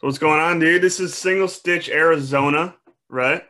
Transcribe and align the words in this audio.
So 0.00 0.06
what's 0.06 0.16
going 0.18 0.40
on, 0.40 0.58
dude? 0.58 0.80
This 0.80 0.98
is 0.98 1.14
Single 1.14 1.46
Stitch, 1.46 1.90
Arizona, 1.90 2.74
right? 3.10 3.42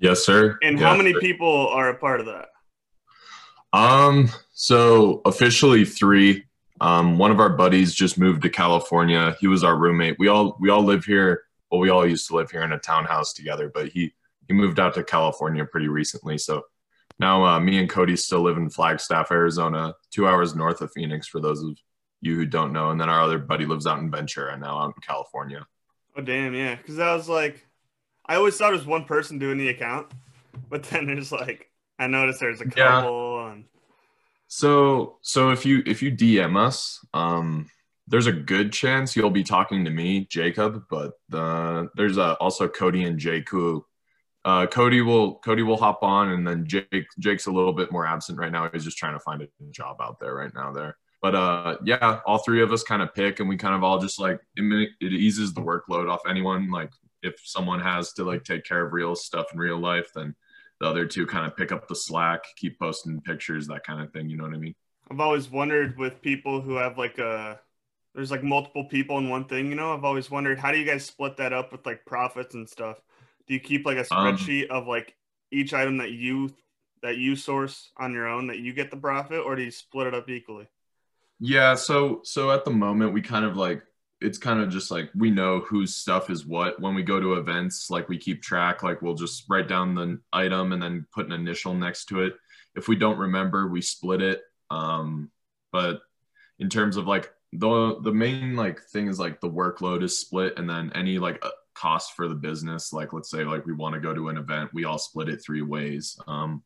Yes, 0.00 0.24
sir. 0.24 0.58
And 0.62 0.78
Yeah, 0.78 0.88
how 0.88 0.96
many 0.96 1.12
sir. 1.12 1.20
people 1.20 1.68
are 1.68 1.90
a 1.90 1.94
part 1.94 2.20
of 2.20 2.26
that? 2.26 2.46
Um, 3.74 4.30
so 4.54 5.20
officially 5.26 5.84
three. 5.84 6.46
Um, 6.80 7.18
one 7.18 7.30
of 7.30 7.38
our 7.38 7.50
buddies 7.50 7.92
just 7.92 8.16
moved 8.16 8.40
to 8.44 8.48
California. 8.48 9.36
He 9.40 9.46
was 9.46 9.62
our 9.62 9.76
roommate. 9.76 10.16
We 10.18 10.28
all 10.28 10.56
we 10.58 10.70
all 10.70 10.82
live 10.82 11.04
here. 11.04 11.42
Well, 11.70 11.80
we 11.82 11.90
all 11.90 12.06
used 12.06 12.28
to 12.28 12.36
live 12.36 12.50
here 12.50 12.62
in 12.62 12.72
a 12.72 12.78
townhouse 12.78 13.34
together, 13.34 13.70
but 13.74 13.88
he 13.88 14.14
he 14.48 14.54
moved 14.54 14.80
out 14.80 14.94
to 14.94 15.04
California 15.04 15.66
pretty 15.66 15.88
recently. 15.88 16.38
So 16.38 16.62
now 17.18 17.44
uh, 17.44 17.60
me 17.60 17.78
and 17.78 17.90
Cody 17.90 18.16
still 18.16 18.40
live 18.40 18.56
in 18.56 18.70
Flagstaff, 18.70 19.30
Arizona, 19.30 19.92
two 20.10 20.26
hours 20.26 20.56
north 20.56 20.80
of 20.80 20.90
Phoenix. 20.92 21.28
For 21.28 21.42
those 21.42 21.62
of 21.62 21.76
you 22.22 22.36
who 22.36 22.46
don't 22.46 22.72
know, 22.72 22.88
and 22.88 22.98
then 22.98 23.10
our 23.10 23.20
other 23.20 23.38
buddy 23.38 23.66
lives 23.66 23.86
out 23.86 23.98
in 23.98 24.10
Ventura 24.10 24.56
now 24.58 24.78
out 24.78 24.94
in 24.96 25.02
California. 25.06 25.66
Oh 26.16 26.22
damn, 26.22 26.54
yeah. 26.54 26.76
Because 26.76 26.98
I 26.98 27.14
was 27.14 27.28
like, 27.28 27.66
I 28.26 28.36
always 28.36 28.56
thought 28.56 28.72
it 28.72 28.76
was 28.76 28.86
one 28.86 29.04
person 29.04 29.38
doing 29.38 29.58
the 29.58 29.68
account, 29.68 30.08
but 30.70 30.84
then 30.90 31.06
there's 31.06 31.32
like, 31.32 31.70
I 31.98 32.06
noticed 32.08 32.40
there's 32.40 32.60
a 32.60 32.66
Yeah. 32.76 33.02
couple, 33.02 33.48
and 33.48 33.66
So 34.48 35.18
so 35.22 35.50
if 35.50 35.66
you 35.66 35.82
if 35.86 36.02
you 36.02 36.10
DM 36.10 36.56
us, 36.56 37.04
um, 37.14 37.70
there's 38.06 38.26
a 38.26 38.32
good 38.32 38.72
chance 38.72 39.16
you'll 39.16 39.30
be 39.30 39.42
talking 39.44 39.84
to 39.84 39.90
me, 39.90 40.26
Jacob, 40.30 40.84
but 40.90 41.12
uh, 41.32 41.86
there's 41.96 42.18
uh, 42.18 42.34
also 42.34 42.68
Cody 42.68 43.04
and 43.04 43.18
Jake 43.18 43.48
who 43.50 43.84
uh, 44.44 44.66
Cody 44.66 45.02
will 45.02 45.36
Cody 45.40 45.62
will 45.62 45.78
hop 45.78 46.02
on, 46.02 46.30
and 46.30 46.46
then 46.46 46.66
Jake 46.66 47.06
Jake's 47.18 47.46
a 47.46 47.52
little 47.52 47.72
bit 47.72 47.92
more 47.92 48.06
absent 48.06 48.38
right 48.38 48.52
now. 48.52 48.68
He's 48.72 48.84
just 48.84 48.98
trying 48.98 49.14
to 49.14 49.20
find 49.20 49.42
a 49.42 49.48
job 49.72 49.98
out 50.00 50.20
there 50.20 50.34
right 50.34 50.52
now 50.54 50.72
there. 50.72 50.96
But 51.24 51.34
uh, 51.34 51.78
yeah, 51.86 52.20
all 52.26 52.36
three 52.38 52.60
of 52.60 52.70
us 52.70 52.82
kind 52.82 53.00
of 53.00 53.14
pick, 53.14 53.40
and 53.40 53.48
we 53.48 53.56
kind 53.56 53.74
of 53.74 53.82
all 53.82 53.98
just 53.98 54.20
like 54.20 54.38
it, 54.56 54.90
it 55.00 55.12
eases 55.12 55.54
the 55.54 55.62
workload 55.62 56.10
off 56.10 56.20
anyone. 56.28 56.70
Like 56.70 56.90
if 57.22 57.34
someone 57.42 57.80
has 57.80 58.12
to 58.14 58.24
like 58.24 58.44
take 58.44 58.64
care 58.64 58.84
of 58.84 58.92
real 58.92 59.14
stuff 59.16 59.46
in 59.54 59.58
real 59.58 59.78
life, 59.78 60.10
then 60.14 60.34
the 60.80 60.86
other 60.86 61.06
two 61.06 61.24
kind 61.26 61.46
of 61.46 61.56
pick 61.56 61.72
up 61.72 61.88
the 61.88 61.94
slack, 61.94 62.44
keep 62.56 62.78
posting 62.78 63.22
pictures, 63.22 63.66
that 63.68 63.84
kind 63.84 64.02
of 64.02 64.12
thing. 64.12 64.28
You 64.28 64.36
know 64.36 64.44
what 64.44 64.52
I 64.52 64.58
mean? 64.58 64.74
I've 65.10 65.20
always 65.20 65.50
wondered 65.50 65.96
with 65.96 66.20
people 66.22 66.60
who 66.60 66.74
have 66.76 66.98
like 66.98 67.18
a, 67.18 67.60
there's 68.14 68.30
like 68.30 68.42
multiple 68.42 68.84
people 68.84 69.18
in 69.18 69.30
one 69.30 69.46
thing. 69.46 69.68
You 69.70 69.76
know, 69.76 69.94
I've 69.94 70.04
always 70.04 70.30
wondered 70.30 70.58
how 70.58 70.72
do 70.72 70.78
you 70.78 70.84
guys 70.84 71.06
split 71.06 71.38
that 71.38 71.54
up 71.54 71.72
with 71.72 71.86
like 71.86 72.04
profits 72.06 72.54
and 72.54 72.68
stuff? 72.68 73.00
Do 73.46 73.54
you 73.54 73.60
keep 73.60 73.86
like 73.86 73.96
a 73.96 74.06
Um, 74.10 74.36
spreadsheet 74.36 74.68
of 74.68 74.86
like 74.86 75.16
each 75.50 75.72
item 75.72 75.98
that 75.98 76.12
you 76.12 76.54
that 77.02 77.16
you 77.18 77.36
source 77.36 77.92
on 77.98 78.12
your 78.12 78.26
own 78.26 78.48
that 78.48 78.58
you 78.58 78.74
get 78.74 78.90
the 78.90 78.96
profit, 78.98 79.40
or 79.40 79.56
do 79.56 79.62
you 79.62 79.70
split 79.70 80.06
it 80.06 80.14
up 80.14 80.28
equally? 80.28 80.68
Yeah, 81.40 81.74
so 81.74 82.20
so 82.24 82.50
at 82.50 82.64
the 82.64 82.70
moment 82.70 83.12
we 83.12 83.20
kind 83.20 83.44
of 83.44 83.56
like 83.56 83.82
it's 84.20 84.38
kind 84.38 84.60
of 84.60 84.70
just 84.70 84.90
like 84.90 85.10
we 85.14 85.30
know 85.30 85.60
whose 85.60 85.96
stuff 85.96 86.30
is 86.30 86.46
what. 86.46 86.80
When 86.80 86.94
we 86.94 87.02
go 87.02 87.20
to 87.20 87.34
events 87.34 87.90
like 87.90 88.08
we 88.08 88.18
keep 88.18 88.42
track 88.42 88.82
like 88.82 89.02
we'll 89.02 89.14
just 89.14 89.44
write 89.48 89.68
down 89.68 89.94
the 89.94 90.20
item 90.32 90.72
and 90.72 90.82
then 90.82 91.06
put 91.12 91.26
an 91.26 91.32
initial 91.32 91.74
next 91.74 92.06
to 92.06 92.22
it. 92.22 92.34
If 92.76 92.88
we 92.88 92.96
don't 92.96 93.18
remember 93.18 93.68
we 93.68 93.82
split 93.82 94.22
it 94.22 94.42
um 94.70 95.30
but 95.72 96.00
in 96.58 96.68
terms 96.68 96.96
of 96.96 97.06
like 97.06 97.32
the 97.52 97.98
the 98.02 98.12
main 98.12 98.56
like 98.56 98.80
thing 98.80 99.08
is 99.08 99.18
like 99.18 99.40
the 99.40 99.50
workload 99.50 100.02
is 100.02 100.18
split 100.18 100.54
and 100.58 100.68
then 100.68 100.90
any 100.94 101.18
like 101.18 101.38
uh, 101.44 101.50
cost 101.74 102.14
for 102.14 102.28
the 102.28 102.34
business 102.34 102.92
like 102.92 103.12
let's 103.12 103.30
say 103.30 103.44
like 103.44 103.66
we 103.66 103.72
want 103.72 103.94
to 103.94 104.00
go 104.00 104.14
to 104.14 104.28
an 104.28 104.36
event 104.36 104.70
we 104.72 104.84
all 104.84 104.98
split 104.98 105.28
it 105.28 105.42
three 105.44 105.62
ways 105.62 106.18
um 106.26 106.62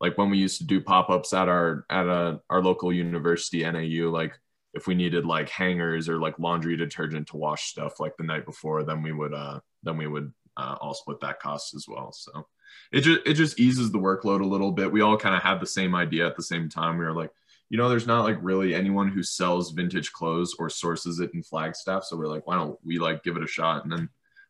like 0.00 0.18
when 0.18 0.30
we 0.30 0.38
used 0.38 0.58
to 0.58 0.66
do 0.66 0.80
pop-ups 0.80 1.32
at 1.32 1.48
our 1.48 1.84
at 1.90 2.06
a, 2.06 2.40
our 2.50 2.62
local 2.62 2.92
university 2.92 3.62
nau 3.62 4.10
like 4.10 4.38
if 4.74 4.86
we 4.86 4.94
needed 4.94 5.24
like 5.24 5.48
hangers 5.48 6.08
or 6.08 6.18
like 6.18 6.38
laundry 6.38 6.76
detergent 6.76 7.26
to 7.28 7.36
wash 7.36 7.70
stuff 7.70 7.98
like 7.98 8.16
the 8.16 8.24
night 8.24 8.44
before 8.44 8.82
then 8.82 9.02
we 9.02 9.12
would 9.12 9.32
uh 9.32 9.58
then 9.82 9.96
we 9.96 10.06
would 10.06 10.32
uh, 10.56 10.76
all 10.80 10.94
split 10.94 11.20
that 11.20 11.40
cost 11.40 11.74
as 11.74 11.86
well. 11.88 12.12
So 12.12 12.46
it 12.92 13.02
just 13.02 13.20
it 13.26 13.34
just 13.34 13.60
eases 13.60 13.90
the 13.90 13.98
workload 13.98 14.40
a 14.40 14.46
little 14.46 14.72
bit. 14.72 14.90
We 14.90 15.00
all 15.00 15.16
kind 15.16 15.34
of 15.34 15.42
had 15.42 15.60
the 15.60 15.66
same 15.66 15.94
idea 15.94 16.26
at 16.26 16.36
the 16.36 16.42
same 16.42 16.68
time. 16.68 16.98
We 16.98 17.04
were 17.04 17.14
like 17.14 17.30
you 17.68 17.76
know 17.76 17.88
there's 17.88 18.06
not 18.06 18.24
like 18.24 18.38
really 18.40 18.74
anyone 18.74 19.08
who 19.08 19.22
sells 19.22 19.72
vintage 19.72 20.12
clothes 20.12 20.54
or 20.58 20.70
sources 20.70 21.20
it 21.20 21.34
in 21.34 21.42
flagstaff. 21.42 22.04
So 22.04 22.16
we're 22.16 22.28
like 22.28 22.46
why 22.46 22.56
don't 22.56 22.78
we 22.84 22.98
like 22.98 23.22
give 23.22 23.36
it 23.36 23.44
a 23.44 23.48
shot? 23.48 23.84
And 23.84 23.92
then 23.92 24.08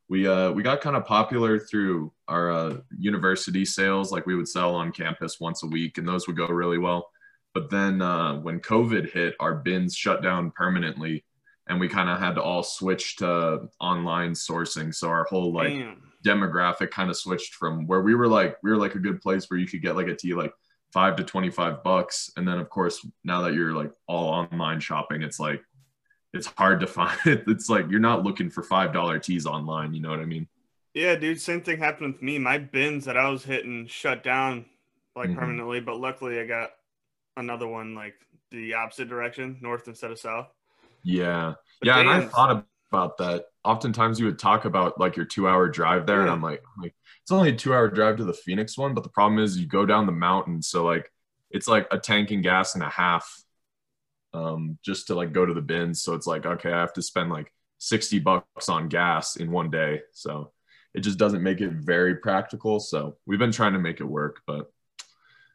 we 0.08 0.26
uh 0.26 0.52
we 0.52 0.62
got 0.62 0.80
kind 0.80 0.96
of 0.96 1.04
popular 1.04 1.58
through 1.58 2.12
our 2.28 2.50
uh, 2.50 2.76
university 2.96 3.64
sales 3.64 4.12
like 4.12 4.26
we 4.26 4.34
would 4.34 4.48
sell 4.48 4.74
on 4.74 4.92
campus 4.92 5.40
once 5.40 5.62
a 5.62 5.66
week 5.66 5.98
and 5.98 6.06
those 6.06 6.26
would 6.26 6.36
go 6.36 6.46
really 6.46 6.78
well. 6.78 7.10
But 7.54 7.70
then 7.70 8.02
uh, 8.02 8.40
when 8.40 8.60
covid 8.60 9.10
hit 9.10 9.34
our 9.40 9.56
bins 9.56 9.96
shut 9.96 10.22
down 10.22 10.52
permanently 10.52 11.24
and 11.68 11.80
we 11.80 11.88
kind 11.88 12.08
of 12.08 12.18
had 12.18 12.34
to 12.36 12.42
all 12.42 12.62
switch 12.62 13.16
to 13.16 13.68
online 13.80 14.32
sourcing. 14.32 14.94
So 14.94 15.08
our 15.08 15.24
whole 15.24 15.52
like 15.52 15.72
Damn. 15.72 16.12
demographic 16.24 16.90
kind 16.90 17.10
of 17.10 17.16
switched 17.16 17.54
from 17.54 17.86
where 17.86 18.02
we 18.02 18.14
were 18.14 18.28
like 18.28 18.56
we 18.62 18.70
were 18.70 18.76
like 18.76 18.94
a 18.94 19.00
good 19.00 19.20
place 19.20 19.50
where 19.50 19.58
you 19.58 19.66
could 19.66 19.82
get 19.82 19.96
like 19.96 20.08
a 20.08 20.14
tea 20.14 20.34
like 20.34 20.52
five 20.92 21.16
to 21.16 21.24
25 21.24 21.82
bucks. 21.82 22.30
And 22.36 22.46
then 22.46 22.58
of 22.58 22.70
course 22.70 23.04
now 23.24 23.42
that 23.42 23.54
you're 23.54 23.72
like 23.72 23.90
all 24.06 24.28
online 24.28 24.80
shopping 24.80 25.22
it's 25.22 25.40
like 25.40 25.60
it's 26.36 26.46
hard 26.58 26.80
to 26.80 26.86
find 26.86 27.18
it 27.26 27.44
it's 27.48 27.68
like 27.68 27.86
you're 27.90 28.00
not 28.00 28.24
looking 28.24 28.50
for 28.50 28.62
five 28.62 28.92
dollar 28.92 29.18
teas 29.18 29.46
online 29.46 29.94
you 29.94 30.00
know 30.02 30.10
what 30.10 30.20
i 30.20 30.24
mean 30.26 30.48
Yeah, 30.94 31.14
dude, 31.16 31.40
same 31.40 31.60
thing 31.62 31.78
happened 31.78 32.14
with 32.14 32.22
me. 32.22 32.38
My 32.38 32.58
bins 32.58 33.04
that 33.04 33.16
I 33.16 33.28
was 33.28 33.44
hitting 33.44 33.86
shut 33.86 34.24
down 34.24 34.66
like 35.14 35.32
Mhm. 35.32 35.34
permanently, 35.34 35.80
but 35.80 35.96
luckily 36.00 36.40
I 36.40 36.46
got 36.46 36.70
another 37.36 37.68
one 37.68 37.94
like 37.94 38.14
the 38.50 38.74
opposite 38.74 39.08
direction, 39.08 39.58
north 39.62 39.88
instead 39.88 40.10
of 40.12 40.18
south. 40.20 40.48
yeah 41.02 41.54
But 41.80 41.88
yeah 41.88 41.98
and 42.00 42.08
i 42.08 42.20
thought 42.20 42.64
about 42.92 43.18
that 43.18 43.44
oftentimes 43.64 44.18
you 44.20 44.26
would 44.26 44.38
talk 44.38 44.64
about 44.64 44.98
like 45.00 45.16
your 45.16 45.24
two 45.26 45.48
hour 45.48 45.68
drive 45.68 46.06
there 46.06 46.20
and 46.20 46.30
i'm 46.30 46.42
like, 46.42 46.62
I'm 46.76 46.82
like 46.82 46.94
it's 47.22 47.32
only 47.32 47.50
a 47.50 47.56
two 47.56 47.74
hour 47.74 47.88
drive 47.88 48.16
to 48.18 48.24
the 48.24 48.32
phoenix 48.32 48.78
one 48.78 48.94
but 48.94 49.02
the 49.04 49.10
problem 49.10 49.38
is 49.42 49.58
you 49.58 49.66
go 49.66 49.86
down 49.86 50.06
the 50.06 50.12
mountain 50.12 50.62
so 50.62 50.84
like 50.84 51.10
it's 51.50 51.68
like 51.68 51.86
a 51.90 51.98
tank 51.98 52.30
and 52.30 52.42
gas 52.42 52.74
and 52.74 52.84
a 52.84 52.88
half 52.88 53.28
um 54.36 54.78
just 54.82 55.06
to 55.06 55.14
like 55.14 55.32
go 55.32 55.46
to 55.46 55.54
the 55.54 55.60
bins. 55.72 56.02
So 56.02 56.14
it's 56.14 56.26
like 56.26 56.44
okay 56.46 56.72
i 56.72 56.80
have 56.80 56.92
to 56.94 57.02
spend 57.02 57.30
like 57.30 57.52
60 57.78 58.18
bucks 58.20 58.68
on 58.68 58.88
gas 58.88 59.36
in 59.36 59.50
one 59.50 59.70
day. 59.70 60.02
So 60.12 60.52
it 60.94 61.00
just 61.00 61.18
doesn't 61.18 61.42
make 61.42 61.60
it 61.60 61.72
very 61.72 62.16
practical. 62.16 62.80
So 62.80 63.16
we've 63.26 63.38
been 63.38 63.52
trying 63.52 63.74
to 63.74 63.78
make 63.88 64.00
it 64.00 64.04
work 64.20 64.40
but 64.46 64.70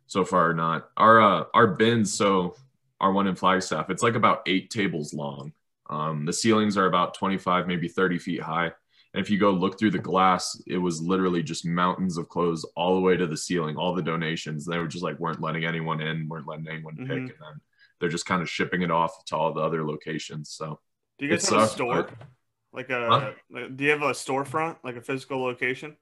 so 0.07 0.25
far 0.25 0.53
not. 0.53 0.89
Our 0.97 1.21
uh 1.21 1.43
our 1.53 1.67
bins 1.67 2.13
so 2.13 2.55
our 2.99 3.11
one 3.11 3.27
in 3.27 3.35
flagstaff 3.35 3.89
it's 3.89 4.03
like 4.03 4.15
about 4.15 4.41
eight 4.45 4.69
tables 4.69 5.13
long. 5.13 5.53
Um 5.89 6.25
the 6.25 6.33
ceilings 6.33 6.77
are 6.77 6.87
about 6.87 7.13
25 7.15 7.67
maybe 7.67 7.87
30 7.87 8.19
feet 8.19 8.41
high. 8.41 8.71
And 9.13 9.21
if 9.21 9.29
you 9.29 9.37
go 9.37 9.51
look 9.51 9.77
through 9.77 9.91
the 9.91 9.99
glass 10.11 10.61
it 10.67 10.77
was 10.77 11.01
literally 11.01 11.43
just 11.43 11.65
mountains 11.65 12.17
of 12.17 12.29
clothes 12.29 12.65
all 12.75 12.95
the 12.95 13.01
way 13.01 13.17
to 13.17 13.27
the 13.27 13.37
ceiling 13.45 13.75
all 13.77 13.93
the 13.95 14.09
donations. 14.13 14.65
They 14.65 14.77
were 14.77 14.87
just 14.87 15.03
like 15.03 15.19
weren't 15.19 15.41
letting 15.41 15.65
anyone 15.65 16.01
in 16.01 16.27
weren't 16.29 16.47
letting 16.47 16.67
anyone 16.69 16.95
pick. 16.97 17.23
Mhm. 17.23 17.33
and 17.35 17.41
then 17.45 17.61
they're 18.01 18.09
just 18.09 18.25
kind 18.25 18.41
of 18.41 18.49
shipping 18.49 18.81
it 18.81 18.91
off 18.91 19.23
to 19.25 19.37
all 19.37 19.53
the 19.53 19.61
other 19.61 19.85
locations 19.85 20.49
so 20.49 20.79
Do 21.19 21.25
you 21.25 21.31
guys 21.31 21.47
have 21.49 21.61
a 21.61 21.67
store? 21.67 22.03
but- 22.03 22.27
Like 22.73 22.89
a 22.89 23.07
Huh? 23.09 23.31
like, 23.49 23.77
do 23.77 23.83
you 23.85 23.91
have 23.91 24.01
a 24.01 24.11
storefront, 24.11 24.77
like 24.83 24.95
a 24.97 25.01
physical 25.01 25.41
location? 25.41 25.95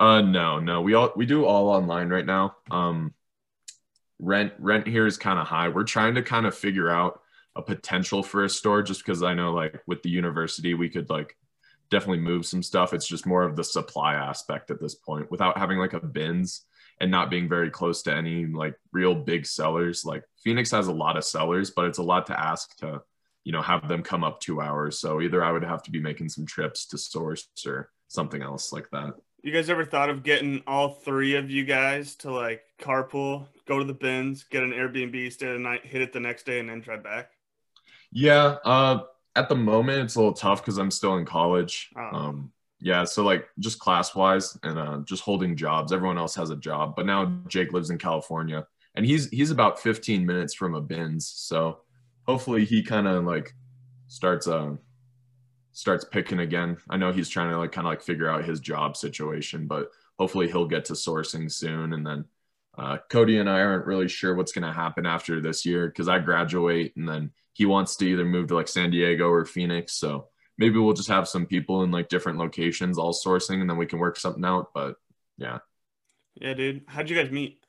Uh 0.00 0.20
no, 0.20 0.58
no. 0.60 0.82
We 0.82 0.92
all 0.94 1.12
we 1.16 1.24
do 1.26 1.44
all 1.46 1.68
online 1.70 2.08
right 2.10 2.26
now. 2.26 2.56
Um 2.70 3.14
rent 4.18 4.52
rent 4.58 4.86
here 4.86 5.06
is 5.06 5.16
kind 5.18 5.38
of 5.38 5.46
high. 5.46 5.68
We're 5.68 5.84
trying 5.84 6.14
to 6.16 6.22
kind 6.22 6.46
of 6.46 6.54
figure 6.54 6.90
out 6.90 7.20
a 7.54 7.62
potential 7.62 8.22
for 8.22 8.44
a 8.44 8.48
store 8.48 8.82
just 8.82 9.04
because 9.04 9.22
I 9.22 9.34
know 9.34 9.52
like 9.52 9.80
with 9.86 10.02
the 10.02 10.10
university 10.10 10.74
we 10.74 10.88
could 10.90 11.08
like 11.10 11.36
definitely 11.90 12.18
move 12.20 12.44
some 12.46 12.62
stuff. 12.62 12.92
It's 12.92 13.06
just 13.06 13.26
more 13.26 13.42
of 13.44 13.56
the 13.56 13.64
supply 13.64 14.14
aspect 14.14 14.70
at 14.70 14.80
this 14.80 14.94
point 14.94 15.30
without 15.30 15.56
having 15.58 15.78
like 15.78 15.92
a 15.94 16.00
bins 16.00 16.64
and 17.00 17.10
not 17.10 17.30
being 17.30 17.48
very 17.48 17.70
close 17.70 18.02
to 18.02 18.14
any 18.14 18.46
like 18.46 18.74
real 18.92 19.14
big 19.14 19.46
sellers. 19.46 20.04
Like 20.04 20.24
Phoenix 20.42 20.70
has 20.70 20.88
a 20.88 20.92
lot 20.92 21.16
of 21.16 21.24
sellers, 21.24 21.70
but 21.70 21.86
it's 21.86 21.98
a 21.98 22.02
lot 22.02 22.26
to 22.26 22.40
ask 22.40 22.76
to, 22.78 23.02
you 23.44 23.52
know, 23.52 23.62
have 23.62 23.86
them 23.88 24.02
come 24.02 24.24
up 24.24 24.40
2 24.40 24.60
hours. 24.60 24.98
So 24.98 25.20
either 25.20 25.44
I 25.44 25.52
would 25.52 25.64
have 25.64 25.82
to 25.84 25.90
be 25.90 26.00
making 26.00 26.30
some 26.30 26.46
trips 26.46 26.86
to 26.86 26.98
source 26.98 27.48
or 27.66 27.90
something 28.08 28.42
else 28.42 28.72
like 28.72 28.88
that. 28.90 29.14
You 29.42 29.52
guys 29.52 29.70
ever 29.70 29.84
thought 29.84 30.10
of 30.10 30.22
getting 30.22 30.62
all 30.66 30.88
three 30.88 31.36
of 31.36 31.50
you 31.50 31.64
guys 31.64 32.16
to 32.16 32.32
like 32.32 32.62
carpool, 32.80 33.46
go 33.66 33.78
to 33.78 33.84
the 33.84 33.94
bins, 33.94 34.44
get 34.44 34.62
an 34.62 34.72
Airbnb, 34.72 35.32
stay 35.32 35.52
the 35.52 35.58
night, 35.58 35.84
hit 35.84 36.02
it 36.02 36.12
the 36.12 36.20
next 36.20 36.46
day, 36.46 36.58
and 36.58 36.68
then 36.68 36.80
drive 36.80 37.04
back? 37.04 37.30
Yeah, 38.10 38.56
uh, 38.64 39.04
at 39.36 39.48
the 39.48 39.54
moment 39.54 40.00
it's 40.00 40.14
a 40.16 40.18
little 40.18 40.32
tough 40.32 40.62
because 40.62 40.78
I'm 40.78 40.90
still 40.90 41.16
in 41.16 41.26
college. 41.26 41.90
Oh. 41.96 42.16
Um, 42.16 42.52
yeah, 42.80 43.04
so 43.04 43.24
like 43.24 43.48
just 43.58 43.78
class 43.78 44.14
wise 44.14 44.58
and 44.62 44.78
uh, 44.78 44.98
just 45.04 45.22
holding 45.22 45.56
jobs. 45.56 45.92
Everyone 45.92 46.18
else 46.18 46.34
has 46.34 46.50
a 46.50 46.56
job, 46.56 46.94
but 46.94 47.06
now 47.06 47.32
Jake 47.48 47.72
lives 47.72 47.90
in 47.90 47.98
California, 47.98 48.66
and 48.94 49.06
he's 49.06 49.28
he's 49.30 49.50
about 49.50 49.80
15 49.80 50.26
minutes 50.26 50.54
from 50.54 50.74
a 50.74 50.80
bins. 50.80 51.26
So 51.26 51.80
hopefully 52.26 52.64
he 52.64 52.82
kind 52.82 53.08
of 53.08 53.24
like 53.24 53.54
starts 54.08 54.46
uh 54.46 54.74
starts 55.72 56.04
picking 56.04 56.40
again. 56.40 56.76
I 56.90 56.96
know 56.96 57.12
he's 57.12 57.28
trying 57.28 57.50
to 57.50 57.58
like 57.58 57.72
kind 57.72 57.86
of 57.86 57.90
like 57.90 58.02
figure 58.02 58.28
out 58.28 58.44
his 58.44 58.60
job 58.60 58.96
situation, 58.96 59.66
but 59.66 59.90
hopefully 60.18 60.48
he'll 60.48 60.66
get 60.66 60.84
to 60.86 60.92
sourcing 60.92 61.50
soon, 61.50 61.92
and 61.94 62.06
then 62.06 62.24
uh, 62.78 62.98
Cody 63.08 63.38
and 63.38 63.48
I 63.48 63.60
aren't 63.60 63.86
really 63.86 64.08
sure 64.08 64.34
what's 64.34 64.52
going 64.52 64.66
to 64.66 64.72
happen 64.72 65.06
after 65.06 65.40
this 65.40 65.64
year 65.64 65.88
because 65.88 66.08
I 66.08 66.18
graduate 66.18 66.94
and 66.96 67.08
then 67.08 67.30
he 67.54 67.64
wants 67.64 67.96
to 67.96 68.06
either 68.06 68.24
move 68.24 68.48
to 68.48 68.54
like 68.54 68.68
San 68.68 68.90
Diego 68.90 69.28
or 69.28 69.46
Phoenix. 69.46 69.94
So 69.94 70.28
maybe 70.58 70.78
we'll 70.78 70.94
just 70.94 71.08
have 71.08 71.28
some 71.28 71.46
people 71.46 71.82
in 71.82 71.90
like 71.90 72.08
different 72.08 72.38
locations 72.38 72.98
all 72.98 73.12
sourcing 73.12 73.60
and 73.60 73.68
then 73.68 73.76
we 73.76 73.86
can 73.86 73.98
work 73.98 74.18
something 74.18 74.44
out. 74.44 74.72
But 74.74 74.96
yeah. 75.38 75.58
Yeah, 76.34 76.54
dude. 76.54 76.84
How'd 76.86 77.08
you 77.10 77.16
guys 77.16 77.30
meet? 77.30 77.64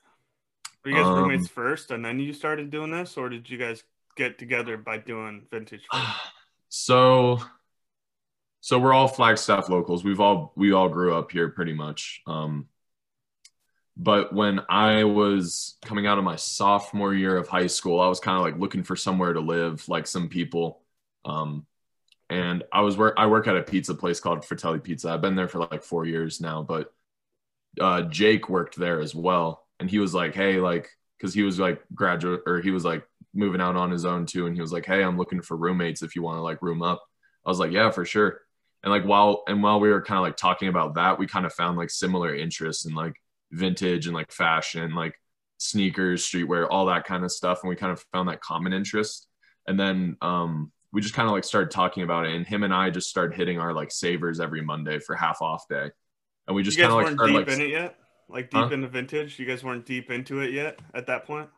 Were 0.84 0.90
you 0.92 0.96
guys 0.96 1.06
Um, 1.06 1.14
roommates 1.16 1.48
first 1.48 1.90
and 1.90 2.04
then 2.04 2.20
you 2.20 2.32
started 2.32 2.70
doing 2.70 2.90
this, 2.90 3.16
or 3.16 3.28
did 3.28 3.48
you 3.50 3.58
guys 3.58 3.82
get 4.16 4.38
together 4.38 4.76
by 4.76 4.98
doing 4.98 5.46
vintage? 5.50 5.86
so 6.68 7.40
so 8.60 8.78
we're 8.78 8.92
all 8.92 9.08
flagstaff 9.08 9.68
locals 9.68 10.04
we've 10.04 10.20
all 10.20 10.52
we 10.56 10.72
all 10.72 10.88
grew 10.88 11.14
up 11.14 11.30
here 11.30 11.48
pretty 11.48 11.72
much 11.72 12.20
um 12.26 12.66
but 13.96 14.32
when 14.32 14.60
i 14.68 15.04
was 15.04 15.76
coming 15.84 16.06
out 16.06 16.18
of 16.18 16.24
my 16.24 16.36
sophomore 16.36 17.14
year 17.14 17.36
of 17.36 17.48
high 17.48 17.66
school 17.66 18.00
i 18.00 18.08
was 18.08 18.20
kind 18.20 18.36
of 18.36 18.42
like 18.42 18.58
looking 18.58 18.82
for 18.82 18.96
somewhere 18.96 19.32
to 19.32 19.40
live 19.40 19.88
like 19.88 20.06
some 20.06 20.28
people 20.28 20.82
um 21.24 21.64
and 22.30 22.64
i 22.72 22.80
was 22.80 22.96
work 22.96 23.14
i 23.16 23.26
work 23.26 23.46
at 23.46 23.56
a 23.56 23.62
pizza 23.62 23.94
place 23.94 24.20
called 24.20 24.44
fratelli 24.44 24.78
pizza. 24.78 25.10
I've 25.10 25.20
been 25.20 25.36
there 25.36 25.48
for 25.48 25.58
like 25.58 25.82
four 25.82 26.04
years 26.04 26.40
now 26.40 26.62
but 26.62 26.92
uh 27.80 28.02
jake 28.02 28.48
worked 28.48 28.76
there 28.76 29.00
as 29.00 29.14
well. 29.14 29.64
And 29.80 29.88
he 29.88 29.98
was 29.98 30.14
like 30.14 30.34
hey 30.34 30.60
like 30.60 30.90
because 31.18 31.34
he 31.34 31.42
was 31.42 31.58
like 31.58 31.82
graduate 31.94 32.42
or 32.46 32.60
he 32.60 32.70
was 32.70 32.84
like 32.84 33.04
moving 33.34 33.60
out 33.60 33.76
on 33.76 33.90
his 33.90 34.04
own 34.04 34.26
too. 34.26 34.46
And 34.46 34.54
he 34.54 34.60
was 34.60 34.72
like 34.72 34.86
hey 34.86 35.02
i'm 35.02 35.16
looking 35.16 35.42
for 35.42 35.56
roommates 35.56 36.02
if 36.02 36.16
you 36.16 36.22
want 36.22 36.38
to 36.38 36.42
like 36.42 36.62
room 36.62 36.82
up. 36.82 37.02
I 37.46 37.50
was 37.50 37.58
like 37.58 37.72
yeah 37.72 37.90
for 37.90 38.04
sure. 38.04 38.40
And 38.82 38.92
like 38.92 39.04
while 39.04 39.42
and 39.48 39.62
while 39.62 39.80
we 39.80 39.90
were 39.90 40.02
kind 40.02 40.18
of 40.18 40.24
like 40.24 40.36
talking 40.36 40.68
about 40.68 40.94
that 40.94 41.18
we 41.18 41.26
kind 41.26 41.46
of 41.46 41.52
found 41.52 41.78
like 41.78 41.90
similar 41.90 42.34
interests 42.34 42.86
in 42.86 42.94
like 42.94 43.16
vintage 43.50 44.06
and 44.06 44.14
like 44.14 44.30
fashion 44.30 44.94
like 44.94 45.14
sneakers 45.58 46.26
streetwear 46.26 46.66
all 46.70 46.86
that 46.86 47.04
kind 47.04 47.24
of 47.24 47.32
stuff. 47.32 47.60
And 47.62 47.70
we 47.70 47.76
kind 47.76 47.92
of 47.92 48.04
found 48.12 48.28
that 48.28 48.40
common 48.40 48.72
interest. 48.72 49.28
And 49.66 49.78
then 49.78 50.16
um 50.22 50.72
we 50.92 51.00
just 51.00 51.14
kind 51.14 51.28
of 51.28 51.32
like 51.34 51.44
started 51.44 51.70
talking 51.70 52.02
about 52.02 52.26
it 52.26 52.34
and 52.34 52.46
him 52.46 52.62
and 52.62 52.72
i 52.74 52.88
just 52.90 53.08
started 53.10 53.36
hitting 53.36 53.58
our 53.58 53.72
like 53.74 53.90
savers 53.90 54.40
every 54.40 54.62
monday 54.62 54.98
for 54.98 55.14
half 55.14 55.42
off 55.42 55.68
day 55.68 55.90
and 56.46 56.54
we 56.56 56.62
just 56.62 56.78
kind 56.78 56.90
of 56.90 56.96
like 56.96 57.08
started 57.12 57.32
deep 57.32 57.46
like 57.46 57.56
in 57.56 57.60
it 57.62 57.70
yet? 57.70 57.96
Like 58.30 58.50
deep 58.50 58.60
Huh? 58.60 58.68
into 58.74 58.88
vintage? 58.88 59.38
You 59.38 59.46
guys 59.46 59.62
weren't 59.64 59.84
deep 59.86 60.10
into 60.10 60.40
it 60.40 60.52
yet 60.52 60.78
at 60.94 61.06
that 61.06 61.24
point? 61.26 61.48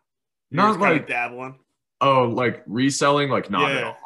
You 0.51 0.57
Not 0.57 0.79
like- 0.81 1.07
dabbling. 1.09 1.59
oh 2.01 2.25
like 2.25 2.63
reselling 2.67 3.29
like 3.31 3.51
not 3.51 3.71
at 3.71 3.85
all 3.85 3.97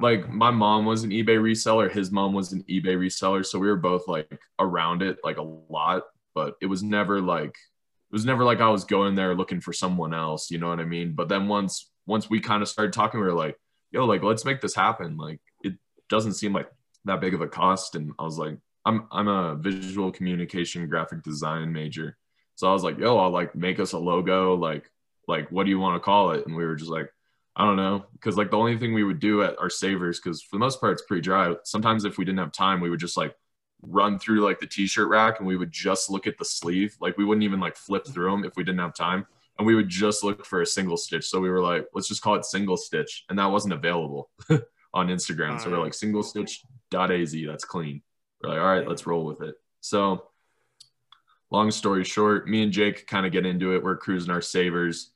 like 0.00 0.28
my 0.28 0.50
mom 0.50 0.84
was 0.84 1.02
an 1.02 1.10
ebay 1.10 1.38
reseller 1.40 1.90
his 1.90 2.10
mom 2.12 2.32
was 2.32 2.52
an 2.52 2.62
ebay 2.68 2.96
reseller 2.96 3.44
so 3.44 3.58
we 3.58 3.66
were 3.66 3.76
both 3.76 4.06
like 4.06 4.38
around 4.60 5.02
it 5.02 5.16
like 5.24 5.38
a 5.38 5.42
lot 5.42 6.02
but 6.34 6.54
it 6.60 6.66
was 6.66 6.82
never 6.84 7.20
like 7.20 7.48
it 7.50 8.12
was 8.12 8.24
never 8.24 8.44
like 8.44 8.60
i 8.60 8.68
was 8.68 8.84
going 8.84 9.14
there 9.16 9.34
looking 9.34 9.60
for 9.60 9.72
someone 9.72 10.12
else 10.14 10.50
you 10.52 10.58
know 10.58 10.68
what 10.68 10.78
i 10.78 10.84
mean 10.84 11.14
but 11.14 11.28
then 11.28 11.48
once 11.48 11.90
once 12.06 12.28
we 12.30 12.38
kind 12.38 12.62
of 12.62 12.68
started 12.68 12.92
talking 12.92 13.18
we 13.18 13.26
were 13.26 13.32
like 13.32 13.56
yo 13.90 14.04
like 14.04 14.22
let's 14.22 14.44
make 14.44 14.60
this 14.60 14.74
happen. 14.74 15.16
Like 15.16 15.40
it 15.62 15.74
doesn't 16.08 16.34
seem 16.34 16.52
like 16.52 16.70
that 17.04 17.20
big 17.20 17.34
of 17.34 17.40
a 17.40 17.48
cost. 17.48 17.94
And 17.94 18.12
i 18.18 18.22
was 18.22 18.38
like 18.38 18.56
i'm 18.84 19.06
i'm 19.10 19.28
a 19.28 19.56
visual 19.56 20.10
communication 20.10 20.88
graphic 20.88 21.22
design 21.22 21.72
major. 21.72 22.16
So 22.56 22.68
i 22.68 22.72
was 22.72 22.84
like 22.84 22.98
yo 22.98 23.18
i'll 23.18 23.30
like 23.30 23.54
make 23.54 23.80
us 23.80 23.92
a 23.92 23.98
logo. 23.98 24.54
Like 24.54 24.90
like 25.26 25.50
what 25.50 25.64
do 25.64 25.70
you 25.70 25.78
want 25.78 25.96
to 25.96 26.04
call 26.04 26.32
it? 26.32 26.46
And 26.46 26.56
we 26.56 26.64
were 26.64 26.76
just 26.76 26.90
like 26.90 27.10
I 27.56 27.64
don't 27.64 27.76
know, 27.76 28.04
because 28.12 28.36
like 28.36 28.52
the 28.52 28.56
only 28.56 28.78
thing 28.78 28.94
we 28.94 29.02
would 29.02 29.18
do 29.18 29.42
at 29.42 29.58
our 29.58 29.68
savers, 29.68 30.20
because 30.20 30.40
for 30.40 30.54
the 30.54 30.60
most 30.60 30.80
part 30.80 30.92
it's 30.92 31.02
pretty 31.02 31.22
dry. 31.22 31.54
Sometimes 31.64 32.04
if 32.04 32.16
we 32.16 32.24
didn't 32.24 32.38
have 32.38 32.52
time, 32.52 32.80
we 32.80 32.88
would 32.88 33.00
just 33.00 33.16
like 33.16 33.34
run 33.82 34.18
through 34.18 34.44
like 34.44 34.60
the 34.60 34.66
t-shirt 34.66 35.08
rack 35.08 35.38
and 35.38 35.46
we 35.46 35.56
would 35.56 35.72
just 35.72 36.08
look 36.08 36.28
at 36.28 36.38
the 36.38 36.44
sleeve. 36.44 36.96
Like 37.00 37.18
we 37.18 37.24
wouldn't 37.24 37.42
even 37.42 37.58
like 37.58 37.76
flip 37.76 38.06
through 38.06 38.30
them 38.30 38.44
if 38.44 38.56
we 38.56 38.62
didn't 38.62 38.78
have 38.78 38.94
time, 38.94 39.26
and 39.58 39.66
we 39.66 39.74
would 39.74 39.88
just 39.88 40.22
look 40.22 40.46
for 40.46 40.62
a 40.62 40.66
single 40.66 40.96
stitch. 40.96 41.26
So 41.26 41.40
we 41.40 41.50
were 41.50 41.62
like, 41.62 41.86
let's 41.94 42.08
just 42.08 42.22
call 42.22 42.36
it 42.36 42.44
single 42.44 42.76
stitch, 42.76 43.24
and 43.28 43.38
that 43.38 43.46
wasn't 43.46 43.74
available 43.74 44.30
on 44.94 45.08
Instagram. 45.08 45.60
So 45.60 45.70
we're 45.70 45.80
like 45.80 45.94
single 45.94 46.22
stitch 46.22 46.62
dot 46.90 47.10
az. 47.10 47.34
That's 47.46 47.64
clean. 47.64 48.02
We're 48.42 48.50
like, 48.50 48.60
all 48.60 48.66
right, 48.66 48.88
let's 48.88 49.06
roll 49.06 49.24
with 49.24 49.42
it. 49.42 49.56
So 49.80 50.28
long 51.50 51.70
story 51.70 52.04
short, 52.04 52.48
me 52.48 52.62
and 52.62 52.72
Jake 52.72 53.06
kind 53.06 53.26
of 53.26 53.32
get 53.32 53.46
into 53.46 53.74
it. 53.74 53.82
We're 53.82 53.96
cruising 53.96 54.30
our 54.30 54.42
savers 54.42 55.10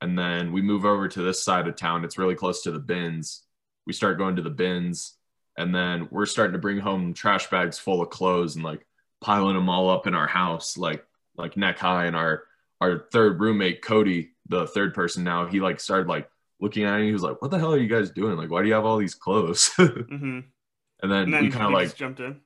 and 0.00 0.18
then 0.18 0.52
we 0.52 0.62
move 0.62 0.84
over 0.84 1.08
to 1.08 1.22
this 1.22 1.42
side 1.42 1.66
of 1.66 1.76
town 1.76 2.04
it's 2.04 2.18
really 2.18 2.34
close 2.34 2.62
to 2.62 2.70
the 2.70 2.78
bins 2.78 3.44
we 3.86 3.92
start 3.92 4.18
going 4.18 4.36
to 4.36 4.42
the 4.42 4.50
bins 4.50 5.16
and 5.56 5.74
then 5.74 6.08
we're 6.10 6.26
starting 6.26 6.52
to 6.52 6.58
bring 6.58 6.78
home 6.78 7.12
trash 7.12 7.48
bags 7.50 7.78
full 7.78 8.00
of 8.00 8.10
clothes 8.10 8.56
and 8.56 8.64
like 8.64 8.86
piling 9.20 9.54
them 9.54 9.68
all 9.68 9.90
up 9.90 10.06
in 10.06 10.14
our 10.14 10.26
house 10.26 10.76
like 10.76 11.04
like 11.36 11.56
neck 11.56 11.78
high 11.78 12.06
in 12.06 12.14
our 12.14 12.44
our 12.80 13.06
third 13.12 13.40
roommate 13.40 13.82
cody 13.82 14.30
the 14.48 14.66
third 14.68 14.94
person 14.94 15.24
now 15.24 15.46
he 15.46 15.60
like 15.60 15.80
started 15.80 16.08
like 16.08 16.28
looking 16.60 16.84
at 16.84 17.00
it 17.00 17.04
he 17.06 17.12
was 17.12 17.22
like 17.22 17.40
what 17.42 17.50
the 17.50 17.58
hell 17.58 17.72
are 17.74 17.78
you 17.78 17.88
guys 17.88 18.10
doing 18.10 18.36
like 18.36 18.50
why 18.50 18.62
do 18.62 18.68
you 18.68 18.74
have 18.74 18.84
all 18.84 18.96
these 18.98 19.14
clothes 19.14 19.68
hmm 19.76 20.40
and 21.00 21.12
then, 21.12 21.22
And 21.22 21.34
then 21.34 21.42
we 21.44 21.50
kind 21.50 21.66
of 21.66 21.70
like 21.72 21.94
jumped 21.94 22.18
in. 22.18 22.40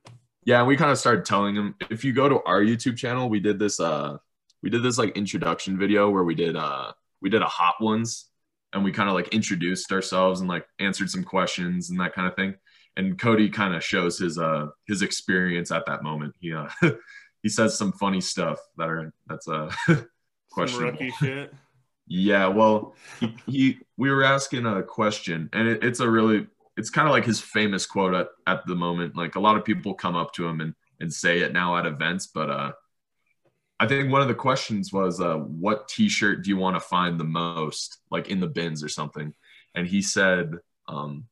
yeah, 0.45 0.59
and 0.59 0.67
we 0.67 0.77
kind 0.77 0.91
of 0.91 0.99
started 0.99 1.25
telling 1.25 1.55
him 1.55 1.73
if 1.89 2.03
you 2.03 2.13
go 2.13 2.29
to 2.29 2.39
our 2.43 2.61
YouTube 2.61 2.97
channel, 2.97 3.27
we 3.27 3.39
did 3.39 3.57
this 3.57 3.79
uh 3.79 4.17
we 4.61 4.69
did 4.69 4.83
this 4.83 4.99
like 4.99 5.17
introduction 5.17 5.75
video 5.77 6.11
where 6.11 6.23
we 6.23 6.35
did 6.35 6.55
uh 6.55 6.91
we 7.19 7.31
did 7.31 7.41
a 7.41 7.47
hot 7.47 7.75
ones 7.81 8.27
and 8.71 8.83
we 8.83 8.91
kind 8.91 9.09
of 9.09 9.15
like 9.15 9.29
introduced 9.29 9.91
ourselves 9.91 10.39
and 10.41 10.49
like 10.49 10.67
answered 10.79 11.09
some 11.09 11.23
questions 11.23 11.89
and 11.89 11.99
that 11.99 12.13
kind 12.13 12.27
of 12.27 12.35
thing. 12.35 12.53
And 12.95 13.17
Cody 13.17 13.49
kind 13.49 13.73
of 13.73 13.83
shows 13.83 14.19
his 14.19 14.37
uh 14.37 14.67
his 14.85 15.01
experience 15.01 15.71
at 15.71 15.87
that 15.87 16.03
moment. 16.03 16.35
He 16.39 16.53
uh 16.53 16.69
he 17.41 17.49
says 17.49 17.75
some 17.75 17.91
funny 17.93 18.21
stuff 18.21 18.59
that 18.77 18.87
are 18.87 19.11
that's 19.25 19.47
uh 19.47 19.71
Some 20.53 20.65
questionable. 20.65 20.91
rookie 20.91 21.11
shit. 21.19 21.53
Yeah, 22.07 22.47
well, 22.47 22.95
he, 23.19 23.35
he 23.45 23.79
we 23.97 24.11
were 24.11 24.23
asking 24.23 24.65
a 24.65 24.83
question, 24.83 25.49
and 25.53 25.67
it, 25.67 25.83
it's 25.83 25.99
a 25.99 26.09
really 26.09 26.47
it's 26.75 26.89
kind 26.89 27.07
of 27.07 27.13
like 27.13 27.25
his 27.25 27.39
famous 27.39 27.85
quote 27.85 28.13
at, 28.13 28.27
at 28.45 28.65
the 28.65 28.75
moment. 28.75 29.15
Like 29.15 29.35
a 29.35 29.39
lot 29.39 29.57
of 29.57 29.63
people 29.63 29.93
come 29.93 30.15
up 30.15 30.33
to 30.33 30.45
him 30.45 30.61
and 30.61 30.73
and 30.99 31.11
say 31.11 31.39
it 31.39 31.53
now 31.53 31.77
at 31.77 31.85
events, 31.85 32.27
but 32.27 32.49
uh, 32.49 32.71
I 33.79 33.87
think 33.87 34.11
one 34.11 34.21
of 34.21 34.27
the 34.27 34.35
questions 34.35 34.91
was, 34.91 35.19
uh, 35.21 35.37
"What 35.37 35.87
T-shirt 35.87 36.43
do 36.43 36.49
you 36.49 36.57
want 36.57 36.75
to 36.75 36.79
find 36.79 37.19
the 37.19 37.25
most, 37.25 37.99
like 38.11 38.29
in 38.29 38.39
the 38.39 38.47
bins 38.47 38.83
or 38.83 38.89
something?" 38.89 39.33
And 39.75 39.87
he 39.87 40.01
said, 40.01 40.55
um, 40.87 41.25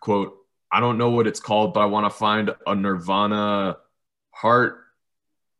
"quote 0.00 0.36
I 0.74 0.80
don't 0.80 0.98
know 0.98 1.10
what 1.10 1.28
it's 1.28 1.38
called, 1.38 1.72
but 1.72 1.80
I 1.80 1.86
want 1.86 2.04
to 2.04 2.10
find 2.10 2.52
a 2.66 2.74
Nirvana 2.74 3.76
heart 4.32 4.80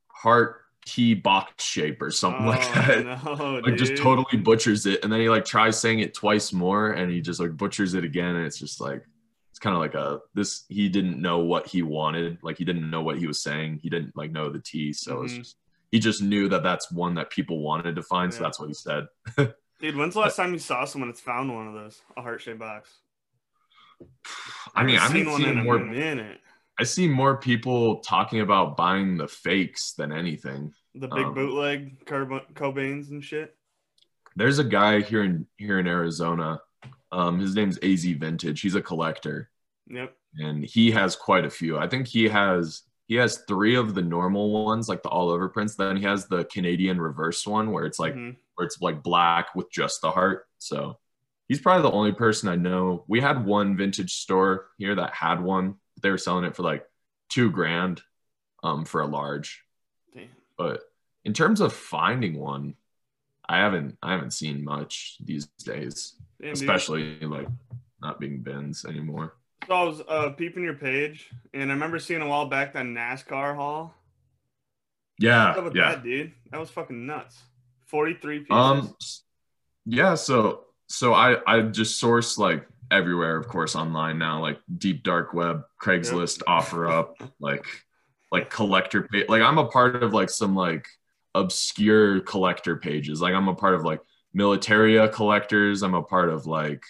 heart 0.09 0.64
T 0.87 1.15
box 1.15 1.65
shape 1.65 2.01
or 2.03 2.11
something 2.11 2.45
like 2.47 2.61
Oh, 2.63 2.73
that." 2.75 3.25
No, 3.25 3.61
like 3.65 3.77
just 3.77 3.97
totally 3.97 4.37
butchers 4.43 4.87
it 4.87 5.03
and 5.03 5.13
then 5.13 5.21
he 5.21 5.29
like 5.29 5.45
tries 5.45 5.79
saying 5.81 6.01
it 6.01 6.13
twice 6.15 6.53
more 6.53 6.91
and 6.93 7.11
he 7.11 7.21
just 7.21 7.41
like 7.41 7.57
butchers 7.57 7.95
it 7.95 8.05
again 8.05 8.37
and 8.37 8.45
it's 8.47 8.59
just 8.59 8.81
like 8.81 9.03
it's 9.51 9.59
kind 9.59 9.75
of 9.75 9.81
like 9.81 9.95
a 9.95 10.21
this 10.35 10.65
he 10.69 10.89
didn't 10.89 11.21
know 11.23 11.39
what 11.39 11.67
he 11.67 11.83
wanted 11.83 12.39
like 12.43 12.59
he 12.59 12.65
didn't 12.65 12.91
know 12.91 13.03
what 13.03 13.19
he 13.19 13.27
was 13.27 13.43
saying 13.43 13.79
he 13.83 13.89
didn't 13.89 14.15
like 14.17 14.31
know 14.31 14.51
the 14.51 14.59
t 14.61 14.93
so 14.93 15.23
it's 15.23 15.33
Mhm. 15.33 15.39
just 15.39 15.57
he 15.91 16.01
just 16.01 16.21
knew 16.23 16.49
that 16.49 16.63
that's 16.63 16.91
one 16.91 17.15
that 17.15 17.31
people 17.31 17.61
wanted 17.61 17.95
to 17.97 18.03
find 18.03 18.35
so 18.35 18.43
that's 18.43 18.59
what 18.61 18.69
he 18.69 18.75
said 18.75 19.07
Dude, 19.81 19.97
when's 19.97 20.15
the 20.15 20.21
last 20.21 20.37
time 20.37 20.53
you 20.53 20.59
saw 20.59 20.85
someone 20.85 21.11
that's 21.11 21.21
found 21.21 21.53
one 21.55 21.67
of 21.69 21.75
those? 21.75 22.01
A 22.17 22.23
heart 22.23 22.41
shaped 22.41 22.59
box. 22.61 22.91
i 24.75 24.83
mean 24.83 24.97
haven't 24.97 24.99
i've 24.99 25.11
seen 25.13 25.25
been 25.25 25.33
one 25.33 25.41
in 25.43 25.47
seeing 25.47 25.59
a 25.59 25.63
more 25.65 25.79
minute. 25.79 26.41
I 26.79 26.83
see 26.85 27.07
more 27.09 27.37
people 27.37 28.01
talking 28.01 28.41
about 28.41 28.77
buying 28.77 29.17
the 29.17 29.29
fakes 29.29 29.93
than 29.93 30.13
anything 30.13 30.73
The 30.95 31.09
big 31.09 31.27
Um, 31.27 31.35
bootleg 31.35 32.05
Cobains 32.07 33.11
and 33.11 33.23
shit. 33.23 33.57
there's 34.37 34.59
a 34.59 34.65
guy 34.65 35.01
here 35.01 35.23
in 35.25 35.47
here 35.57 35.79
in 35.79 35.87
arizona 35.87 36.61
um 37.13 37.39
his 37.39 37.55
name's 37.55 37.79
az 37.83 38.05
vintage 38.05 38.61
he's 38.61 38.75
a 38.75 38.83
collector 38.83 39.51
Yep. 39.89 40.17
and 40.39 40.65
he 40.65 40.91
has 40.93 41.15
quite 41.15 41.45
a 41.45 41.51
few. 41.51 41.77
I 41.79 41.87
think 41.87 42.07
he 42.09 42.27
has 42.29 42.83
he 43.07 43.17
has 43.17 43.45
three 43.47 43.75
of 43.77 43.95
the 43.95 44.01
normal 44.01 44.65
ones, 44.65 44.89
like 44.89 45.03
the 45.03 45.11
all 45.11 45.29
over 45.29 45.47
prints. 45.51 45.77
Then 45.77 45.95
he 45.99 46.05
has 46.05 46.27
the 46.27 46.47
Canadian 46.47 46.99
reverse 46.99 47.47
one 47.47 47.71
where 47.71 47.85
it's 47.85 47.99
like 47.99 48.15
Mhm. 48.15 48.35
where 48.55 48.67
it's 48.67 48.81
like 48.81 49.03
black 49.03 49.55
with 49.55 49.71
just 49.71 50.01
the 50.01 50.11
heart. 50.11 50.47
So 50.57 50.99
he's 51.49 51.61
probably 51.61 51.83
the 51.83 51.95
only 51.95 52.13
person 52.13 52.49
I 52.49 52.57
know. 52.57 53.05
We 53.07 53.21
had 53.21 53.45
one 53.45 53.77
vintage 53.77 54.15
store 54.15 54.71
here 54.79 54.95
that 54.95 55.13
had 55.13 55.43
one. 55.43 55.75
They 56.03 56.11
were 56.11 56.19
selling 56.19 56.45
it 56.45 56.57
for 56.57 56.63
like 56.63 56.87
two 57.29 57.51
grand 57.51 58.03
um, 58.63 58.85
for 58.85 59.01
a 59.01 59.07
large. 59.07 59.63
Damn. 60.15 60.29
But 60.57 60.83
in 61.25 61.33
terms 61.33 61.61
of 61.61 61.73
finding 61.73 62.39
one, 62.39 62.75
I 63.49 63.59
haven't 63.59 63.99
I 64.03 64.13
haven't 64.13 64.33
seen 64.33 64.65
much 64.65 65.17
these 65.21 65.47
days, 65.65 66.15
Damn, 66.41 66.55
dude. 66.55 66.63
especially 66.63 67.21
like 67.21 67.49
not 68.01 68.21
being 68.21 68.41
bins 68.41 68.85
anymore. 68.85 69.35
So 69.67 69.75
I 69.75 69.83
was 69.85 70.03
uh, 70.09 70.31
peeping 70.31 70.63
your 70.63 70.75
page, 70.75 71.31
and 71.53 71.71
I 71.71 71.75
remember 71.75 71.99
seeing 71.99 72.21
a 72.21 72.27
while 72.27 72.47
back 72.47 72.75
that 72.75 72.85
NASCAR 72.85 73.55
haul. 73.55 73.95
Yeah, 75.19 75.71
yeah. 75.75 75.93
that, 75.93 76.03
dude? 76.03 76.33
That 76.51 76.61
was 76.61 76.71
fucking 76.71 77.07
nuts. 77.07 77.39
Forty-three 77.87 78.41
pieces. 78.41 78.51
Um, 78.51 78.95
yeah. 79.87 80.15
So 80.15 80.65
so 80.89 81.15
I 81.15 81.37
I 81.47 81.63
just 81.63 81.99
source 81.99 82.37
like 82.37 82.67
everywhere, 82.91 83.37
of 83.37 83.49
course, 83.49 83.77
online 83.77 84.19
now, 84.19 84.41
like 84.41 84.59
deep 84.79 85.03
dark 85.03 85.35
web, 85.35 85.63
Craigslist, 85.83 86.43
offer 86.47 86.89
up, 86.89 87.17
like 87.41 87.65
like 88.31 88.51
collector 88.51 89.03
page. 89.03 89.29
Like 89.29 89.43
I'm 89.43 89.59
a 89.59 89.67
part 89.67 90.03
of 90.03 90.13
like 90.13 90.31
some 90.31 90.55
like 90.55 90.87
obscure 91.35 92.21
collector 92.21 92.77
pages. 92.77 93.21
Like 93.21 93.35
I'm 93.35 93.49
a 93.49 93.55
part 93.55 93.75
of 93.75 93.85
like 93.85 94.01
Militaria 94.37 95.13
collectors. 95.13 95.83
I'm 95.83 95.95
a 95.95 96.03
part 96.03 96.29
of 96.29 96.47
like 96.47 96.83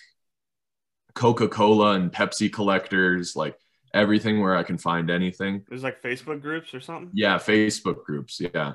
Coca-Cola 1.15 1.93
and 1.93 2.13
Pepsi 2.13 2.53
collectors, 2.53 3.37
like 3.37 3.57
everything 3.93 4.41
where 4.41 4.57
I 4.57 4.63
can 4.63 4.79
find 4.79 5.11
anything. 5.11 5.65
There's 5.69 5.83
like 5.83 6.03
Facebook 6.03 6.41
groups 6.41 6.75
or 6.75 6.81
something. 6.81 7.11
Yeah, 7.13 7.37
Facebook 7.37 8.05
groups. 8.05 8.41
Yeah. 8.41 8.73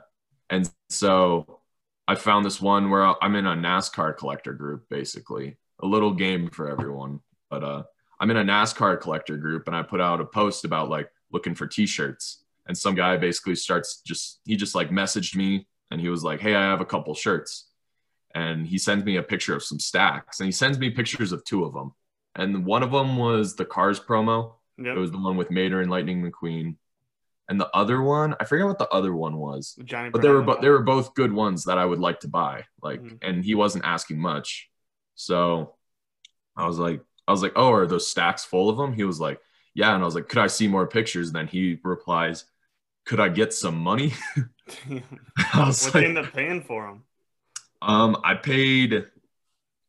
And 0.49 0.69
so 0.89 1.59
I 2.07 2.15
found 2.15 2.45
this 2.45 2.61
one 2.61 2.89
where 2.89 3.13
I'm 3.23 3.35
in 3.35 3.45
a 3.45 3.55
NASCAR 3.55 4.17
collector 4.17 4.53
group, 4.53 4.85
basically 4.89 5.57
a 5.81 5.85
little 5.85 6.13
game 6.13 6.49
for 6.49 6.69
everyone. 6.69 7.21
But 7.49 7.63
uh, 7.63 7.83
I'm 8.19 8.29
in 8.31 8.37
a 8.37 8.43
NASCAR 8.43 8.99
collector 8.99 9.37
group 9.37 9.67
and 9.67 9.75
I 9.75 9.83
put 9.83 10.01
out 10.01 10.21
a 10.21 10.25
post 10.25 10.65
about 10.65 10.89
like 10.89 11.09
looking 11.31 11.55
for 11.55 11.67
t-shirts. 11.67 12.43
And 12.67 12.77
some 12.77 12.95
guy 12.95 13.17
basically 13.17 13.55
starts 13.55 14.01
just, 14.05 14.41
he 14.45 14.55
just 14.55 14.75
like 14.75 14.89
messaged 14.89 15.35
me 15.35 15.67
and 15.89 15.99
he 15.99 16.09
was 16.09 16.23
like, 16.23 16.39
Hey, 16.39 16.55
I 16.55 16.63
have 16.63 16.81
a 16.81 16.85
couple 16.85 17.15
shirts. 17.15 17.67
And 18.35 18.67
he 18.67 18.77
sends 18.77 19.03
me 19.05 19.15
a 19.17 19.23
picture 19.23 19.55
of 19.55 19.63
some 19.63 19.79
stacks 19.79 20.39
and 20.39 20.45
he 20.45 20.51
sends 20.51 20.77
me 20.77 20.91
pictures 20.91 21.31
of 21.31 21.43
two 21.45 21.65
of 21.65 21.73
them. 21.73 21.93
And 22.35 22.65
one 22.65 22.83
of 22.83 22.91
them 22.91 23.17
was 23.17 23.55
the 23.55 23.65
Cars 23.65 23.99
promo 23.99 24.53
Yep. 24.83 24.95
It 24.95 24.99
was 24.99 25.11
the 25.11 25.17
one 25.17 25.37
with 25.37 25.51
Mater 25.51 25.81
and 25.81 25.91
Lightning 25.91 26.23
McQueen. 26.23 26.75
And 27.49 27.59
the 27.59 27.69
other 27.75 28.01
one, 28.01 28.35
I 28.39 28.45
forget 28.45 28.67
what 28.67 28.77
the 28.77 28.87
other 28.89 29.13
one 29.13 29.37
was. 29.37 29.77
Johnny 29.83 30.09
but 30.09 30.21
they 30.21 30.29
were 30.29 30.43
but 30.43 30.61
they 30.61 30.69
were 30.69 30.83
both 30.83 31.15
good 31.15 31.33
ones 31.33 31.65
that 31.65 31.77
I 31.77 31.85
would 31.85 31.99
like 31.99 32.19
to 32.21 32.27
buy. 32.27 32.65
Like, 32.81 33.01
mm-hmm. 33.01 33.15
and 33.21 33.43
he 33.43 33.55
wasn't 33.55 33.85
asking 33.85 34.19
much. 34.19 34.69
So 35.19 35.75
I 36.55 36.65
was 36.65 36.79
like, 36.79 37.01
I 37.27 37.31
was 37.31 37.41
like, 37.41 37.51
oh, 37.57 37.73
are 37.73 37.85
those 37.85 38.07
stacks 38.07 38.45
full 38.45 38.69
of 38.69 38.77
them? 38.77 38.93
He 38.93 39.03
was 39.03 39.19
like, 39.19 39.41
yeah. 39.73 39.93
And 39.93 40.01
I 40.01 40.05
was 40.05 40.15
like, 40.15 40.29
could 40.29 40.37
I 40.37 40.47
see 40.47 40.69
more 40.69 40.87
pictures? 40.87 41.27
And 41.27 41.35
then 41.35 41.47
he 41.47 41.77
replies, 41.83 42.45
could 43.05 43.19
I 43.19 43.27
get 43.27 43.53
some 43.53 43.77
money? 43.77 44.13
I 44.89 45.65
was 45.65 45.83
what 45.83 45.95
like, 45.95 46.05
end 46.05 46.17
up 46.17 46.31
paying 46.31 46.63
for 46.63 46.87
them? 46.87 47.03
Um, 47.81 48.21
I 48.23 48.35
paid. 48.35 49.07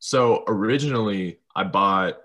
So 0.01 0.43
originally, 0.49 1.39
I 1.55 1.63
bought 1.63 2.19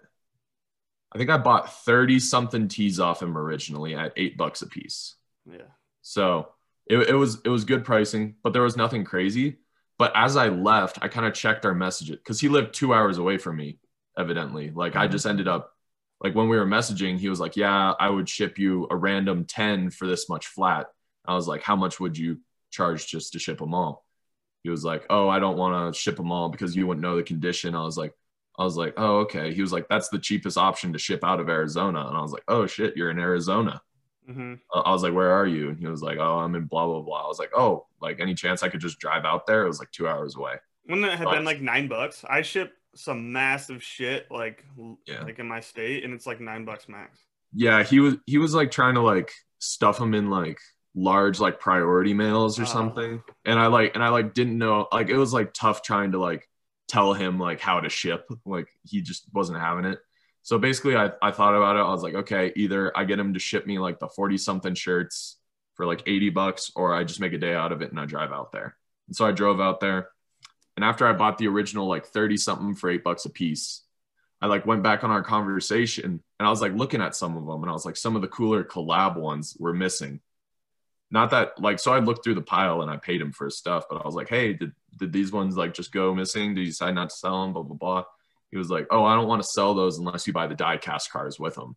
I 1.14 1.18
think 1.18 1.30
I 1.30 1.38
bought 1.38 1.72
30 1.86 2.20
something 2.20 2.68
tees 2.68 3.00
off 3.00 3.22
him 3.22 3.38
originally 3.38 3.96
at 3.96 4.14
eight 4.18 4.36
bucks 4.36 4.64
a 4.64 4.68
piece. 4.68 5.16
Yeah. 5.50 5.70
So 6.02 6.50
it, 6.88 6.98
it 6.98 7.14
was 7.14 7.40
it 7.46 7.50
was 7.50 7.66
good 7.66 7.86
pricing, 7.86 8.36
but 8.44 8.52
there 8.52 8.64
was 8.64 8.76
nothing 8.76 9.04
crazy. 9.04 9.58
But 9.98 10.12
as 10.16 10.36
I 10.36 10.50
left, 10.50 11.00
I 11.02 11.08
kind 11.08 11.26
of 11.26 11.34
checked 11.34 11.66
our 11.66 11.74
messages 11.74 12.18
because 12.18 12.40
he 12.40 12.50
lived 12.50 12.74
two 12.74 12.94
hours 12.94 13.18
away 13.18 13.38
from 13.38 13.58
me, 13.58 13.80
evidently. 14.18 14.72
Like 14.74 14.94
mm-hmm. 14.94 15.02
I 15.02 15.08
just 15.08 15.26
ended 15.26 15.48
up 15.48 15.72
like 16.22 16.36
when 16.36 16.50
we 16.50 16.58
were 16.58 16.66
messaging, 16.66 17.18
he 17.18 17.30
was 17.30 17.40
like, 17.40 17.56
Yeah, 17.56 17.94
I 18.00 18.10
would 18.10 18.28
ship 18.28 18.58
you 18.58 18.88
a 18.90 18.96
random 18.96 19.46
10 19.46 19.92
for 19.92 20.08
this 20.08 20.30
much 20.30 20.48
flat. 20.48 20.88
I 21.26 21.36
was 21.36 21.48
like, 21.48 21.62
How 21.62 21.76
much 21.76 22.00
would 22.00 22.18
you 22.18 22.40
charge 22.72 23.08
just 23.08 23.34
to 23.34 23.40
ship 23.40 23.60
them 23.60 23.74
all? 23.74 24.06
He 24.64 24.70
was 24.70 24.84
like, 24.84 25.06
Oh, 25.10 25.30
I 25.30 25.40
don't 25.40 25.58
want 25.58 25.94
to 25.94 26.00
ship 26.00 26.18
them 26.18 26.32
all 26.32 26.50
because 26.50 26.76
you 26.76 26.88
wouldn't 26.88 27.04
know 27.04 27.16
the 27.16 27.24
condition. 27.24 27.76
I 27.76 27.84
was 27.84 27.98
like, 27.98 28.14
I 28.58 28.64
was 28.64 28.78
like, 28.78 28.94
oh, 28.98 29.20
okay. 29.20 29.54
He 29.54 29.62
was 29.62 29.74
like, 29.74 29.88
that's 29.90 30.10
the 30.10 30.20
cheapest 30.20 30.58
option 30.58 30.94
to 30.94 31.00
ship 31.00 31.24
out 31.24 31.40
of 31.40 31.50
Arizona. 31.50 32.06
And 32.08 32.16
I 32.16 32.22
was 32.22 32.32
like, 32.32 32.44
oh, 32.48 32.66
shit, 32.66 32.96
you're 32.96 33.12
in 33.12 33.20
Arizona. 33.20 33.82
Mm-hmm. 34.30 34.54
I 34.74 34.92
was 34.92 35.04
like, 35.04 35.14
where 35.14 35.32
are 35.32 35.46
you? 35.46 35.70
And 35.70 35.78
he 35.78 35.88
was 35.88 36.02
like, 36.02 36.18
oh, 36.20 36.40
I'm 36.40 36.56
in 36.56 36.66
blah, 36.66 36.86
blah, 36.86 37.02
blah. 37.02 37.26
I 37.26 37.28
was 37.28 37.38
like, 37.38 37.52
oh, 37.56 37.86
like 38.06 38.20
any 38.20 38.34
chance 38.34 38.64
I 38.64 38.70
could 38.70 38.82
just 38.82 39.00
drive 39.00 39.26
out 39.26 39.46
there? 39.46 39.64
It 39.64 39.68
was 39.68 39.80
like 39.80 39.92
two 39.92 40.08
hours 40.08 40.36
away. 40.36 40.56
Wouldn't 40.88 41.06
it 41.06 41.18
have 41.18 41.32
been 41.32 41.46
like 41.46 41.62
nine 41.62 41.88
bucks? 41.88 42.24
I 42.30 42.42
ship 42.42 42.74
some 42.96 43.34
massive 43.34 43.84
shit 43.84 44.28
like 44.32 44.64
yeah. 45.06 45.24
like 45.24 45.40
in 45.40 45.48
my 45.48 45.60
state 45.60 46.04
and 46.04 46.14
it's 46.14 46.26
like 46.26 46.40
nine 46.40 46.66
bucks 46.66 46.88
max. 46.88 47.20
Yeah, 47.54 47.84
he 47.84 48.00
was 48.00 48.16
he 48.26 48.38
was 48.38 48.54
like 48.54 48.72
trying 48.72 48.96
to 48.96 49.02
like 49.02 49.32
stuff 49.60 49.98
them 49.98 50.14
in 50.14 50.30
like 50.30 50.60
large 50.94 51.40
like 51.40 51.60
priority 51.60 52.14
mails 52.14 52.60
or 52.60 52.64
uh, 52.64 52.68
something. 52.68 53.22
And 53.46 53.60
I 53.60 53.68
like 53.68 53.96
and 53.96 54.04
I 54.04 54.10
like 54.10 54.34
didn't 54.34 54.58
know 54.58 54.88
like 54.92 55.10
it 55.10 55.18
was 55.18 55.34
like 55.34 55.54
tough 55.54 55.82
trying 55.82 56.12
to 56.12 56.20
like 56.20 56.48
tell 56.88 57.14
him 57.14 57.40
like 57.40 57.60
how 57.60 57.80
to 57.80 57.90
ship. 57.90 58.28
Like 58.46 58.68
he 58.84 59.02
just 59.02 59.26
wasn't 59.34 59.60
having 59.60 59.86
it. 59.86 60.00
So 60.44 60.60
basically, 60.60 60.96
I, 60.96 61.10
I 61.24 61.32
thought 61.32 61.56
about 61.56 61.76
it. 61.76 61.80
I 61.80 61.90
was 61.90 62.04
like, 62.04 62.14
okay, 62.14 62.54
either 62.56 62.96
I 62.96 63.04
get 63.06 63.18
him 63.18 63.34
to 63.34 63.40
ship 63.40 63.66
me 63.66 63.80
like 63.80 63.98
the 63.98 64.08
40 64.08 64.38
something 64.38 64.76
shirts 64.76 65.38
for 65.76 65.86
like 65.86 66.04
80 66.06 66.30
bucks, 66.30 66.72
or 66.76 66.94
I 66.94 67.04
just 67.04 67.20
make 67.20 67.34
a 67.34 67.38
day 67.38 67.54
out 67.54 67.72
of 67.72 67.82
it 67.82 67.92
and 67.92 68.00
I 68.00 68.06
drive 68.06 68.32
out 68.32 68.52
there. 68.52 68.76
And 69.08 69.16
so 69.16 69.26
I 69.26 69.32
drove 69.32 69.60
out 69.60 69.80
there. 69.80 70.10
And 70.76 70.84
after 70.84 71.08
I 71.08 71.14
bought 71.14 71.38
the 71.38 71.48
original 71.48 71.88
like 71.88 72.06
30 72.08 72.38
something 72.38 72.76
for 72.76 72.90
eight 72.90 73.04
bucks 73.04 73.26
a 73.26 73.30
piece, 73.30 73.82
I 74.42 74.48
like 74.48 74.66
went 74.66 74.84
back 74.84 75.04
on 75.04 75.12
our 75.12 75.24
conversation 75.24 76.22
and 76.40 76.48
I 76.48 76.50
was 76.50 76.62
like 76.62 76.74
looking 76.74 77.02
at 77.02 77.16
some 77.16 77.38
of 77.38 77.46
them 77.46 77.62
and 77.62 77.70
I 77.70 77.74
was 77.74 77.86
like, 77.86 77.96
some 77.96 78.16
of 78.16 78.22
the 78.22 78.28
cooler 78.28 78.64
collab 78.64 79.18
ones 79.18 79.56
were 79.60 79.74
missing. 79.74 80.20
Not 81.12 81.32
that 81.32 81.62
like, 81.62 81.80
so 81.80 81.94
I 81.94 82.00
looked 82.00 82.24
through 82.24 82.36
the 82.36 82.42
pile 82.42 82.82
and 82.82 82.92
I 82.92 82.98
paid 82.98 83.22
him 83.22 83.32
for 83.32 83.46
his 83.46 83.58
stuff, 83.58 83.86
but 83.90 84.02
I 84.02 84.06
was 84.06 84.16
like, 84.16 84.28
hey, 84.28 84.54
did, 84.54 84.74
did 84.98 85.14
these 85.14 85.32
ones 85.32 85.56
like 85.56 85.74
just 85.74 85.92
go 85.92 86.14
missing? 86.14 86.56
Did 86.56 86.62
you 86.62 86.68
decide 86.68 86.96
not 86.96 87.10
to 87.10 87.16
sell 87.16 87.44
them? 87.44 87.54
Blah 87.54 87.64
blah 87.64 87.78
blah. 87.78 88.04
He 88.52 88.58
was 88.58 88.70
like, 88.70 88.88
oh, 88.90 89.04
I 89.04 89.16
don't 89.16 89.28
want 89.28 89.42
to 89.42 89.48
sell 89.48 89.74
those 89.74 89.98
unless 89.98 90.28
you 90.28 90.34
buy 90.34 90.48
the 90.48 90.56
die 90.56 90.78
cast 90.78 91.12
cars 91.12 91.40
with 91.40 91.56
them. 91.56 91.76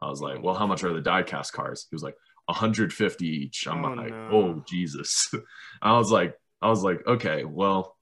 I 0.00 0.08
was 0.08 0.20
like, 0.20 0.42
well, 0.42 0.54
how 0.54 0.66
much 0.66 0.84
are 0.84 0.92
the 0.92 1.00
die 1.00 1.22
cast 1.22 1.52
cars? 1.52 1.86
He 1.90 1.94
was 1.94 2.02
like, 2.02 2.16
150 2.46 3.26
each. 3.26 3.66
I'm 3.66 3.84
oh, 3.84 3.94
like, 3.94 4.10
no. 4.10 4.28
oh 4.32 4.64
Jesus. 4.68 5.30
I 5.82 5.98
was 5.98 6.10
like, 6.10 6.38
I 6.62 6.68
was 6.68 6.82
like, 6.82 7.06
okay, 7.06 7.44
well, 7.44 7.96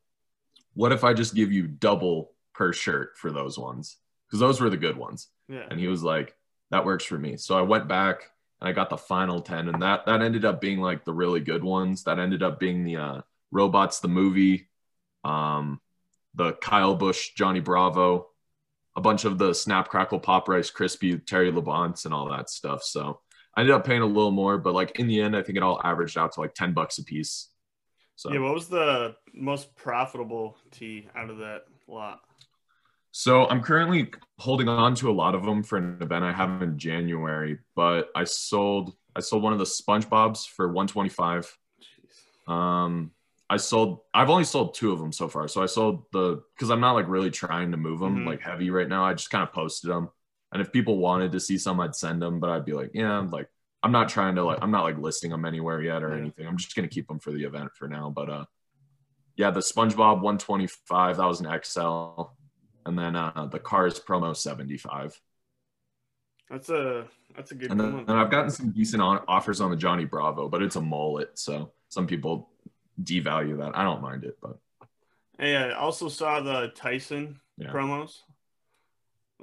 what 0.74 0.92
if 0.92 1.04
I 1.04 1.14
just 1.14 1.34
give 1.34 1.52
you 1.52 1.66
double 1.66 2.32
per 2.54 2.72
shirt 2.72 3.16
for 3.16 3.30
those 3.30 3.58
ones? 3.58 3.96
Because 4.26 4.40
those 4.40 4.60
were 4.60 4.70
the 4.70 4.76
good 4.76 4.96
ones. 4.96 5.28
Yeah. 5.48 5.66
And 5.70 5.78
he 5.78 5.88
was 5.88 6.02
like, 6.02 6.34
that 6.70 6.84
works 6.84 7.04
for 7.04 7.18
me. 7.18 7.36
So 7.36 7.58
I 7.58 7.62
went 7.62 7.88
back 7.88 8.30
and 8.60 8.68
I 8.68 8.72
got 8.72 8.90
the 8.90 8.96
final 8.96 9.40
10, 9.40 9.68
and 9.68 9.82
that 9.82 10.06
that 10.06 10.22
ended 10.22 10.44
up 10.44 10.60
being 10.60 10.80
like 10.80 11.04
the 11.04 11.12
really 11.12 11.40
good 11.40 11.62
ones. 11.62 12.04
That 12.04 12.18
ended 12.18 12.42
up 12.42 12.58
being 12.58 12.84
the 12.84 12.96
uh 12.96 13.20
Robots 13.50 14.00
the 14.00 14.08
movie, 14.08 14.68
um, 15.22 15.80
the 16.34 16.54
Kyle 16.54 16.96
Busch, 16.96 17.34
Johnny 17.34 17.60
Bravo, 17.60 18.26
a 18.96 19.00
bunch 19.00 19.24
of 19.24 19.38
the 19.38 19.54
Snap 19.54 19.88
Crackle 19.88 20.18
Pop 20.18 20.48
Rice 20.48 20.72
Krispie, 20.72 21.24
Terry 21.24 21.52
Labonte, 21.52 22.04
and 22.04 22.12
all 22.12 22.28
that 22.30 22.50
stuff. 22.50 22.82
So 22.82 23.20
I 23.56 23.61
ended 23.61 23.75
up 23.75 23.87
paying 23.87 24.02
a 24.02 24.06
little 24.06 24.30
more, 24.30 24.58
but 24.58 24.75
like 24.75 24.99
in 24.99 25.06
the 25.06 25.20
end, 25.20 25.37
I 25.37 25.42
think 25.42 25.56
it 25.56 25.62
all 25.62 25.80
averaged 25.84 26.18
out 26.18 26.32
to 26.32 26.40
like 26.40 26.54
ten 26.54 26.73
bucks 26.73 26.99
a 26.99 27.04
piece. 27.04 27.49
So 28.16 28.32
yeah, 28.32 28.40
what 28.40 28.54
was 28.54 28.68
the 28.68 29.16
most 29.32 29.75
profitable 29.76 30.56
tee 30.70 31.08
out 31.16 31.30
of 31.30 31.38
that 31.38 31.64
lot? 31.88 32.20
So 33.12 33.46
I'm 33.46 33.62
currently 33.62 34.11
holding 34.38 34.68
on 34.68 34.94
to 34.96 35.11
a 35.11 35.12
lot 35.12 35.34
of 35.34 35.44
them 35.44 35.62
for 35.62 35.78
an 35.78 35.99
event 36.00 36.25
I 36.25 36.32
have 36.32 36.62
in 36.62 36.78
January, 36.78 37.58
but 37.76 38.08
I 38.14 38.25
sold 38.25 38.94
I 39.16 39.20
sold 39.20 39.42
one 39.42 39.52
of 39.52 39.58
the 39.58 39.64
SpongeBob's 39.64 40.44
for 40.44 40.66
125. 40.66 41.56
Jeez. 41.80 42.52
Um, 42.52 43.12
I 43.49 43.56
sold. 43.56 44.00
I've 44.12 44.30
only 44.30 44.44
sold 44.44 44.75
two 44.75 44.92
of 44.92 44.99
them 44.99 45.12
so 45.12 45.28
far. 45.28 45.46
So 45.49 45.62
I 45.62 45.66
sold 45.66 46.04
the 46.12 46.42
because 46.56 46.70
I'm 46.70 46.80
not 46.80 46.92
like 46.92 47.08
really 47.08 47.30
trying 47.30 47.70
to 47.70 47.76
move 47.76 48.00
them 48.00 48.16
mm-hmm. 48.16 48.28
like 48.28 48.40
heavy 48.40 48.70
right 48.70 48.88
now. 48.88 49.04
I 49.04 49.14
just 49.14 49.30
kind 49.30 49.42
of 49.42 49.52
posted 49.52 49.90
them, 49.90 50.11
and 50.54 50.62
if 50.62 50.73
people 50.73 50.99
wanted 50.99 51.32
to 51.32 51.40
see 51.40 51.58
some, 51.58 51.80
I'd 51.80 51.96
send 51.96 52.23
them. 52.23 52.38
But 52.38 52.50
I'd 52.50 52.64
be 52.64 52.73
like, 52.73 52.92
yeah, 52.94 53.11
I'm 53.11 53.28
like 53.28 53.49
I'm 53.82 53.92
not 53.92 54.08
trying 54.08 54.37
to 54.37 54.44
like 54.44 54.61
I'm 54.62 54.70
not 54.70 54.84
like 54.84 54.96
listing 54.99 55.30
them 55.30 55.44
anywhere 55.44 55.82
yet 55.82 56.02
or 56.02 56.14
anything. 56.14 56.46
I'm 56.46 56.56
just 56.56 56.75
gonna 56.75 56.88
keep 56.88 57.08
them 57.08 57.18
for 57.18 57.32
the 57.32 57.44
event 57.44 57.70
for 57.75 57.88
now. 57.88 58.08
But 58.08 58.30
uh, 58.30 58.44
yeah, 59.37 59.50
the 59.50 59.61
SpongeBob 59.61 60.23
125 60.23 61.16
that 61.16 61.26
was 61.26 61.40
an 61.40 61.61
XL, 61.62 62.23
and 62.87 62.99
then 62.99 63.16
uh 63.16 63.49
the 63.50 63.58
Cars 63.58 64.00
promo 64.00 64.34
75. 64.34 65.20
That's 66.49 66.68
a 66.68 67.08
that's 67.34 67.50
a 67.50 67.54
good 67.56 67.73
and, 67.73 67.80
then, 67.80 68.04
and 68.06 68.12
I've 68.12 68.30
gotten 68.30 68.50
some 68.50 68.70
decent 68.70 69.02
on, 69.02 69.23
offers 69.26 69.61
on 69.61 69.70
the 69.70 69.76
Johnny 69.76 70.04
Bravo, 70.04 70.49
but 70.49 70.62
it's 70.62 70.76
a 70.76 70.80
mullet, 70.80 71.37
so 71.37 71.73
some 71.88 72.06
people 72.06 72.50
devalue 73.02 73.58
that. 73.58 73.76
I 73.76 73.82
don't 73.82 74.02
mind 74.02 74.25
it, 74.25 74.38
but 74.40 74.58
hey, 75.38 75.56
I 75.56 75.73
also 75.73 76.08
saw 76.08 76.40
the 76.40 76.70
Tyson 76.76 77.40
yeah. 77.58 77.70
promos. 77.70 78.20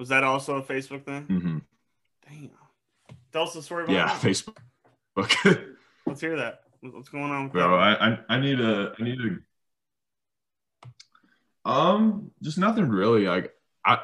Was 0.02 0.10
that 0.10 0.24
also 0.24 0.58
a 0.58 0.64
Facebook 0.64 1.06
thing? 1.06 1.28
Mm-hmm. 1.28 1.58
Damn. 2.28 2.50
Tell 3.32 3.44
us 3.44 3.54
the 3.54 3.62
story 3.62 3.84
about 3.84 3.94
yeah, 3.94 4.08
that. 4.08 4.20
Facebook. 4.20 4.58
Let's 6.08 6.20
hear 6.20 6.38
that. 6.38 6.62
What's 6.80 7.10
going 7.10 7.32
on? 7.32 7.50
Bro, 7.50 7.76
I, 7.76 8.10
I 8.10 8.20
I 8.28 8.40
need 8.40 8.60
a 8.60 8.94
I 9.00 9.04
need 9.04 9.20
a 11.66 11.70
um 11.70 12.32
just 12.42 12.58
nothing 12.58 12.90
really. 12.90 13.28
Like 13.28 13.54
I 13.86 14.00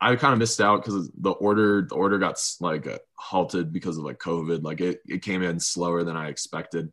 I 0.00 0.14
kind 0.14 0.34
of 0.34 0.38
missed 0.38 0.60
out 0.60 0.84
because 0.84 1.10
the 1.18 1.32
order 1.32 1.82
the 1.82 1.96
order 1.96 2.18
got 2.18 2.40
like 2.60 2.86
halted 3.16 3.72
because 3.72 3.98
of 3.98 4.04
like 4.04 4.18
COVID. 4.20 4.62
Like 4.62 4.80
it, 4.80 5.00
it 5.04 5.22
came 5.22 5.42
in 5.42 5.58
slower 5.58 6.04
than 6.04 6.16
I 6.16 6.28
expected. 6.28 6.92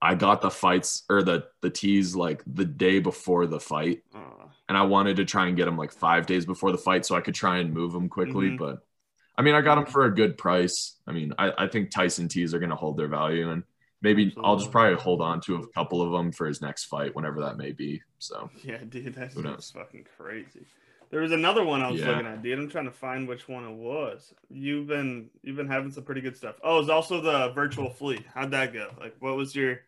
I 0.00 0.14
got 0.14 0.42
the 0.42 0.50
fights 0.52 1.02
or 1.10 1.24
the 1.24 1.46
the 1.60 1.70
teas 1.70 2.14
like 2.14 2.40
the 2.46 2.66
day 2.66 3.00
before 3.00 3.48
the 3.48 3.58
fight, 3.58 4.02
uh, 4.14 4.43
and 4.68 4.78
I 4.78 4.82
wanted 4.82 5.16
to 5.16 5.24
try 5.24 5.46
and 5.46 5.56
get 5.56 5.66
them 5.66 5.76
like 5.76 5.92
five 5.92 6.26
days 6.26 6.46
before 6.46 6.72
the 6.72 6.78
fight 6.78 7.04
so 7.04 7.14
I 7.14 7.20
could 7.20 7.34
try 7.34 7.58
and 7.58 7.72
move 7.72 7.92
them 7.92 8.08
quickly. 8.08 8.48
Mm-hmm. 8.48 8.56
But 8.56 8.84
I 9.36 9.42
mean, 9.42 9.54
I 9.54 9.60
got 9.60 9.76
them 9.76 9.86
for 9.86 10.04
a 10.04 10.14
good 10.14 10.38
price. 10.38 10.96
I 11.06 11.12
mean, 11.12 11.32
I, 11.38 11.52
I 11.58 11.66
think 11.66 11.90
Tyson 11.90 12.28
T's 12.28 12.54
are 12.54 12.58
going 12.58 12.70
to 12.70 12.76
hold 12.76 12.96
their 12.96 13.08
value, 13.08 13.50
and 13.50 13.64
maybe 14.00 14.26
Absolutely. 14.26 14.48
I'll 14.48 14.56
just 14.56 14.70
probably 14.70 14.96
hold 14.96 15.20
on 15.20 15.40
to 15.42 15.56
a 15.56 15.68
couple 15.68 16.02
of 16.02 16.12
them 16.12 16.32
for 16.32 16.46
his 16.46 16.62
next 16.62 16.84
fight, 16.84 17.14
whenever 17.14 17.40
that 17.40 17.56
may 17.56 17.72
be. 17.72 18.02
So 18.18 18.50
yeah, 18.62 18.78
dude, 18.88 19.14
that's 19.14 19.34
just 19.34 19.74
fucking 19.74 20.06
crazy. 20.16 20.66
There 21.10 21.20
was 21.20 21.32
another 21.32 21.64
one 21.64 21.80
I 21.80 21.90
was 21.90 22.00
yeah. 22.00 22.08
looking 22.08 22.26
at, 22.26 22.42
dude. 22.42 22.58
I'm 22.58 22.68
trying 22.68 22.86
to 22.86 22.90
find 22.90 23.28
which 23.28 23.46
one 23.46 23.64
it 23.64 23.74
was. 23.74 24.32
You've 24.50 24.86
been 24.86 25.30
you've 25.42 25.56
been 25.56 25.68
having 25.68 25.92
some 25.92 26.04
pretty 26.04 26.20
good 26.20 26.36
stuff. 26.36 26.56
Oh, 26.62 26.80
it's 26.80 26.88
also 26.88 27.20
the 27.20 27.52
virtual 27.52 27.90
flea. 27.90 28.24
How'd 28.34 28.50
that 28.52 28.72
go? 28.72 28.90
Like, 28.98 29.14
what 29.20 29.36
was 29.36 29.54
your 29.54 29.80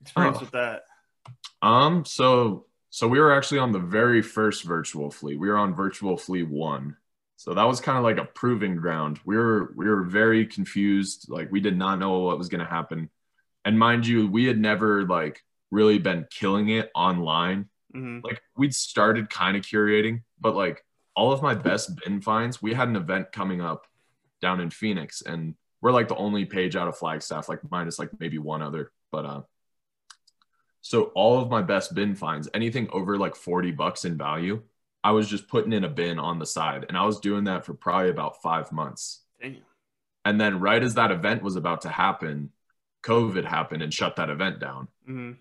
experience 0.00 0.38
oh. 0.38 0.40
with 0.40 0.50
that? 0.52 0.84
Um, 1.62 2.04
so 2.04 2.66
so 2.90 3.06
we 3.06 3.20
were 3.20 3.34
actually 3.34 3.58
on 3.58 3.72
the 3.72 3.78
very 3.78 4.22
first 4.22 4.64
virtual 4.64 5.10
flea. 5.10 5.36
We 5.36 5.48
were 5.48 5.58
on 5.58 5.74
virtual 5.74 6.16
flea 6.16 6.42
one. 6.42 6.96
So 7.36 7.54
that 7.54 7.64
was 7.64 7.80
kind 7.80 7.98
of 7.98 8.04
like 8.04 8.18
a 8.18 8.24
proving 8.24 8.76
ground. 8.76 9.20
We 9.24 9.36
were 9.36 9.72
we 9.76 9.86
were 9.88 10.02
very 10.02 10.46
confused. 10.46 11.26
Like 11.28 11.52
we 11.52 11.60
did 11.60 11.76
not 11.76 11.98
know 11.98 12.18
what 12.20 12.38
was 12.38 12.48
going 12.48 12.64
to 12.64 12.70
happen. 12.70 13.10
And 13.64 13.78
mind 13.78 14.06
you, 14.06 14.26
we 14.26 14.46
had 14.46 14.58
never 14.58 15.06
like 15.06 15.42
really 15.70 15.98
been 15.98 16.26
killing 16.30 16.70
it 16.70 16.90
online. 16.94 17.68
Mm-hmm. 17.94 18.24
Like 18.24 18.42
we'd 18.56 18.74
started 18.74 19.30
kind 19.30 19.56
of 19.56 19.62
curating, 19.62 20.22
but 20.40 20.56
like 20.56 20.84
all 21.14 21.32
of 21.32 21.42
my 21.42 21.54
best 21.54 21.96
bin 22.02 22.20
finds, 22.20 22.62
we 22.62 22.74
had 22.74 22.88
an 22.88 22.96
event 22.96 23.32
coming 23.32 23.60
up 23.60 23.86
down 24.40 24.60
in 24.60 24.70
Phoenix 24.70 25.22
and 25.22 25.54
we're 25.80 25.92
like 25.92 26.08
the 26.08 26.16
only 26.16 26.44
page 26.44 26.74
out 26.74 26.88
of 26.88 26.96
Flagstaff, 26.96 27.48
like 27.48 27.60
minus 27.70 27.98
like 27.98 28.10
maybe 28.18 28.38
one 28.38 28.62
other. 28.62 28.90
But 29.12 29.24
uh 29.26 29.42
so 30.80 31.04
all 31.14 31.40
of 31.40 31.50
my 31.50 31.62
best 31.62 31.94
bin 31.94 32.14
finds, 32.14 32.48
anything 32.54 32.88
over 32.92 33.18
like 33.18 33.34
40 33.34 33.72
bucks 33.72 34.04
in 34.04 34.16
value, 34.16 34.62
I 35.02 35.12
was 35.12 35.28
just 35.28 35.48
putting 35.48 35.72
in 35.72 35.84
a 35.84 35.88
bin 35.88 36.18
on 36.18 36.38
the 36.38 36.46
side. 36.46 36.86
And 36.88 36.96
I 36.96 37.04
was 37.04 37.20
doing 37.20 37.44
that 37.44 37.64
for 37.64 37.74
probably 37.74 38.10
about 38.10 38.42
five 38.42 38.72
months. 38.72 39.22
Damn. 39.40 39.58
And 40.24 40.40
then 40.40 40.60
right 40.60 40.82
as 40.82 40.94
that 40.94 41.10
event 41.10 41.42
was 41.42 41.56
about 41.56 41.82
to 41.82 41.88
happen, 41.88 42.50
COVID 43.02 43.44
happened 43.44 43.82
and 43.82 43.94
shut 43.94 44.16
that 44.16 44.30
event 44.30 44.60
down. 44.60 44.88
Mm-hmm. 45.08 45.32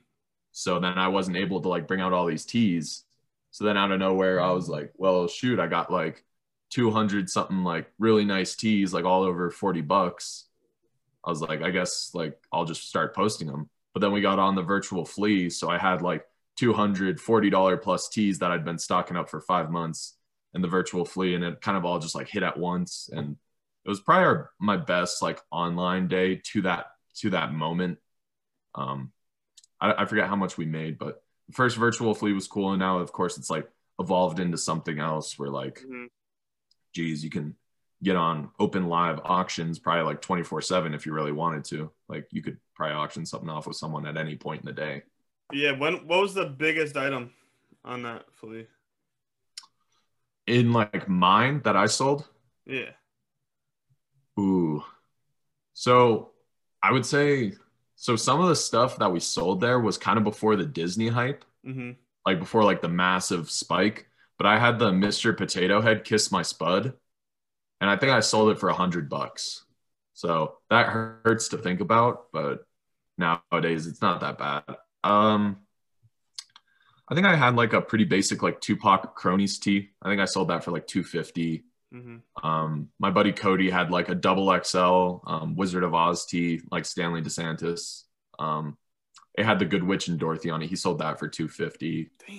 So 0.52 0.80
then 0.80 0.98
I 0.98 1.10
wasn't 1.10 1.38
able 1.38 1.62
to 1.62 1.70
like 1.70 1.88
bring 1.88 2.02
out 2.02 2.14
all 2.14 2.26
these 2.26 2.46
teas. 2.46 3.04
So 3.52 3.64
then 3.66 3.78
out 3.78 3.92
of 3.92 4.00
nowhere, 4.00 4.42
I 4.42 4.52
was 4.52 4.70
like, 4.70 4.94
well, 4.96 5.28
shoot, 5.28 5.60
I 5.60 5.68
got 5.68 5.92
like 5.92 6.24
200 6.72 7.30
something 7.30 7.64
like 7.64 7.92
really 8.00 8.26
nice 8.26 8.56
teas, 8.56 8.94
like 8.94 9.06
all 9.06 9.24
over 9.24 9.50
40 9.50 9.82
bucks. 9.82 10.46
I 11.26 11.30
was 11.30 11.42
like, 11.42 11.62
I 11.62 11.72
guess 11.72 12.12
like 12.14 12.40
I'll 12.52 12.66
just 12.66 12.88
start 12.88 13.16
posting 13.16 13.48
them. 13.48 13.70
But 13.98 14.02
then 14.02 14.12
we 14.12 14.22
got 14.22 14.38
on 14.38 14.54
the 14.54 14.62
virtual 14.62 15.06
flea. 15.06 15.50
So 15.50 15.72
I 15.72 15.80
had 15.80 16.04
like 16.04 16.24
240 16.58 17.50
dollars 17.50 17.80
plus 17.82 18.10
teas 18.10 18.38
that 18.38 18.52
I'd 18.52 18.64
been 18.64 18.78
stocking 18.78 19.18
up 19.18 19.28
for 19.28 19.42
five 19.42 19.72
months 19.72 20.18
in 20.54 20.62
the 20.62 20.68
virtual 20.68 21.04
flea, 21.04 21.34
and 21.34 21.44
it 21.44 21.62
kind 21.62 21.76
of 21.76 21.84
all 21.84 21.98
just 21.98 22.14
like 22.14 22.30
hit 22.30 22.44
at 22.44 22.60
once. 22.60 23.10
And 23.12 23.38
it 23.86 23.90
was 23.90 24.00
probably 24.00 24.26
our, 24.26 24.52
my 24.60 24.78
best 24.78 25.24
like 25.24 25.42
online 25.50 26.08
day 26.08 26.36
to 26.36 26.62
that 26.62 26.92
to 27.22 27.32
that 27.32 27.52
moment. 27.52 27.98
Um, 28.76 29.14
I, 29.82 30.04
I 30.04 30.06
forget 30.06 30.28
how 30.28 30.36
much 30.36 30.60
we 30.60 30.68
made, 30.68 31.00
but 31.00 31.24
the 31.48 31.54
first 31.54 31.76
virtual 31.76 32.14
flea 32.14 32.34
was 32.34 32.48
cool, 32.48 32.74
and 32.74 32.80
now 32.80 33.00
of 33.00 33.12
course 33.12 33.40
it's 33.40 33.50
like 33.50 33.68
evolved 34.00 34.40
into 34.40 34.60
something 34.60 35.00
else 35.00 35.40
where 35.40 35.50
like, 35.50 35.80
Mm-hmm. 35.80 36.06
geez, 36.94 37.24
you 37.24 37.32
can 37.32 37.56
get 38.04 38.16
on 38.16 38.50
open 38.60 38.88
live 38.88 39.20
auctions 39.24 39.80
probably 39.80 40.04
like 40.04 40.22
24 40.22 40.62
7 40.62 40.94
if 40.94 41.06
you 41.06 41.14
really 41.14 41.32
wanted 41.32 41.64
to 41.66 41.90
like 42.08 42.28
you 42.32 42.42
could 42.44 42.58
probably 42.76 42.96
auction 42.96 43.26
something 43.26 43.50
off 43.50 43.66
with 43.66 43.76
someone 43.76 44.06
at 44.06 44.18
any 44.18 44.36
point 44.36 44.62
in 44.62 44.66
the 44.68 44.74
day 44.74 45.02
Yeah. 45.52 45.72
When 45.72 46.06
what 46.08 46.22
was 46.22 46.34
the 46.36 46.46
biggest 46.46 46.96
item 46.98 47.32
on 47.84 48.04
that 48.04 48.26
flea? 48.34 48.68
in 50.46 50.72
like 50.74 51.10
mine 51.10 51.62
that 51.66 51.76
I 51.76 51.88
sold. 51.88 52.26
Yeah. 52.66 52.92
Ooh. 54.40 54.84
So 55.74 56.32
I 56.82 56.92
would 56.92 57.06
say 57.06 57.54
so 57.96 58.16
some 58.16 58.40
of 58.42 58.48
the 58.50 58.56
stuff 58.56 58.98
that 59.00 59.12
we 59.12 59.20
sold 59.20 59.60
there 59.60 59.80
was 59.80 59.98
kind 59.98 60.18
of 60.18 60.24
before 60.24 60.56
the 60.56 60.66
Disney 60.66 61.08
hype, 61.08 61.44
Mm-hmm. 61.66 61.92
like 62.26 62.40
before 62.40 62.64
like 62.64 62.82
the 62.82 62.88
massive 62.90 63.50
spike. 63.50 64.08
But 64.38 64.46
I 64.48 64.58
had 64.60 64.78
the 64.80 64.92
Mr. 64.92 65.36
Potato 65.36 65.82
Head 65.82 66.04
Kiss 66.06 66.32
My 66.32 66.44
Spud, 66.44 66.94
and 67.82 67.90
I 67.90 67.98
think 67.98 68.12
I 68.12 68.20
sold 68.20 68.52
it 68.52 68.60
for 68.60 68.70
a 68.70 68.74
hundred 68.74 69.10
bucks. 69.10 69.64
So 70.14 70.58
that 70.70 70.88
hurts 70.88 71.50
to 71.50 71.58
think 71.58 71.80
about, 71.80 72.32
but 72.32 72.66
nowadays 73.18 73.88
it's 73.88 74.02
not 74.02 74.22
that 74.22 74.38
bad. 74.38 74.64
Um 75.04 75.58
I 77.10 77.16
think 77.16 77.26
I 77.26 77.36
had 77.36 77.56
like 77.56 77.74
a 77.74 77.82
pretty 77.82 78.04
basic 78.04 78.44
like 78.44 78.60
Tupac 78.60 79.16
Cronies 79.16 79.60
tee. 79.60 79.90
I 80.02 80.10
think 80.10 80.20
I 80.20 80.26
sold 80.26 80.50
that 80.50 80.64
for 80.64 80.72
like 80.72 80.88
250. 80.88 81.64
Mm-hmm. 81.94 82.46
Um, 82.46 82.90
my 83.00 83.12
buddy 83.12 83.32
Cody 83.32 83.70
had 83.70 83.92
like 83.92 84.10
a 84.10 84.16
double 84.16 84.54
XL 84.62 85.20
um, 85.26 85.56
Wizard 85.56 85.84
of 85.84 85.94
Oz 85.94 86.26
tee, 86.26 86.62
like 86.70 86.86
Stanley 86.86 87.22
DeSantis. 87.22 88.04
Um, 88.40 88.78
it 89.38 89.46
had 89.46 89.60
the 89.60 89.66
Good 89.66 89.84
Witch 89.84 90.10
and 90.10 90.20
Dorothy 90.20 90.50
on 90.50 90.62
it. 90.62 90.68
He 90.70 90.76
sold 90.76 91.00
that 91.00 91.18
for 91.18 91.30
250. 91.30 92.10
Damn. 92.28 92.38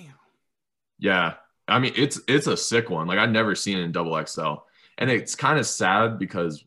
Yeah. 0.99 1.33
I 1.67 1.79
mean, 1.79 1.93
it's 1.95 2.19
it's 2.27 2.47
a 2.47 2.57
sick 2.57 2.89
one. 2.89 3.07
Like 3.07 3.19
I've 3.19 3.31
never 3.31 3.55
seen 3.55 3.79
it 3.79 3.83
in 3.83 3.91
double 3.91 4.23
XL. 4.23 4.55
And 4.99 5.09
it's 5.09 5.33
kind 5.35 5.57
of 5.57 5.65
sad 5.65 6.19
because 6.19 6.63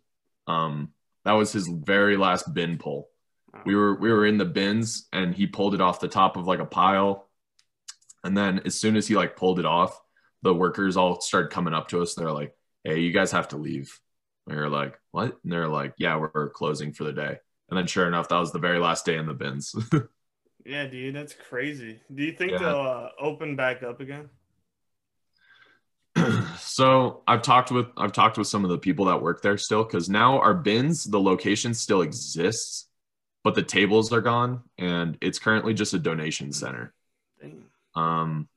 um 0.48 0.88
that 1.24 1.32
was 1.32 1.52
his 1.52 1.68
very 1.68 2.16
last 2.16 2.52
bin 2.52 2.78
pull. 2.78 3.08
We 3.64 3.76
were 3.76 3.94
we 3.94 4.10
were 4.10 4.26
in 4.26 4.38
the 4.38 4.44
bins 4.44 5.06
and 5.12 5.32
he 5.34 5.46
pulled 5.46 5.74
it 5.74 5.80
off 5.80 6.00
the 6.00 6.08
top 6.08 6.36
of 6.36 6.46
like 6.48 6.58
a 6.58 6.66
pile. 6.66 7.28
And 8.24 8.36
then 8.36 8.62
as 8.64 8.74
soon 8.74 8.96
as 8.96 9.06
he 9.06 9.14
like 9.14 9.36
pulled 9.36 9.58
it 9.60 9.66
off, 9.66 10.00
the 10.42 10.52
workers 10.54 10.96
all 10.96 11.20
started 11.20 11.52
coming 11.52 11.74
up 11.74 11.88
to 11.88 12.02
us. 12.02 12.14
They're 12.14 12.32
like, 12.32 12.56
Hey, 12.82 12.98
you 13.00 13.12
guys 13.12 13.30
have 13.32 13.48
to 13.48 13.56
leave. 13.58 13.96
We 14.46 14.56
were 14.56 14.68
like, 14.68 14.98
What? 15.12 15.38
And 15.44 15.52
they're 15.52 15.68
like, 15.68 15.94
Yeah, 15.98 16.16
we're 16.16 16.50
closing 16.50 16.92
for 16.92 17.04
the 17.04 17.12
day. 17.12 17.36
And 17.68 17.78
then 17.78 17.86
sure 17.86 18.08
enough, 18.08 18.28
that 18.28 18.38
was 18.40 18.50
the 18.52 18.58
very 18.58 18.78
last 18.78 19.04
day 19.06 19.16
in 19.16 19.26
the 19.26 19.34
bins. 19.34 19.74
Yeah, 20.64 20.86
dude, 20.86 21.16
that's 21.16 21.34
crazy. 21.34 22.00
Do 22.14 22.22
you 22.22 22.30
think 22.32 22.52
Yeah. 22.52 22.58
they'll 22.58 22.80
uh, 22.80 23.08
open 23.18 23.56
back 23.56 23.82
up 23.82 24.00
again? 24.00 24.28
So 26.58 27.22
I've 27.26 27.42
talked 27.42 27.70
with 27.70 27.87
I've 27.96 28.12
talked 28.12 28.38
with 28.38 28.46
some 28.46 28.64
of 28.64 28.70
the 28.70 28.78
people 28.78 29.06
that 29.06 29.22
work 29.22 29.42
there 29.42 29.58
still 29.58 29.85
because 29.85 30.08
now 30.08 30.38
our 30.40 30.54
bins, 30.54 31.04
the 31.04 31.20
location 31.20 31.74
still 31.74 32.02
exists, 32.02 32.88
but 33.44 33.54
the 33.54 33.62
tables 33.62 34.12
are 34.12 34.20
gone 34.20 34.62
and 34.78 35.16
it's 35.20 35.38
currently 35.38 35.74
just 35.74 35.94
a 35.94 35.98
donation 35.98 36.52
center. 36.52 36.92
Damn. 37.40 37.64
Um 37.94 38.48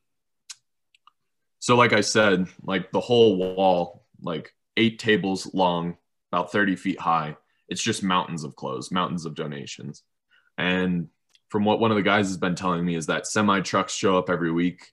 so 1.59 1.75
like 1.75 1.93
I 1.93 2.01
said, 2.01 2.47
like 2.63 2.91
the 2.91 2.99
whole 2.99 3.37
wall, 3.37 4.05
like 4.21 4.53
eight 4.77 4.99
tables 4.99 5.51
long, 5.53 5.97
about 6.31 6.51
30 6.51 6.75
feet 6.75 6.99
high, 6.99 7.37
it's 7.67 7.81
just 7.81 8.03
mountains 8.03 8.43
of 8.43 8.55
clothes, 8.55 8.91
mountains 8.91 9.25
of 9.25 9.35
donations. 9.35 10.03
And 10.57 11.09
from 11.49 11.65
what 11.65 11.79
one 11.79 11.91
of 11.91 11.97
the 11.97 12.03
guys 12.03 12.27
has 12.27 12.37
been 12.37 12.55
telling 12.55 12.85
me 12.85 12.95
is 12.95 13.07
that 13.07 13.27
semi 13.27 13.61
trucks 13.61 13.93
show 13.93 14.17
up 14.17 14.29
every 14.29 14.51
week 14.51 14.91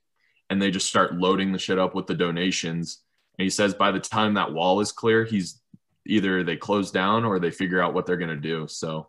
and 0.49 0.61
they 0.61 0.71
just 0.71 0.87
start 0.87 1.15
loading 1.15 1.51
the 1.51 1.59
shit 1.59 1.79
up 1.79 1.95
with 1.95 2.07
the 2.07 2.15
donations. 2.15 3.01
And 3.37 3.43
he 3.43 3.49
says 3.49 3.73
by 3.73 3.91
the 3.91 3.99
time 3.99 4.35
that 4.35 4.53
wall 4.53 4.79
is 4.81 4.91
clear, 4.91 5.23
he's 5.23 5.59
either 6.05 6.43
they 6.43 6.57
close 6.57 6.91
down 6.91 7.23
or 7.25 7.39
they 7.39 7.51
figure 7.51 7.81
out 7.81 7.93
what 7.93 8.05
they're 8.05 8.17
going 8.17 8.29
to 8.29 8.35
do. 8.35 8.67
So 8.67 9.07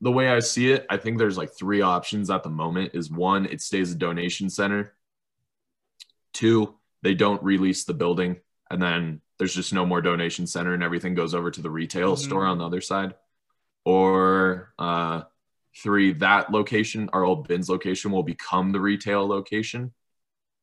the 0.00 0.10
way 0.10 0.28
I 0.28 0.40
see 0.40 0.72
it, 0.72 0.86
I 0.90 0.96
think 0.96 1.18
there's 1.18 1.36
like 1.38 1.52
three 1.52 1.80
options 1.82 2.30
at 2.30 2.42
the 2.42 2.50
moment 2.50 2.92
is 2.94 3.10
one, 3.10 3.46
it 3.46 3.60
stays 3.60 3.92
a 3.92 3.96
donation 3.96 4.50
center. 4.50 4.94
Two, 6.32 6.74
they 7.02 7.14
don't 7.14 7.42
release 7.42 7.84
the 7.84 7.94
building 7.94 8.38
and 8.70 8.80
then 8.82 9.20
there's 9.38 9.54
just 9.54 9.72
no 9.72 9.84
more 9.84 10.00
donation 10.00 10.46
center 10.46 10.72
and 10.72 10.82
everything 10.82 11.14
goes 11.14 11.34
over 11.34 11.50
to 11.50 11.60
the 11.60 11.70
retail 11.70 12.14
Mhm. 12.16 12.18
store 12.24 12.46
on 12.46 12.58
the 12.58 12.64
other 12.66 12.80
side. 12.80 13.14
Or 13.84 14.72
uh 14.78 15.22
three, 15.76 16.12
that 16.14 16.50
location, 16.52 17.08
our 17.12 17.24
old 17.24 17.48
bins 17.48 17.68
location 17.68 18.10
will 18.12 18.22
become 18.22 18.72
the 18.72 18.80
retail 18.80 19.26
location. 19.26 19.92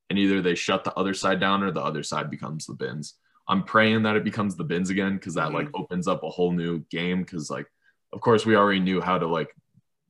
And 0.09 0.17
either 0.17 0.41
they 0.41 0.55
shut 0.55 0.83
the 0.83 0.93
other 0.95 1.13
side 1.13 1.39
down 1.39 1.63
or 1.63 1.71
the 1.71 1.81
other 1.83 2.03
side 2.03 2.29
becomes 2.31 2.65
the 2.65 2.73
bins. 2.73 3.15
I'm 3.47 3.63
praying 3.63 4.03
that 4.03 4.15
it 4.15 4.23
becomes 4.23 4.55
the 4.55 4.63
bins 4.63 4.89
again 4.89 5.15
because 5.15 5.35
that 5.35 5.53
like 5.53 5.69
opens 5.73 6.07
up 6.07 6.23
a 6.23 6.29
whole 6.29 6.51
new 6.51 6.79
game. 6.89 7.23
Cause 7.25 7.49
like, 7.49 7.67
of 8.13 8.21
course, 8.21 8.45
we 8.45 8.55
already 8.55 8.79
knew 8.79 9.01
how 9.01 9.17
to 9.17 9.27
like 9.27 9.55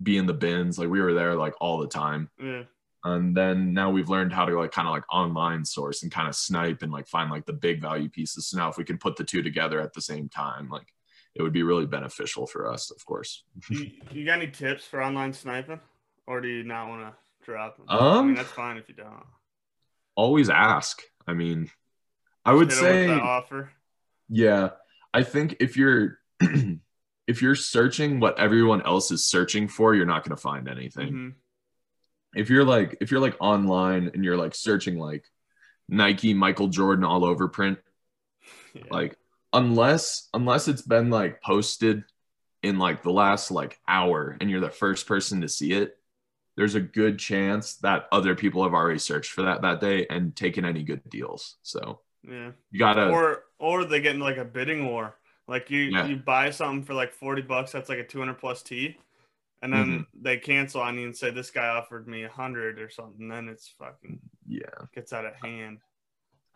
be 0.01 0.17
in 0.17 0.25
the 0.25 0.33
bins. 0.33 0.77
Like 0.79 0.89
we 0.89 1.01
were 1.01 1.13
there 1.13 1.35
like 1.35 1.53
all 1.59 1.77
the 1.79 1.87
time. 1.87 2.29
Yeah. 2.41 2.63
And 3.05 3.35
then 3.35 3.73
now 3.73 3.89
we've 3.91 4.09
learned 4.09 4.33
how 4.33 4.43
to 4.45 4.57
like 4.59 4.71
kind 4.71 4.87
of 4.87 4.93
like 4.93 5.03
online 5.09 5.63
source 5.63 6.03
and 6.03 6.11
kind 6.11 6.27
of 6.27 6.35
snipe 6.35 6.81
and 6.81 6.91
like 6.91 7.07
find 7.07 7.31
like 7.31 7.45
the 7.45 7.53
big 7.53 7.81
value 7.81 8.09
pieces. 8.09 8.47
So 8.47 8.57
now 8.57 8.69
if 8.69 8.77
we 8.77 8.83
can 8.83 8.97
put 8.97 9.15
the 9.15 9.23
two 9.23 9.41
together 9.41 9.79
at 9.79 9.93
the 9.93 10.01
same 10.01 10.27
time, 10.27 10.69
like 10.69 10.87
it 11.35 11.41
would 11.41 11.53
be 11.53 11.63
really 11.63 11.85
beneficial 11.85 12.45
for 12.45 12.69
us, 12.69 12.91
of 12.91 13.05
course. 13.05 13.43
you, 13.69 13.91
you 14.11 14.25
got 14.25 14.39
any 14.41 14.51
tips 14.51 14.83
for 14.83 15.01
online 15.01 15.31
sniping, 15.31 15.79
or 16.27 16.41
do 16.41 16.49
you 16.49 16.63
not 16.63 16.89
want 16.89 17.01
to 17.03 17.45
drop 17.45 17.77
them? 17.77 17.85
I 17.87 17.97
Um, 17.97 18.27
mean, 18.27 18.35
that's 18.35 18.51
fine 18.51 18.75
if 18.77 18.89
you 18.89 18.95
don't. 18.95 19.23
Always 20.19 20.49
ask. 20.49 21.01
I 21.25 21.33
mean, 21.33 21.71
I 22.43 22.51
would 22.53 22.69
Hit 22.71 22.77
'em 22.79 22.83
with 22.83 22.91
say 23.07 23.09
offer. 23.21 23.71
Yeah, 24.27 24.71
I 25.13 25.23
think 25.23 25.55
if 25.61 25.77
you're 25.77 26.19
if 27.27 27.41
you're 27.41 27.55
searching 27.55 28.19
what 28.19 28.37
everyone 28.39 28.81
else 28.81 29.11
is 29.11 29.23
searching 29.25 29.67
for, 29.69 29.95
you're 29.95 30.05
not 30.05 30.23
going 30.25 30.35
to 30.35 30.41
find 30.41 30.67
anything. 30.67 31.13
Mhm. 31.13 31.33
If 32.35 32.49
you're 32.49 32.65
like 32.65 32.97
if 33.01 33.11
you're 33.11 33.19
like 33.21 33.37
online 33.39 34.11
and 34.13 34.23
you're 34.25 34.37
like 34.37 34.55
searching 34.55 34.97
like 34.97 35.25
Nike 35.87 36.33
Michael 36.33 36.67
Jordan 36.67 37.05
all 37.05 37.23
over 37.23 37.47
print, 37.47 37.79
Yeah. 38.73 38.83
like 38.91 39.17
unless 39.53 40.27
unless 40.33 40.67
it's 40.67 40.81
been 40.83 41.09
like 41.09 41.41
posted 41.41 42.03
in 42.61 42.77
like 42.77 43.03
the 43.03 43.11
last 43.11 43.51
like 43.51 43.79
hour 43.87 44.35
and 44.41 44.49
you're 44.49 44.59
the 44.59 44.69
first 44.69 45.07
person 45.07 45.41
to 45.41 45.47
see 45.49 45.71
it, 45.71 45.97
there's 46.59 46.75
a 46.75 46.81
good 46.81 47.17
chance 47.17 47.77
that 47.77 48.07
other 48.11 48.35
people 48.35 48.63
have 48.63 48.73
already 48.75 48.99
searched 48.99 49.31
for 49.31 49.43
that 49.43 49.63
that 49.63 49.79
day 49.81 50.05
and 50.09 50.35
taken 50.35 50.65
any 50.65 50.83
good 50.83 51.01
deals. 51.09 51.55
So, 51.63 52.01
yeah. 52.23 52.51
you 52.71 52.79
got 52.79 52.95
to 52.95 53.09
Or 53.09 53.45
or 53.59 53.85
they 53.85 54.01
get 54.01 54.15
in 54.15 54.21
like 54.21 54.37
a 54.37 54.45
bidding 54.45 54.85
war. 54.85 55.15
Like 55.47 55.71
you 55.71 55.79
Yeah. 55.83 56.05
you 56.07 56.17
buy 56.17 56.51
something 56.51 56.83
for 56.83 56.93
like 56.93 57.13
forty 57.13 57.41
bucks, 57.41 57.71
that's 57.71 57.89
like 57.89 57.99
a 57.99 58.05
two 58.05 58.19
hundred 58.19 58.39
plus 58.39 58.61
T, 58.63 58.97
and 59.61 59.73
then 59.73 59.85
Mm-hmm. 59.87 60.21
they 60.21 60.37
cancel 60.37 60.81
on 60.81 60.97
you 60.99 61.05
and 61.05 61.15
say 61.15 61.31
this 61.31 61.51
guy 61.51 61.67
offered 61.69 62.07
me 62.07 62.23
a 62.23 62.29
hundred 62.29 62.79
or 62.79 62.89
something. 62.89 63.29
Then 63.29 63.47
it's 63.49 63.69
fucking 63.79 64.19
yeah. 64.47 64.87
gets 64.93 65.13
out 65.13 65.25
of 65.25 65.35
hand. 65.35 65.79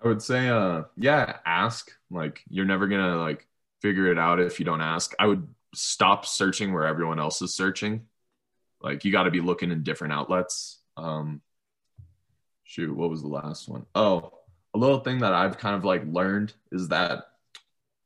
I 0.04 0.08
would 0.10 0.22
say, 0.22 0.50
uh, 0.50 0.84
yeah, 0.98 1.38
ask. 1.46 1.92
Like, 2.12 2.44
you're 2.50 2.66
never 2.66 2.88
gonna 2.88 3.18
like 3.18 3.48
figure 3.82 4.12
it 4.12 4.20
out 4.20 4.40
if 4.40 4.60
you 4.60 4.66
don't 4.66 4.82
ask. 4.82 5.14
I 5.20 5.28
would 5.28 5.48
stop 5.74 6.26
searching 6.26 6.74
where 6.74 6.86
everyone 6.86 7.20
else 7.20 7.42
is 7.42 7.56
searching. 7.56 8.08
Like, 8.84 9.06
you 9.06 9.12
got 9.12 9.24
to 9.24 9.32
be 9.32 9.42
looking 9.42 9.72
in 9.72 9.82
different 9.82 10.14
outlets. 10.14 10.80
Um, 10.98 11.42
shoot, 12.64 12.96
what 12.96 13.10
was 13.10 13.22
the 13.22 13.30
last 13.30 13.68
one? 13.70 13.86
Oh, 13.96 14.34
a 14.74 14.78
little 14.78 15.00
thing 15.00 15.20
that 15.20 15.34
I've 15.34 15.58
kind 15.58 15.76
of 15.76 15.86
like 15.86 16.04
learned 16.06 16.54
is 16.72 16.90
that, 16.90 17.26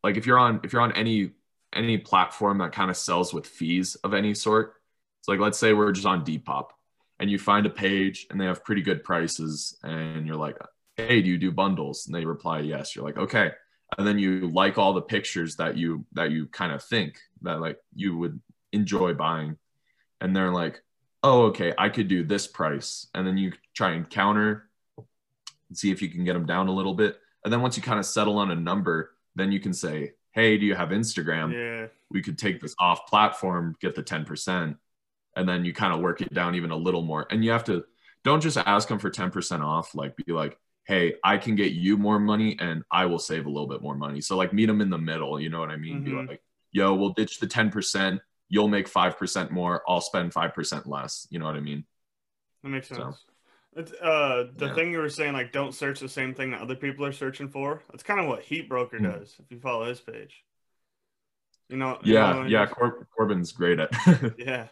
like, 0.03 0.15
if 0.15 0.25
you're 0.25 0.39
on 0.39 0.61
if 0.63 0.71
you're 0.73 0.81
on 0.81 0.93
any 0.93 1.31
any 1.73 1.97
platform 1.97 2.59
that 2.59 2.71
kind 2.71 2.89
of 2.89 2.97
sells 2.97 3.33
with 3.33 3.45
fees 3.45 3.95
of 3.95 4.13
any 4.13 4.33
sort, 4.33 4.75
so 5.21 5.31
like 5.31 5.41
let's 5.41 5.57
say 5.57 5.73
we're 5.73 5.91
just 5.91 6.07
on 6.07 6.23
Depop 6.23 6.67
and 7.19 7.29
you 7.29 7.37
find 7.37 7.65
a 7.65 7.69
page 7.69 8.27
and 8.29 8.39
they 8.39 8.45
have 8.45 8.63
pretty 8.63 8.81
good 8.81 9.03
prices 9.03 9.77
and 9.83 10.25
you're 10.25 10.37
like, 10.37 10.57
hey, 10.95 11.21
do 11.21 11.29
you 11.29 11.37
do 11.37 11.51
bundles? 11.51 12.05
And 12.05 12.15
they 12.15 12.25
reply 12.25 12.59
yes. 12.59 12.95
You're 12.95 13.05
like, 13.05 13.17
okay. 13.17 13.51
And 13.97 14.05
then 14.05 14.19
you 14.19 14.49
like 14.51 14.77
all 14.77 14.93
the 14.93 15.01
pictures 15.01 15.55
that 15.57 15.77
you 15.77 16.05
that 16.13 16.31
you 16.31 16.47
kind 16.47 16.71
of 16.71 16.83
think 16.83 17.19
that 17.41 17.59
like 17.59 17.79
you 17.95 18.17
would 18.17 18.39
enjoy 18.73 19.13
buying. 19.13 19.57
And 20.21 20.35
they're 20.35 20.51
like, 20.51 20.81
oh, 21.23 21.43
okay, 21.45 21.73
I 21.77 21.89
could 21.89 22.07
do 22.07 22.23
this 22.23 22.47
price. 22.47 23.07
And 23.13 23.25
then 23.25 23.37
you 23.37 23.53
try 23.75 23.91
and 23.91 24.09
counter 24.09 24.69
and 24.97 25.77
see 25.77 25.91
if 25.91 26.01
you 26.01 26.09
can 26.09 26.23
get 26.23 26.33
them 26.33 26.45
down 26.45 26.67
a 26.67 26.73
little 26.73 26.93
bit. 26.93 27.19
And 27.43 27.51
then 27.51 27.61
once 27.61 27.77
you 27.77 27.83
kind 27.83 27.99
of 27.99 28.05
settle 28.05 28.37
on 28.37 28.51
a 28.51 28.55
number, 28.55 29.11
then 29.35 29.51
you 29.51 29.59
can 29.59 29.73
say, 29.73 30.13
hey, 30.31 30.57
do 30.57 30.65
you 30.65 30.75
have 30.75 30.89
Instagram? 30.89 31.53
Yeah. 31.53 31.87
We 32.09 32.21
could 32.21 32.37
take 32.37 32.61
this 32.61 32.75
off 32.79 33.07
platform, 33.07 33.75
get 33.79 33.95
the 33.95 34.03
10% 34.03 34.77
and 35.37 35.47
then 35.47 35.63
you 35.63 35.71
kind 35.71 35.93
of 35.93 36.01
work 36.01 36.21
it 36.21 36.33
down 36.33 36.55
even 36.55 36.71
a 36.71 36.75
little 36.75 37.03
more 37.03 37.27
and 37.29 37.45
you 37.45 37.51
have 37.51 37.63
to 37.63 37.85
don't 38.23 38.41
just 38.41 38.57
ask 38.57 38.89
them 38.89 38.99
for 38.99 39.09
10% 39.09 39.63
off 39.63 39.95
like 39.95 40.17
be 40.17 40.33
like 40.33 40.57
hey 40.85 41.13
i 41.23 41.37
can 41.37 41.55
get 41.55 41.71
you 41.71 41.95
more 41.95 42.19
money 42.19 42.57
and 42.59 42.83
i 42.91 43.05
will 43.05 43.19
save 43.19 43.45
a 43.45 43.49
little 43.49 43.67
bit 43.67 43.81
more 43.81 43.95
money 43.95 44.19
so 44.19 44.35
like 44.35 44.51
meet 44.51 44.65
them 44.65 44.81
in 44.81 44.89
the 44.89 44.97
middle 44.97 45.39
you 45.39 45.49
know 45.49 45.59
what 45.59 45.69
i 45.69 45.77
mean 45.77 46.01
mm-hmm. 46.01 46.21
be 46.21 46.27
like 46.27 46.41
yo 46.71 46.93
we'll 46.95 47.13
ditch 47.13 47.39
the 47.39 47.47
10% 47.47 48.19
you'll 48.49 48.67
make 48.67 48.89
5% 48.89 49.51
more 49.51 49.81
i'll 49.87 50.01
spend 50.01 50.33
5% 50.33 50.87
less 50.87 51.27
you 51.29 51.39
know 51.39 51.45
what 51.45 51.55
i 51.55 51.59
mean 51.59 51.85
that 52.63 52.69
makes 52.69 52.87
sense 52.87 52.99
so, 52.99 53.13
uh, 54.01 54.45
the 54.55 54.67
yeah. 54.67 54.73
thing 54.73 54.91
you 54.91 54.97
were 54.97 55.09
saying 55.09 55.33
like 55.33 55.51
don't 55.51 55.75
search 55.75 55.99
the 55.99 56.09
same 56.09 56.33
thing 56.33 56.51
that 56.51 56.61
other 56.61 56.75
people 56.75 57.05
are 57.05 57.11
searching 57.11 57.47
for 57.49 57.81
that's 57.91 58.03
kind 58.03 58.19
of 58.19 58.27
what 58.27 58.41
heat 58.41 58.67
broker 58.67 58.97
mm-hmm. 58.97 59.19
does 59.19 59.35
if 59.39 59.51
you 59.51 59.59
follow 59.59 59.85
his 59.85 59.99
page 59.99 60.43
you 61.69 61.77
know 61.77 61.99
yeah 62.03 62.33
you 62.33 62.43
know 62.43 62.49
yeah 62.49 62.65
Cor- 62.65 63.07
corbin's 63.15 63.51
great 63.51 63.79
at 63.79 63.91
yeah 64.37 64.67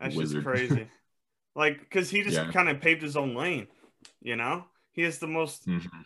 that's 0.00 0.16
Wizard. 0.16 0.42
just 0.42 0.46
crazy. 0.46 0.88
like, 1.54 1.78
because 1.80 2.10
he 2.10 2.22
just 2.22 2.36
yeah. 2.36 2.50
kind 2.50 2.68
of 2.68 2.80
paved 2.80 3.02
his 3.02 3.16
own 3.16 3.34
lane. 3.34 3.68
You 4.22 4.36
know, 4.36 4.64
he 4.92 5.02
has 5.02 5.18
the 5.18 5.26
most 5.26 5.66
mm-hmm. 5.66 6.00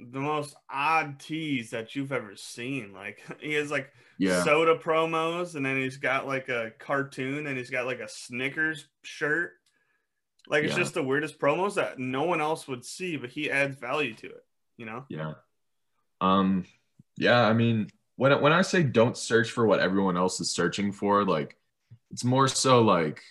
The 0.00 0.20
most 0.20 0.54
odd 0.70 1.18
tees 1.18 1.70
that 1.70 1.94
you've 1.94 2.12
ever 2.12 2.36
seen. 2.36 2.92
Like, 2.92 3.22
he 3.40 3.54
has 3.54 3.70
like 3.70 3.90
yeah. 4.18 4.42
soda 4.44 4.76
promos, 4.76 5.54
and 5.54 5.64
then 5.64 5.76
he's 5.76 5.96
got 5.96 6.26
like 6.26 6.48
a 6.48 6.72
cartoon, 6.78 7.46
and 7.46 7.56
he's 7.56 7.70
got 7.70 7.86
like 7.86 8.00
a 8.00 8.08
Snickers 8.08 8.86
shirt. 9.02 9.52
Like, 10.48 10.64
it's 10.64 10.74
yeah. 10.74 10.78
just 10.78 10.94
the 10.94 11.02
weirdest 11.02 11.40
promos 11.40 11.74
that 11.74 11.98
no 11.98 12.22
one 12.22 12.40
else 12.40 12.68
would 12.68 12.84
see, 12.84 13.16
but 13.16 13.30
he 13.30 13.50
adds 13.50 13.76
value 13.76 14.14
to 14.14 14.26
it. 14.26 14.44
You 14.76 14.86
know? 14.86 15.04
Yeah. 15.08 15.34
Um. 16.20 16.64
Yeah. 17.16 17.40
I 17.40 17.52
mean, 17.52 17.88
when 18.16 18.40
when 18.40 18.52
I 18.52 18.62
say 18.62 18.82
don't 18.82 19.16
search 19.16 19.50
for 19.50 19.66
what 19.66 19.80
everyone 19.80 20.16
else 20.16 20.40
is 20.40 20.50
searching 20.50 20.92
for, 20.92 21.24
like 21.24 21.56
it's 22.10 22.24
more 22.24 22.48
so 22.48 22.82
like 22.82 23.22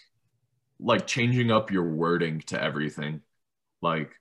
like 0.80 1.08
changing 1.08 1.52
up 1.52 1.72
your 1.72 1.90
wording 1.90 2.42
to 2.48 2.62
everything. 2.62 3.22
Like 3.82 4.12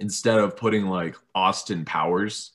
instead 0.00 0.38
of 0.38 0.56
putting 0.56 0.86
like 0.86 1.16
Austin 1.34 1.84
Powers, 1.84 2.52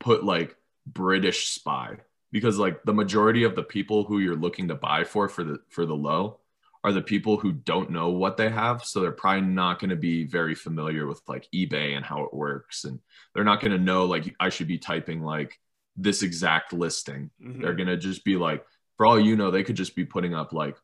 put 0.00 0.24
like 0.24 0.56
British 0.86 1.48
spy 1.48 1.98
because 2.30 2.58
like 2.58 2.82
the 2.84 2.94
majority 2.94 3.44
of 3.44 3.54
the 3.54 3.62
people 3.62 4.04
who 4.04 4.18
you're 4.18 4.36
looking 4.36 4.68
to 4.68 4.74
buy 4.74 5.04
for 5.04 5.28
for 5.28 5.44
the 5.44 5.58
for 5.68 5.86
the 5.86 5.94
low 5.94 6.38
are 6.84 6.92
the 6.92 7.00
people 7.00 7.36
who 7.36 7.52
don't 7.52 7.90
know 7.90 8.10
what 8.10 8.36
they 8.36 8.48
have 8.48 8.84
so 8.84 9.00
they're 9.00 9.12
probably 9.12 9.42
not 9.42 9.78
going 9.78 9.90
to 9.90 9.96
be 9.96 10.24
very 10.24 10.56
familiar 10.56 11.06
with 11.06 11.22
like 11.28 11.46
ebay 11.54 11.96
and 11.96 12.04
how 12.04 12.24
it 12.24 12.34
works 12.34 12.82
and 12.82 12.98
they're 13.32 13.44
not 13.44 13.60
going 13.60 13.70
to 13.70 13.78
know 13.78 14.06
like 14.06 14.34
i 14.40 14.48
should 14.48 14.66
be 14.66 14.78
typing 14.78 15.22
like 15.22 15.60
this 15.96 16.24
exact 16.24 16.72
listing 16.72 17.30
mm-hmm. 17.40 17.62
they're 17.62 17.76
going 17.76 17.86
to 17.86 17.96
just 17.96 18.24
be 18.24 18.34
like 18.34 18.64
for 19.02 19.06
all 19.06 19.18
you 19.18 19.34
know, 19.34 19.50
they 19.50 19.64
could 19.64 19.74
just 19.74 19.96
be 19.96 20.04
putting 20.04 20.32
up 20.32 20.52
like 20.52 20.76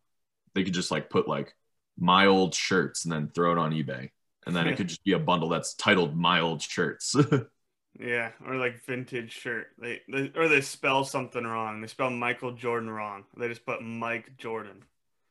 they 0.53 0.64
could 0.64 0.75
just 0.75 0.90
like 0.90 1.09
put 1.09 1.29
like 1.29 1.55
my 1.97 2.27
old 2.27 2.53
shirts 2.53 3.05
and 3.05 3.12
then 3.12 3.29
throw 3.29 3.53
it 3.53 3.59
on 3.59 3.73
eBay. 3.73 4.11
And 4.49 4.57
then 4.57 4.67
it 4.67 4.77
could 4.77 4.89
just 4.89 5.05
be 5.05 5.13
a 5.13 5.19
bundle 5.19 5.49
that's 5.49 5.75
titled 5.75 6.17
my 6.17 6.41
old 6.41 6.63
shirts. 6.63 7.15
yeah, 8.01 8.31
or 8.47 8.57
like 8.57 8.83
vintage 8.85 9.33
shirt. 9.33 9.69
They, 9.79 10.01
they 10.09 10.33
or 10.35 10.49
they 10.49 10.63
spell 10.63 11.05
something 11.05 11.45
wrong. 11.45 11.81
They 11.81 11.87
spell 11.87 12.11
Michael 12.11 12.53
Jordan 12.53 12.91
wrong. 12.91 13.25
They 13.37 13.49
just 13.49 13.67
put 13.67 13.83
Mike 13.83 14.37
Jordan. 14.39 14.85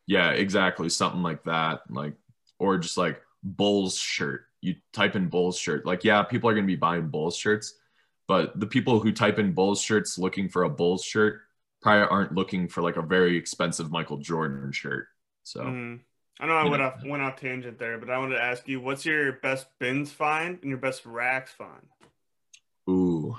Yeah, 0.05 0.29
exactly. 0.31 0.89
Something 0.89 1.23
like 1.23 1.43
that. 1.45 1.81
Like 1.89 2.13
or 2.59 2.77
just 2.77 2.97
like 2.97 3.21
Bulls 3.43 3.97
shirt. 3.97 4.45
You 4.61 4.75
type 4.93 5.15
in 5.15 5.29
Bulls 5.29 5.57
shirt. 5.57 5.85
Like, 5.85 6.03
yeah, 6.03 6.23
people 6.23 6.49
are 6.49 6.55
gonna 6.55 6.67
be 6.67 6.75
buying 6.75 7.09
Bulls 7.09 7.35
shirts, 7.35 7.73
but 8.27 8.59
the 8.59 8.67
people 8.67 8.99
who 8.99 9.11
type 9.11 9.39
in 9.39 9.53
Bulls 9.53 9.81
shirts 9.81 10.17
looking 10.17 10.49
for 10.49 10.63
a 10.63 10.69
Bulls 10.69 11.03
shirt 11.03 11.41
probably 11.81 12.07
aren't 12.07 12.33
looking 12.33 12.67
for 12.67 12.81
like 12.81 12.97
a 12.97 13.01
very 13.01 13.37
expensive 13.37 13.91
Michael 13.91 14.17
Jordan 14.17 14.71
shirt. 14.71 15.07
So 15.43 15.61
mm. 15.61 15.99
I 16.39 16.45
know 16.45 16.53
I 16.53 16.69
went 16.69 16.83
off 16.83 17.03
went 17.03 17.23
off 17.23 17.37
tangent 17.37 17.79
there, 17.79 17.97
but 17.97 18.09
I 18.09 18.17
wanted 18.17 18.35
to 18.35 18.43
ask 18.43 18.67
you, 18.67 18.79
what's 18.79 19.05
your 19.05 19.33
best 19.33 19.67
bins 19.79 20.11
find 20.11 20.59
and 20.61 20.69
your 20.69 20.77
best 20.77 21.05
racks 21.05 21.51
find? 21.51 21.87
Ooh. 22.89 23.37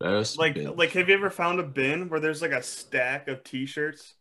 Best 0.00 0.38
like 0.38 0.54
bins. 0.54 0.76
like 0.76 0.90
have 0.92 1.08
you 1.08 1.14
ever 1.14 1.30
found 1.30 1.60
a 1.60 1.64
bin 1.64 2.08
where 2.08 2.20
there's 2.20 2.42
like 2.42 2.52
a 2.52 2.62
stack 2.62 3.28
of 3.28 3.42
t-shirts 3.42 4.14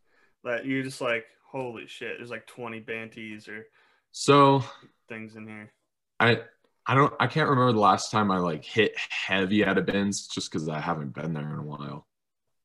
that 0.44 0.66
you're 0.66 0.84
just 0.84 1.02
like, 1.02 1.26
holy 1.46 1.88
shit, 1.88 2.18
there's 2.18 2.30
like 2.30 2.48
20 2.48 2.80
banties 2.80 3.48
or 3.48 3.66
so 4.12 4.63
things 5.08 5.36
in 5.36 5.48
here. 5.48 5.72
I 6.20 6.42
I 6.86 6.96
don't 6.96 7.13
I 7.20 7.28
can't 7.28 7.50
remember 7.50 7.74
the 7.74 7.80
last 7.80 8.12
time 8.12 8.32
I 8.32 8.38
like 8.38 8.66
hit 8.66 8.94
heavy 8.98 9.63
out 9.63 9.78
of 9.78 9.86
bins 9.86 10.28
just 10.28 10.52
because 10.52 10.68
I 10.68 10.80
haven't 10.80 11.13
been 11.13 11.34
there 11.34 11.54
in 11.54 11.60
a 11.60 11.63
while. 11.63 12.08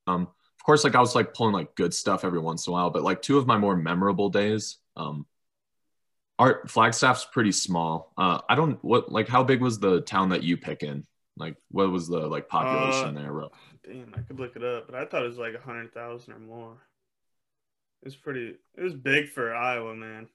Um, 0.06 0.28
course, 0.68 0.84
like 0.84 0.94
I 0.94 1.00
was 1.00 1.14
like 1.14 1.32
pulling 1.32 1.54
like 1.54 1.74
good 1.76 1.94
stuff 1.94 2.26
every 2.26 2.40
once 2.40 2.66
in 2.66 2.70
a 2.70 2.74
while, 2.74 2.90
but 2.90 3.02
like 3.02 3.22
two 3.22 3.38
of 3.38 3.46
my 3.46 3.56
more 3.56 3.74
memorable 3.74 4.28
days, 4.28 4.76
um, 4.96 5.24
art 6.38 6.70
Flagstaff's 6.70 7.24
pretty 7.24 7.52
small. 7.52 8.12
Uh, 8.18 8.42
I 8.50 8.54
don't 8.54 8.78
what 8.84 9.10
like 9.10 9.28
how 9.28 9.42
big 9.42 9.62
was 9.62 9.78
the 9.78 10.02
town 10.02 10.28
that 10.28 10.42
you 10.42 10.58
pick 10.58 10.82
in? 10.82 11.06
Like 11.38 11.56
what 11.70 11.90
was 11.90 12.06
the 12.06 12.18
like 12.18 12.50
population 12.50 13.16
uh, 13.16 13.20
there? 13.22 13.32
Bro? 13.32 13.50
Damn, 13.82 14.12
I 14.14 14.20
could 14.20 14.38
look 14.38 14.56
it 14.56 14.62
up, 14.62 14.84
but 14.86 14.94
I 14.94 15.06
thought 15.06 15.22
it 15.22 15.28
was 15.28 15.38
like 15.38 15.54
a 15.54 15.58
hundred 15.58 15.94
thousand 15.94 16.34
or 16.34 16.38
more. 16.38 16.76
It's 18.02 18.16
pretty. 18.16 18.54
It 18.76 18.82
was 18.82 18.92
big 18.92 19.30
for 19.30 19.54
Iowa, 19.54 19.94
man. 19.94 20.28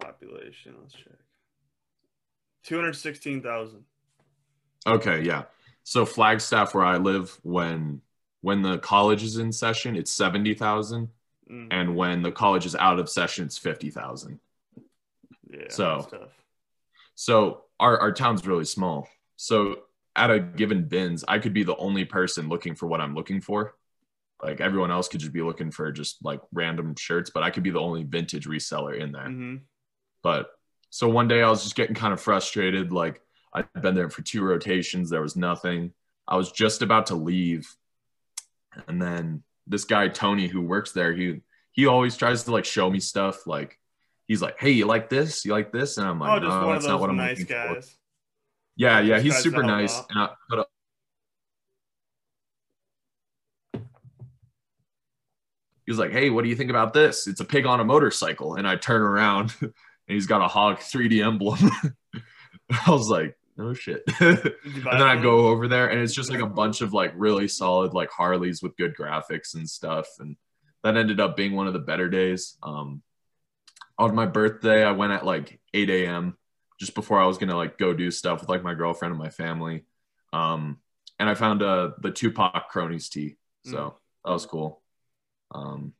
Population. 0.00 0.74
Let's 0.80 0.94
check. 0.94 1.18
Two 2.64 2.76
hundred 2.76 2.94
sixteen 2.94 3.42
thousand. 3.42 3.84
Okay, 4.86 5.20
yeah. 5.20 5.42
So 5.82 6.06
Flagstaff, 6.06 6.74
where 6.74 6.84
I 6.84 6.96
live, 6.96 7.38
when 7.42 8.00
when 8.42 8.62
the 8.62 8.78
college 8.78 9.22
is 9.22 9.36
in 9.36 9.52
session, 9.52 9.96
it's 9.96 10.10
70,000. 10.10 11.08
Mm. 11.50 11.68
And 11.70 11.96
when 11.96 12.22
the 12.22 12.32
college 12.32 12.66
is 12.66 12.74
out 12.74 12.98
of 12.98 13.08
session, 13.08 13.44
it's 13.44 13.58
50,000. 13.58 14.38
Yeah. 15.50 15.64
So, 15.68 16.06
so 17.14 17.64
our, 17.78 17.98
our 17.98 18.12
town's 18.12 18.46
really 18.46 18.64
small. 18.64 19.08
So 19.36 19.80
at 20.16 20.30
a 20.30 20.40
given 20.40 20.84
bins, 20.84 21.24
I 21.26 21.38
could 21.38 21.52
be 21.52 21.64
the 21.64 21.76
only 21.76 22.04
person 22.04 22.48
looking 22.48 22.74
for 22.74 22.86
what 22.86 23.00
I'm 23.00 23.14
looking 23.14 23.40
for. 23.40 23.74
Like 24.42 24.60
everyone 24.60 24.90
else 24.90 25.08
could 25.08 25.20
just 25.20 25.32
be 25.32 25.42
looking 25.42 25.70
for 25.70 25.90
just 25.92 26.24
like 26.24 26.40
random 26.52 26.94
shirts, 26.96 27.30
but 27.30 27.42
I 27.42 27.50
could 27.50 27.62
be 27.62 27.70
the 27.70 27.80
only 27.80 28.04
vintage 28.04 28.46
reseller 28.46 28.98
in 28.98 29.12
there. 29.12 29.24
Mm-hmm. 29.24 29.56
But 30.22 30.50
so 30.88 31.08
one 31.08 31.28
day 31.28 31.42
I 31.42 31.50
was 31.50 31.62
just 31.62 31.76
getting 31.76 31.94
kind 31.94 32.12
of 32.12 32.20
frustrated. 32.20 32.90
Like 32.92 33.20
I'd 33.52 33.70
been 33.80 33.94
there 33.94 34.08
for 34.08 34.22
two 34.22 34.42
rotations, 34.42 35.10
there 35.10 35.20
was 35.20 35.36
nothing. 35.36 35.92
I 36.26 36.36
was 36.36 36.52
just 36.52 36.82
about 36.82 37.06
to 37.06 37.16
leave 37.16 37.74
and 38.86 39.00
then 39.00 39.42
this 39.66 39.84
guy 39.84 40.08
Tony 40.08 40.48
who 40.48 40.60
works 40.60 40.92
there, 40.92 41.12
he 41.12 41.40
he 41.72 41.86
always 41.86 42.16
tries 42.16 42.44
to 42.44 42.52
like 42.52 42.64
show 42.64 42.90
me 42.90 43.00
stuff. 43.00 43.46
Like 43.46 43.78
he's 44.26 44.42
like, 44.42 44.58
"Hey, 44.58 44.70
you 44.70 44.86
like 44.86 45.08
this? 45.08 45.44
You 45.44 45.52
like 45.52 45.72
this?" 45.72 45.96
And 45.98 46.06
I'm 46.06 46.18
like, 46.18 46.42
oh, 46.42 46.48
"No, 46.48 46.72
that's 46.72 46.86
not 46.86 47.00
what 47.00 47.10
I'm 47.10 47.16
nice 47.16 47.38
looking 47.38 47.54
guys. 47.54 47.90
for." 47.90 47.96
Yeah, 48.76 49.00
yeah, 49.00 49.20
he's 49.20 49.36
super 49.36 49.62
nice. 49.62 49.98
And 50.10 50.18
I, 50.18 50.28
but, 50.48 50.58
uh, 50.60 50.64
he 55.84 55.92
was 55.92 55.98
like, 55.98 56.12
"Hey, 56.12 56.30
what 56.30 56.44
do 56.44 56.50
you 56.50 56.56
think 56.56 56.70
about 56.70 56.92
this? 56.92 57.26
It's 57.26 57.40
a 57.40 57.44
pig 57.44 57.66
on 57.66 57.80
a 57.80 57.84
motorcycle." 57.84 58.54
And 58.54 58.66
I 58.66 58.76
turn 58.76 59.02
around, 59.02 59.54
and 59.60 59.72
he's 60.06 60.26
got 60.26 60.42
a 60.42 60.48
hog 60.48 60.78
3D 60.78 61.24
emblem. 61.24 61.58
I 62.86 62.90
was 62.90 63.08
like, 63.08 63.36
no 63.60 63.74
shit. 63.74 64.02
and 64.20 64.54
then 64.64 65.02
I 65.02 65.20
go 65.20 65.48
over 65.48 65.68
there 65.68 65.88
and 65.88 66.00
it's 66.00 66.14
just 66.14 66.30
like 66.30 66.40
a 66.40 66.46
bunch 66.46 66.80
of 66.80 66.92
like 66.92 67.12
really 67.14 67.48
solid 67.48 67.92
like 67.92 68.10
Harleys 68.10 68.62
with 68.62 68.76
good 68.76 68.96
graphics 68.96 69.54
and 69.54 69.68
stuff. 69.68 70.06
And 70.18 70.36
that 70.82 70.96
ended 70.96 71.20
up 71.20 71.36
being 71.36 71.54
one 71.54 71.66
of 71.66 71.72
the 71.72 71.78
better 71.78 72.08
days. 72.08 72.56
Um, 72.62 73.02
on 73.98 74.14
my 74.14 74.26
birthday, 74.26 74.82
I 74.82 74.92
went 74.92 75.12
at 75.12 75.26
like 75.26 75.60
8 75.74 75.90
a.m., 75.90 76.36
just 76.78 76.94
before 76.94 77.20
I 77.20 77.26
was 77.26 77.36
gonna 77.36 77.56
like 77.56 77.76
go 77.76 77.92
do 77.92 78.10
stuff 78.10 78.40
with 78.40 78.48
like 78.48 78.62
my 78.62 78.72
girlfriend 78.72 79.12
and 79.12 79.22
my 79.22 79.28
family. 79.28 79.84
Um, 80.32 80.78
and 81.18 81.28
I 81.28 81.34
found 81.34 81.62
uh 81.62 81.90
the 82.00 82.10
Tupac 82.10 82.70
Cronies 82.70 83.10
tee, 83.10 83.36
so 83.66 83.76
mm. 83.76 83.94
that 84.24 84.30
was 84.32 84.46
cool. 84.46 84.80
Um, 85.50 85.92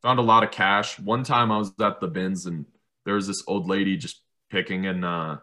found 0.00 0.18
a 0.18 0.22
lot 0.22 0.44
of 0.44 0.50
cash. 0.50 0.98
One 0.98 1.24
time 1.24 1.52
I 1.52 1.58
was 1.58 1.72
at 1.78 2.00
the 2.00 2.08
bins 2.08 2.46
and 2.46 2.64
there 3.04 3.14
was 3.14 3.26
this 3.26 3.44
old 3.46 3.68
lady 3.68 3.98
just 3.98 4.22
picking 4.50 4.86
and 4.86 5.04
uh 5.04 5.36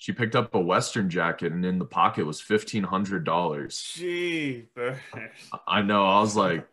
she 0.00 0.12
picked 0.12 0.34
up 0.34 0.54
a 0.54 0.58
western 0.58 1.10
jacket 1.10 1.52
and 1.52 1.62
in 1.62 1.78
the 1.78 1.84
pocket 1.84 2.24
was 2.24 2.40
fifteen 2.40 2.82
hundred 2.82 3.22
dollars. 3.22 3.92
Gee, 3.96 4.64
I 5.68 5.82
know. 5.82 6.06
I 6.06 6.20
was 6.20 6.34
like, 6.34 6.66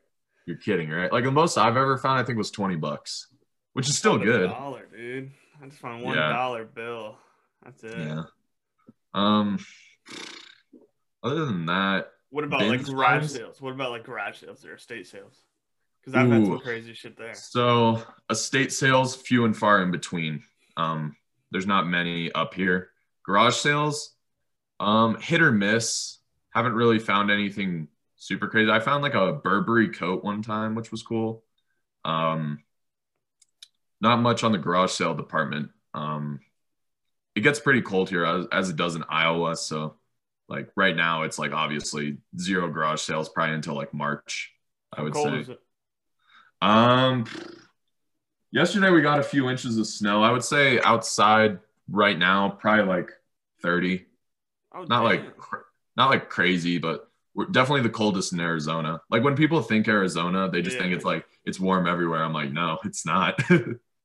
"You're 0.45 0.55
kidding, 0.55 0.89
right?" 0.89 1.11
Like 1.11 1.25
the 1.25 1.31
most 1.31 1.57
I've 1.57 1.75
ever 1.75 1.97
found, 1.97 2.21
I 2.21 2.23
think, 2.23 2.37
was 2.37 2.51
twenty 2.51 2.77
bucks, 2.77 3.27
which 3.73 3.89
is 3.89 3.97
still 3.97 4.17
good. 4.17 4.49
Dollar, 4.49 4.87
dude. 4.95 5.31
I 5.61 5.65
just 5.65 5.79
found 5.79 6.03
one 6.03 6.15
dollar 6.15 6.61
yeah. 6.61 6.67
bill. 6.73 7.17
That's 7.65 7.83
it. 7.83 7.97
Yeah. 7.97 8.23
Um. 9.13 9.59
Other 11.21 11.45
than 11.45 11.65
that, 11.65 12.13
what 12.29 12.45
about 12.45 12.61
like 12.61 12.85
garage 12.85 13.19
times? 13.23 13.33
sales? 13.33 13.59
What 13.59 13.73
about 13.73 13.91
like 13.91 14.05
garage 14.05 14.37
sales 14.37 14.63
or 14.63 14.75
estate 14.75 15.05
sales? 15.05 15.35
Because 15.99 16.17
I've 16.17 16.29
Ooh. 16.29 16.31
had 16.31 16.45
some 16.45 16.59
crazy 16.59 16.93
shit 16.93 17.17
there. 17.17 17.35
So 17.35 18.01
estate 18.29 18.71
sales, 18.71 19.17
few 19.17 19.43
and 19.43 19.55
far 19.55 19.81
in 19.81 19.91
between. 19.91 20.43
Um, 20.77 21.17
there's 21.51 21.67
not 21.67 21.87
many 21.87 22.31
up 22.31 22.53
here. 22.53 22.91
Garage 23.27 23.55
sales, 23.55 24.15
um, 24.79 25.19
hit 25.19 25.41
or 25.41 25.51
miss. 25.51 26.19
Haven't 26.51 26.73
really 26.73 26.97
found 26.97 27.29
anything 27.29 27.89
super 28.15 28.47
crazy. 28.47 28.71
I 28.71 28.79
found 28.79 29.03
like 29.03 29.13
a 29.13 29.33
Burberry 29.33 29.89
coat 29.89 30.23
one 30.23 30.41
time, 30.41 30.75
which 30.75 30.91
was 30.91 31.03
cool. 31.03 31.43
Um, 32.05 32.63
not 34.01 34.21
much 34.21 34.43
on 34.43 34.51
the 34.51 34.57
garage 34.57 34.91
sale 34.91 35.13
department. 35.13 35.69
Um, 35.93 36.39
it 37.35 37.41
gets 37.41 37.59
pretty 37.59 37.81
cold 37.81 38.09
here 38.09 38.25
as, 38.25 38.47
as 38.51 38.69
it 38.69 38.75
does 38.75 38.95
in 38.95 39.03
Iowa. 39.09 39.55
So, 39.55 39.95
like 40.47 40.69
right 40.75 40.95
now, 40.95 41.23
it's 41.23 41.37
like 41.37 41.51
obviously 41.51 42.17
zero 42.39 42.69
garage 42.69 43.01
sales 43.01 43.29
probably 43.29 43.55
until 43.55 43.75
like 43.75 43.93
March. 43.93 44.53
I 44.95 45.01
would 45.01 45.15
say. 45.15 45.57
Um, 46.61 47.25
yesterday 48.51 48.89
we 48.89 49.01
got 49.01 49.19
a 49.19 49.23
few 49.23 49.49
inches 49.49 49.77
of 49.77 49.85
snow. 49.85 50.23
I 50.23 50.31
would 50.31 50.43
say 50.43 50.79
outside 50.81 51.59
right 51.89 52.17
now, 52.17 52.49
probably 52.49 52.85
like 52.85 53.11
30. 53.61 54.05
Oh, 54.73 54.83
not 54.83 54.89
damn. 54.89 55.03
like 55.03 55.23
not 55.95 56.09
like 56.09 56.29
crazy, 56.29 56.77
but 56.77 57.09
we're 57.33 57.45
definitely 57.45 57.81
the 57.81 57.89
coldest 57.89 58.33
in 58.33 58.39
Arizona. 58.39 59.01
Like 59.09 59.23
when 59.23 59.35
people 59.35 59.61
think 59.61 59.87
Arizona, 59.87 60.49
they 60.49 60.61
just 60.61 60.75
yeah. 60.75 60.83
think 60.83 60.95
it's 60.95 61.05
like 61.05 61.25
it's 61.45 61.59
warm 61.59 61.87
everywhere. 61.87 62.23
I'm 62.23 62.33
like, 62.33 62.51
no, 62.51 62.77
it's 62.85 63.05
not. 63.05 63.41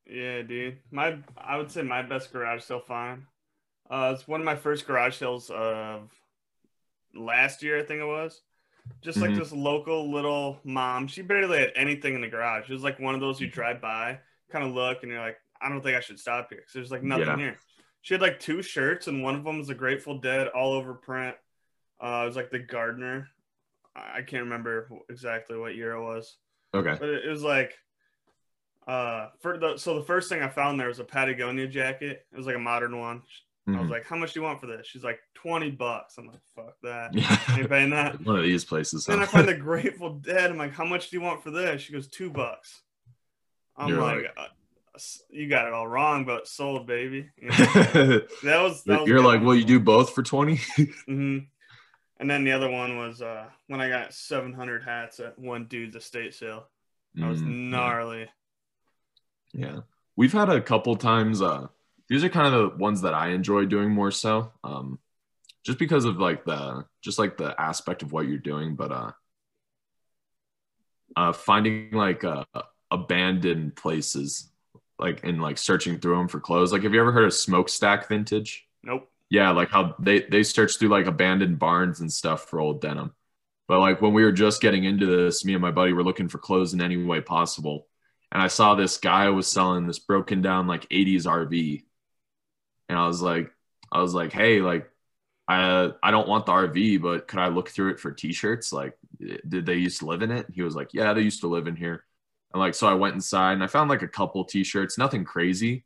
yeah, 0.05 0.41
dude. 0.41 0.77
My 0.91 1.17
I 1.37 1.57
would 1.57 1.71
say 1.71 1.81
my 1.81 2.01
best 2.01 2.31
garage 2.31 2.63
sale 2.63 2.79
find. 2.79 3.23
Uh, 3.89 4.13
it's 4.15 4.27
one 4.27 4.39
of 4.39 4.45
my 4.45 4.55
first 4.55 4.87
garage 4.87 5.17
sales 5.17 5.49
of 5.49 6.09
last 7.15 7.63
year, 7.63 7.79
I 7.79 7.83
think 7.83 8.01
it 8.01 8.05
was. 8.05 8.41
Just 9.01 9.17
like 9.17 9.31
mm-hmm. 9.31 9.39
this 9.39 9.51
local 9.51 10.11
little 10.11 10.59
mom. 10.63 11.07
She 11.07 11.21
barely 11.21 11.59
had 11.59 11.71
anything 11.75 12.15
in 12.15 12.21
the 12.21 12.27
garage. 12.27 12.69
It 12.69 12.73
was 12.73 12.83
like 12.83 12.99
one 12.99 13.15
of 13.15 13.21
those 13.21 13.39
you 13.39 13.47
drive 13.47 13.81
by, 13.81 14.19
kind 14.51 14.65
of 14.65 14.73
look, 14.73 15.03
and 15.03 15.11
you're 15.11 15.21
like, 15.21 15.37
I 15.61 15.69
don't 15.69 15.81
think 15.81 15.95
I 15.95 16.01
should 16.01 16.19
stop 16.19 16.49
here 16.49 16.59
because 16.59 16.73
there's 16.73 16.91
like 16.91 17.03
nothing 17.03 17.27
yeah. 17.27 17.37
here. 17.37 17.57
She 18.03 18.13
had 18.13 18.21
like 18.21 18.39
two 18.39 18.61
shirts, 18.61 19.07
and 19.07 19.23
one 19.23 19.33
of 19.33 19.45
them 19.45 19.57
was 19.57 19.69
a 19.69 19.75
Grateful 19.75 20.19
Dead 20.19 20.49
all 20.49 20.73
over 20.73 20.93
print. 20.93 21.35
Uh, 22.01 22.21
it 22.23 22.27
was 22.27 22.35
like 22.35 22.51
the 22.51 22.59
Gardener. 22.59 23.29
I 23.95 24.21
can't 24.23 24.43
remember 24.43 24.89
exactly 25.09 25.57
what 25.57 25.75
year 25.75 25.93
it 25.93 26.03
was. 26.03 26.35
Okay. 26.73 26.97
But 26.99 27.07
it, 27.07 27.25
it 27.25 27.29
was 27.29 27.43
like, 27.43 27.73
uh, 28.87 29.29
for 29.39 29.57
the 29.57 29.77
so 29.77 29.95
the 29.95 30.05
first 30.05 30.27
thing 30.27 30.41
I 30.41 30.49
found 30.49 30.77
there 30.77 30.89
was 30.89 30.99
a 30.99 31.05
Patagonia 31.05 31.65
jacket. 31.65 32.25
It 32.31 32.37
was 32.37 32.45
like 32.45 32.57
a 32.57 32.59
modern 32.59 32.99
one. 32.99 33.19
Mm-hmm. 33.19 33.75
I 33.75 33.79
was 33.79 33.85
mm-hmm. 33.85 33.93
like, 33.93 34.05
"How 34.05 34.17
much 34.17 34.33
do 34.33 34.41
you 34.41 34.43
want 34.43 34.59
for 34.59 34.67
this?" 34.67 34.85
She's 34.85 35.05
like, 35.05 35.19
20 35.35 35.71
bucks." 35.71 36.17
I'm 36.17 36.27
like, 36.27 36.41
"Fuck 36.53 36.75
that! 36.83 37.13
Yeah. 37.13 37.39
Ain't 37.57 37.69
paying 37.69 37.91
that." 37.91 38.19
One 38.25 38.35
of 38.35 38.43
these 38.43 38.65
places. 38.65 39.05
Huh? 39.05 39.13
And 39.13 39.21
I 39.21 39.25
find 39.25 39.47
the 39.47 39.53
Grateful 39.55 40.15
Dead. 40.15 40.51
I'm 40.51 40.57
like, 40.57 40.73
"How 40.73 40.83
much 40.83 41.09
do 41.09 41.15
you 41.15 41.21
want 41.21 41.41
for 41.41 41.51
this?" 41.51 41.81
She 41.81 41.93
goes, 41.93 42.09
two 42.09 42.29
bucks." 42.29 42.81
I'm 43.77 43.87
You're 43.87 44.01
like, 44.01 44.17
like 44.17 44.33
uh, 44.35 44.47
you 45.29 45.49
got 45.49 45.67
it 45.67 45.73
all 45.73 45.87
wrong, 45.87 46.25
but 46.25 46.47
sold, 46.47 46.85
baby. 46.87 47.29
You 47.37 47.49
know, 47.49 47.55
that 48.43 48.61
was. 48.61 48.83
That 48.83 49.07
You're 49.07 49.23
like, 49.23 49.41
well, 49.41 49.55
you 49.55 49.65
do 49.65 49.79
both 49.79 50.13
for 50.13 50.23
twenty. 50.23 50.57
mm-hmm. 50.77 51.39
And 52.19 52.29
then 52.29 52.43
the 52.43 52.51
other 52.53 52.69
one 52.69 52.97
was 52.97 53.21
uh, 53.21 53.45
when 53.67 53.81
I 53.81 53.89
got 53.89 54.13
700 54.13 54.83
hats 54.83 55.19
at 55.19 55.37
one 55.37 55.65
dude's 55.65 55.95
estate 55.97 56.33
sale. 56.33 56.67
That 57.15 57.27
was 57.27 57.41
mm, 57.41 57.69
gnarly. 57.69 58.29
Yeah. 59.51 59.65
yeah. 59.65 59.79
we've 60.15 60.31
had 60.31 60.49
a 60.49 60.61
couple 60.61 60.95
times. 60.95 61.41
Uh, 61.41 61.67
these 62.07 62.23
are 62.23 62.29
kind 62.29 62.53
of 62.53 62.53
the 62.53 62.77
ones 62.77 63.01
that 63.01 63.13
I 63.13 63.29
enjoy 63.29 63.65
doing 63.65 63.89
more 63.89 64.11
so, 64.11 64.53
um, 64.63 64.99
just 65.65 65.79
because 65.79 66.05
of 66.05 66.17
like 66.17 66.45
the 66.45 66.85
just 67.01 67.19
like 67.19 67.35
the 67.35 67.59
aspect 67.59 68.03
of 68.03 68.13
what 68.13 68.27
you're 68.27 68.37
doing, 68.37 68.75
but 68.75 68.91
uh, 68.91 69.11
uh, 71.17 71.33
finding 71.33 71.91
like 71.91 72.23
uh, 72.23 72.45
abandoned 72.89 73.75
places 73.75 74.49
like 75.03 75.23
and 75.23 75.41
like 75.41 75.57
searching 75.57 75.99
through 75.99 76.17
them 76.17 76.27
for 76.27 76.39
clothes. 76.39 76.71
Like, 76.71 76.83
have 76.83 76.93
you 76.93 77.01
ever 77.01 77.11
heard 77.11 77.25
of 77.25 77.33
Smokestack 77.33 78.07
Vintage? 78.07 78.65
Nope. 78.83 79.09
Yeah, 79.29 79.51
like 79.51 79.69
how 79.69 79.95
they 79.99 80.21
they 80.21 80.43
search 80.43 80.79
through 80.79 80.89
like 80.89 81.05
abandoned 81.07 81.59
barns 81.59 81.99
and 81.99 82.11
stuff 82.11 82.49
for 82.49 82.59
old 82.59 82.81
denim. 82.81 83.13
But 83.67 83.79
like 83.79 84.01
when 84.01 84.13
we 84.13 84.23
were 84.23 84.31
just 84.31 84.61
getting 84.61 84.85
into 84.85 85.05
this, 85.05 85.45
me 85.45 85.53
and 85.53 85.61
my 85.61 85.71
buddy 85.71 85.93
were 85.93 86.03
looking 86.03 86.29
for 86.29 86.37
clothes 86.37 86.73
in 86.73 86.81
any 86.81 86.97
way 86.97 87.21
possible, 87.21 87.87
and 88.31 88.41
I 88.41 88.47
saw 88.47 88.75
this 88.75 88.97
guy 88.97 89.29
was 89.29 89.47
selling 89.47 89.87
this 89.87 89.99
broken 89.99 90.41
down 90.41 90.67
like 90.67 90.87
'80s 90.89 91.25
RV, 91.25 91.83
and 92.89 92.97
I 92.97 93.07
was 93.07 93.21
like, 93.21 93.51
I 93.91 94.01
was 94.01 94.13
like, 94.13 94.33
hey, 94.33 94.61
like. 94.61 94.89
I 95.45 95.91
I 96.01 96.11
don't 96.11 96.29
want 96.29 96.45
the 96.45 96.53
RV, 96.53 97.01
but 97.01 97.27
could 97.27 97.39
I 97.39 97.49
look 97.49 97.69
through 97.69 97.91
it 97.91 97.99
for 97.99 98.13
t-shirts? 98.13 98.71
Like, 98.71 98.97
eh, 99.21 99.37
did 99.47 99.65
they 99.65 99.75
used 99.75 99.99
to 99.99 100.05
live 100.05 100.21
in 100.21 100.31
it? 100.31 100.47
He 100.53 100.61
was 100.61 100.73
like, 100.73 100.93
yeah, 100.93 101.13
they 101.13 101.21
used 101.21 101.41
to 101.41 101.47
live 101.47 101.67
in 101.67 101.75
here. 101.75 102.05
And 102.53 102.59
like, 102.59 102.75
so 102.75 102.87
I 102.87 102.93
went 102.93 103.15
inside 103.15 103.53
and 103.53 103.63
I 103.63 103.67
found 103.67 103.89
like 103.89 104.01
a 104.01 104.07
couple 104.07 104.45
t-shirts, 104.45 104.97
nothing 104.97 105.23
crazy. 105.23 105.85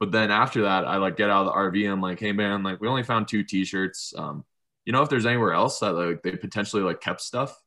But 0.00 0.12
then 0.12 0.30
after 0.30 0.62
that, 0.62 0.86
I 0.86 0.96
like 0.96 1.16
get 1.16 1.30
out 1.30 1.46
of 1.46 1.52
the 1.52 1.58
RV 1.58 1.84
and 1.84 1.92
I'm 1.92 2.00
like, 2.00 2.20
hey 2.20 2.32
man, 2.32 2.62
like 2.62 2.80
we 2.80 2.88
only 2.88 3.02
found 3.02 3.28
two 3.28 3.42
t-shirts. 3.42 4.14
Um, 4.16 4.44
you 4.84 4.92
know, 4.92 5.02
if 5.02 5.08
there's 5.08 5.26
anywhere 5.26 5.52
else 5.52 5.78
that 5.80 5.92
like 5.92 6.22
they 6.22 6.32
potentially 6.32 6.82
like 6.82 7.00
kept 7.00 7.20
stuff. 7.20 7.58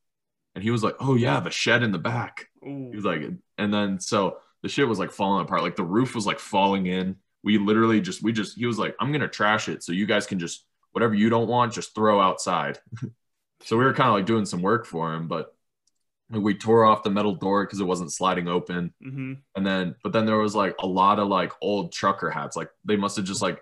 And 0.55 0.63
he 0.63 0.71
was 0.71 0.83
like, 0.83 0.95
oh 0.99 1.15
yeah, 1.15 1.39
the 1.39 1.51
shed 1.51 1.83
in 1.83 1.91
the 1.91 1.99
back. 1.99 2.47
Ooh. 2.65 2.89
He 2.89 2.95
was 2.95 3.05
like, 3.05 3.21
and 3.57 3.73
then 3.73 3.99
so 3.99 4.37
the 4.63 4.69
shit 4.69 4.87
was 4.87 4.99
like 4.99 5.11
falling 5.11 5.43
apart. 5.43 5.61
Like 5.61 5.75
the 5.75 5.83
roof 5.83 6.15
was 6.15 6.25
like 6.25 6.39
falling 6.39 6.87
in. 6.87 7.17
We 7.43 7.57
literally 7.57 8.01
just, 8.01 8.23
we 8.23 8.33
just, 8.33 8.57
he 8.57 8.65
was 8.65 8.79
like, 8.79 8.95
I'm 8.99 9.11
gonna 9.11 9.27
trash 9.27 9.69
it 9.69 9.83
so 9.83 9.91
you 9.91 10.05
guys 10.05 10.25
can 10.25 10.39
just 10.39 10.65
whatever 10.91 11.13
you 11.13 11.29
don't 11.29 11.47
want, 11.47 11.73
just 11.73 11.93
throw 11.93 12.19
outside. 12.19 12.79
so 13.61 13.77
we 13.77 13.85
were 13.85 13.93
kind 13.93 14.09
of 14.09 14.15
like 14.15 14.25
doing 14.25 14.45
some 14.45 14.63
work 14.63 14.85
for 14.85 15.13
him, 15.13 15.27
but 15.27 15.55
we 16.29 16.53
tore 16.53 16.85
off 16.85 17.03
the 17.03 17.09
metal 17.09 17.35
door 17.35 17.65
because 17.65 17.79
it 17.79 17.85
wasn't 17.85 18.11
sliding 18.11 18.47
open. 18.47 18.93
Mm-hmm. 19.05 19.33
and 19.55 19.65
then 19.65 19.95
but 20.03 20.11
then 20.11 20.25
there 20.25 20.37
was 20.37 20.55
like 20.55 20.75
a 20.79 20.87
lot 20.87 21.19
of 21.19 21.27
like 21.27 21.53
old 21.61 21.91
trucker 21.91 22.29
hats. 22.29 22.55
Like 22.57 22.69
they 22.85 22.95
must 22.95 23.15
have 23.17 23.25
just 23.25 23.41
like 23.41 23.61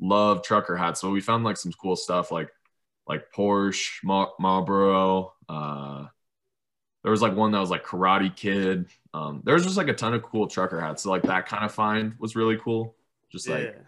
loved 0.00 0.44
trucker 0.44 0.76
hats. 0.76 1.00
So 1.00 1.10
we 1.10 1.20
found 1.20 1.44
like 1.44 1.56
some 1.56 1.72
cool 1.72 1.96
stuff 1.96 2.30
like 2.30 2.50
like 3.06 3.32
porsche 3.32 4.02
Mar- 4.04 4.32
marlboro 4.38 5.32
uh 5.48 6.06
there 7.02 7.10
was 7.12 7.22
like 7.22 7.34
one 7.34 7.52
that 7.52 7.60
was 7.60 7.70
like 7.70 7.84
karate 7.84 8.34
kid. 8.34 8.86
Um 9.12 9.42
there 9.44 9.54
was 9.54 9.64
just 9.64 9.76
like 9.76 9.88
a 9.88 9.94
ton 9.94 10.14
of 10.14 10.22
cool 10.22 10.46
trucker 10.46 10.80
hats. 10.80 11.02
So 11.02 11.10
like 11.10 11.22
that 11.24 11.46
kind 11.46 11.64
of 11.64 11.72
find 11.72 12.14
was 12.18 12.36
really 12.36 12.56
cool. 12.56 12.94
Just 13.30 13.48
like 13.48 13.64
yeah. 13.64 13.82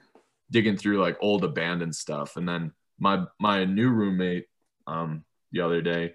digging 0.50 0.76
through 0.76 1.00
like 1.00 1.16
old 1.20 1.44
abandoned 1.44 1.96
stuff. 1.96 2.36
And 2.36 2.48
then 2.48 2.72
my 2.98 3.24
my 3.38 3.64
new 3.64 3.88
roommate 3.88 4.46
um 4.86 5.24
the 5.52 5.60
other 5.62 5.80
day 5.80 6.14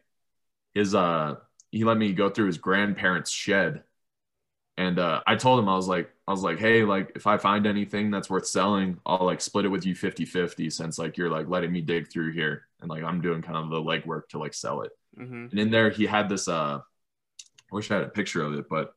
his 0.74 0.94
uh 0.94 1.36
he 1.76 1.84
let 1.84 1.98
me 1.98 2.14
go 2.14 2.30
through 2.30 2.48
his 2.48 2.58
grandparents' 2.58 3.30
shed. 3.30 3.84
And 4.78 4.98
uh, 4.98 5.22
I 5.28 5.36
told 5.36 5.60
him, 5.60 5.68
I 5.68 5.76
was 5.76 5.90
like, 5.90 6.10
I 6.26 6.32
was 6.32 6.42
like, 6.42 6.58
hey, 6.58 6.86
like 6.86 7.12
if 7.16 7.28
I 7.28 7.38
find 7.38 7.68
anything 7.68 8.12
that's 8.12 8.30
worth 8.30 8.48
selling, 8.48 8.98
I'll 9.06 9.26
like 9.26 9.42
split 9.42 9.66
it 9.66 9.68
with 9.68 9.86
you 9.86 9.94
50 9.94 10.24
50 10.24 10.70
since 10.70 10.98
like 10.98 11.18
you're 11.18 11.30
like 11.30 11.50
letting 11.50 11.74
me 11.74 11.82
dig 11.82 12.10
through 12.10 12.32
here. 12.32 12.68
And 12.80 12.90
like 12.90 13.04
I'm 13.04 13.20
doing 13.20 13.42
kind 13.42 13.58
of 13.58 13.70
the 13.70 13.82
legwork 13.82 14.30
to 14.30 14.40
like 14.40 14.54
sell 14.54 14.84
it. 14.84 14.92
Mm-hmm. 15.20 15.48
And 15.52 15.60
in 15.60 15.70
there, 15.70 15.90
he 15.90 16.06
had 16.06 16.30
this, 16.30 16.48
uh, 16.48 16.80
I 16.80 17.76
wish 17.76 17.92
I 17.92 17.96
had 17.96 18.04
a 18.06 18.10
picture 18.10 18.42
of 18.42 18.54
it, 18.54 18.70
but 18.70 18.94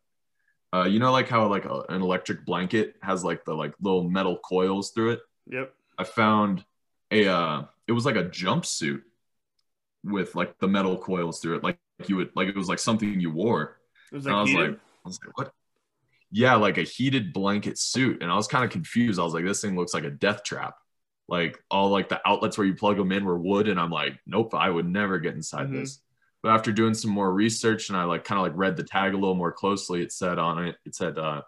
uh, 0.72 0.84
you 0.84 1.00
know, 1.00 1.10
like 1.10 1.28
how 1.28 1.48
like 1.48 1.64
a, 1.64 1.82
an 1.88 2.00
electric 2.00 2.44
blanket 2.44 2.94
has 3.02 3.24
like 3.24 3.44
the 3.44 3.54
like 3.54 3.74
little 3.80 4.04
metal 4.04 4.36
coils 4.36 4.92
through 4.92 5.14
it. 5.14 5.20
Yep. 5.48 5.74
I 5.98 6.04
found 6.04 6.64
a, 7.10 7.26
uh, 7.26 7.64
it 7.88 7.92
was 7.92 8.06
like 8.06 8.16
a 8.16 8.24
jumpsuit 8.24 9.02
with 10.04 10.36
like 10.36 10.60
the 10.60 10.68
metal 10.68 10.96
coils 10.96 11.40
through 11.40 11.56
it. 11.56 11.64
Like 11.64 11.78
you 12.06 12.16
would 12.16 12.30
like 12.34 12.48
it 12.48 12.56
was 12.56 12.68
like 12.68 12.78
something 12.78 13.20
you 13.20 13.30
wore. 13.30 13.78
It 14.12 14.16
was 14.16 14.26
like, 14.26 14.34
I 14.34 14.40
was 14.40 14.52
like, 14.52 14.70
I 14.70 14.78
was 15.04 15.20
like, 15.24 15.38
what? 15.38 15.52
Yeah, 16.30 16.56
like 16.56 16.78
a 16.78 16.82
heated 16.82 17.32
blanket 17.32 17.78
suit. 17.78 18.22
And 18.22 18.30
I 18.30 18.34
was 18.34 18.46
kind 18.46 18.64
of 18.64 18.70
confused. 18.70 19.18
I 19.18 19.24
was 19.24 19.34
like, 19.34 19.44
this 19.44 19.60
thing 19.60 19.76
looks 19.76 19.94
like 19.94 20.04
a 20.04 20.10
death 20.10 20.44
trap. 20.44 20.76
Like 21.26 21.62
all 21.70 21.90
like 21.90 22.08
the 22.08 22.20
outlets 22.26 22.56
where 22.56 22.66
you 22.66 22.74
plug 22.74 22.96
them 22.96 23.12
in 23.12 23.24
were 23.24 23.38
wood. 23.38 23.68
And 23.68 23.80
I'm 23.80 23.90
like, 23.90 24.18
nope, 24.26 24.54
I 24.54 24.68
would 24.68 24.88
never 24.88 25.18
get 25.18 25.34
inside 25.34 25.66
mm-hmm. 25.66 25.80
this. 25.80 26.00
But 26.42 26.52
after 26.52 26.70
doing 26.70 26.94
some 26.94 27.10
more 27.10 27.32
research 27.32 27.88
and 27.88 27.98
I 27.98 28.04
like 28.04 28.24
kind 28.24 28.38
of 28.38 28.44
like 28.44 28.56
read 28.56 28.76
the 28.76 28.84
tag 28.84 29.12
a 29.12 29.16
little 29.16 29.34
more 29.34 29.52
closely, 29.52 30.02
it 30.02 30.12
said 30.12 30.38
on 30.38 30.66
it, 30.66 30.76
it 30.84 30.94
said 30.94 31.18
uh 31.18 31.42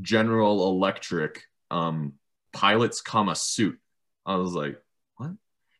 General 0.00 0.68
Electric 0.68 1.42
um 1.70 2.14
pilots, 2.52 3.00
comma 3.00 3.34
suit. 3.34 3.78
I 4.24 4.36
was 4.36 4.52
like, 4.52 4.80
what? 5.16 5.30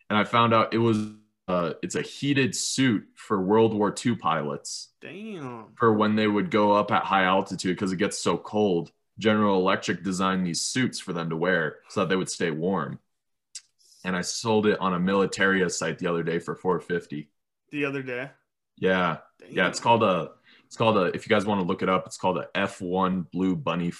And 0.08 0.18
I 0.18 0.24
found 0.24 0.54
out 0.54 0.72
it 0.72 0.78
was 0.78 0.98
uh, 1.48 1.74
it's 1.82 1.94
a 1.94 2.02
heated 2.02 2.54
suit 2.54 3.06
for 3.14 3.40
World 3.40 3.72
War 3.72 3.94
II 4.04 4.16
pilots. 4.16 4.88
Damn. 5.00 5.66
For 5.76 5.92
when 5.92 6.16
they 6.16 6.26
would 6.26 6.50
go 6.50 6.72
up 6.72 6.90
at 6.90 7.04
high 7.04 7.24
altitude 7.24 7.76
because 7.76 7.92
it 7.92 7.96
gets 7.98 8.18
so 8.18 8.36
cold. 8.36 8.90
General 9.18 9.58
Electric 9.58 10.02
designed 10.02 10.46
these 10.46 10.60
suits 10.60 10.98
for 10.98 11.12
them 11.12 11.30
to 11.30 11.36
wear 11.36 11.76
so 11.88 12.00
that 12.00 12.08
they 12.08 12.16
would 12.16 12.28
stay 12.28 12.50
warm. 12.50 12.98
And 14.04 14.14
I 14.14 14.20
sold 14.20 14.66
it 14.66 14.78
on 14.80 14.92
a 14.92 14.98
militaria 14.98 15.70
site 15.70 15.98
the 15.98 16.08
other 16.08 16.22
day 16.22 16.38
for 16.38 16.54
450. 16.54 17.30
The 17.70 17.84
other 17.84 18.02
day. 18.02 18.30
Yeah. 18.76 19.18
Damn. 19.40 19.52
Yeah, 19.52 19.68
it's 19.68 19.80
called 19.80 20.02
a 20.02 20.32
it's 20.66 20.76
called 20.76 20.96
a 20.96 21.04
if 21.14 21.26
you 21.26 21.30
guys 21.30 21.46
want 21.46 21.60
to 21.60 21.66
look 21.66 21.82
it 21.82 21.88
up, 21.88 22.06
it's 22.06 22.16
called 22.16 22.38
a 22.38 22.48
F1 22.54 23.30
Blue 23.30 23.56
Bunny 23.56 23.92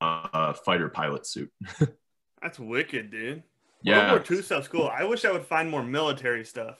uh, 0.00 0.52
fighter 0.52 0.88
pilot 0.88 1.26
suit. 1.26 1.52
That's 2.42 2.58
wicked, 2.58 3.10
dude. 3.10 3.42
Yeah. 3.82 4.12
World 4.12 4.28
War 4.28 4.38
II 4.38 4.42
stuff's 4.42 4.68
cool. 4.68 4.88
I 4.88 5.04
wish 5.04 5.24
I 5.24 5.32
would 5.32 5.46
find 5.46 5.70
more 5.70 5.82
military 5.82 6.44
stuff. 6.44 6.76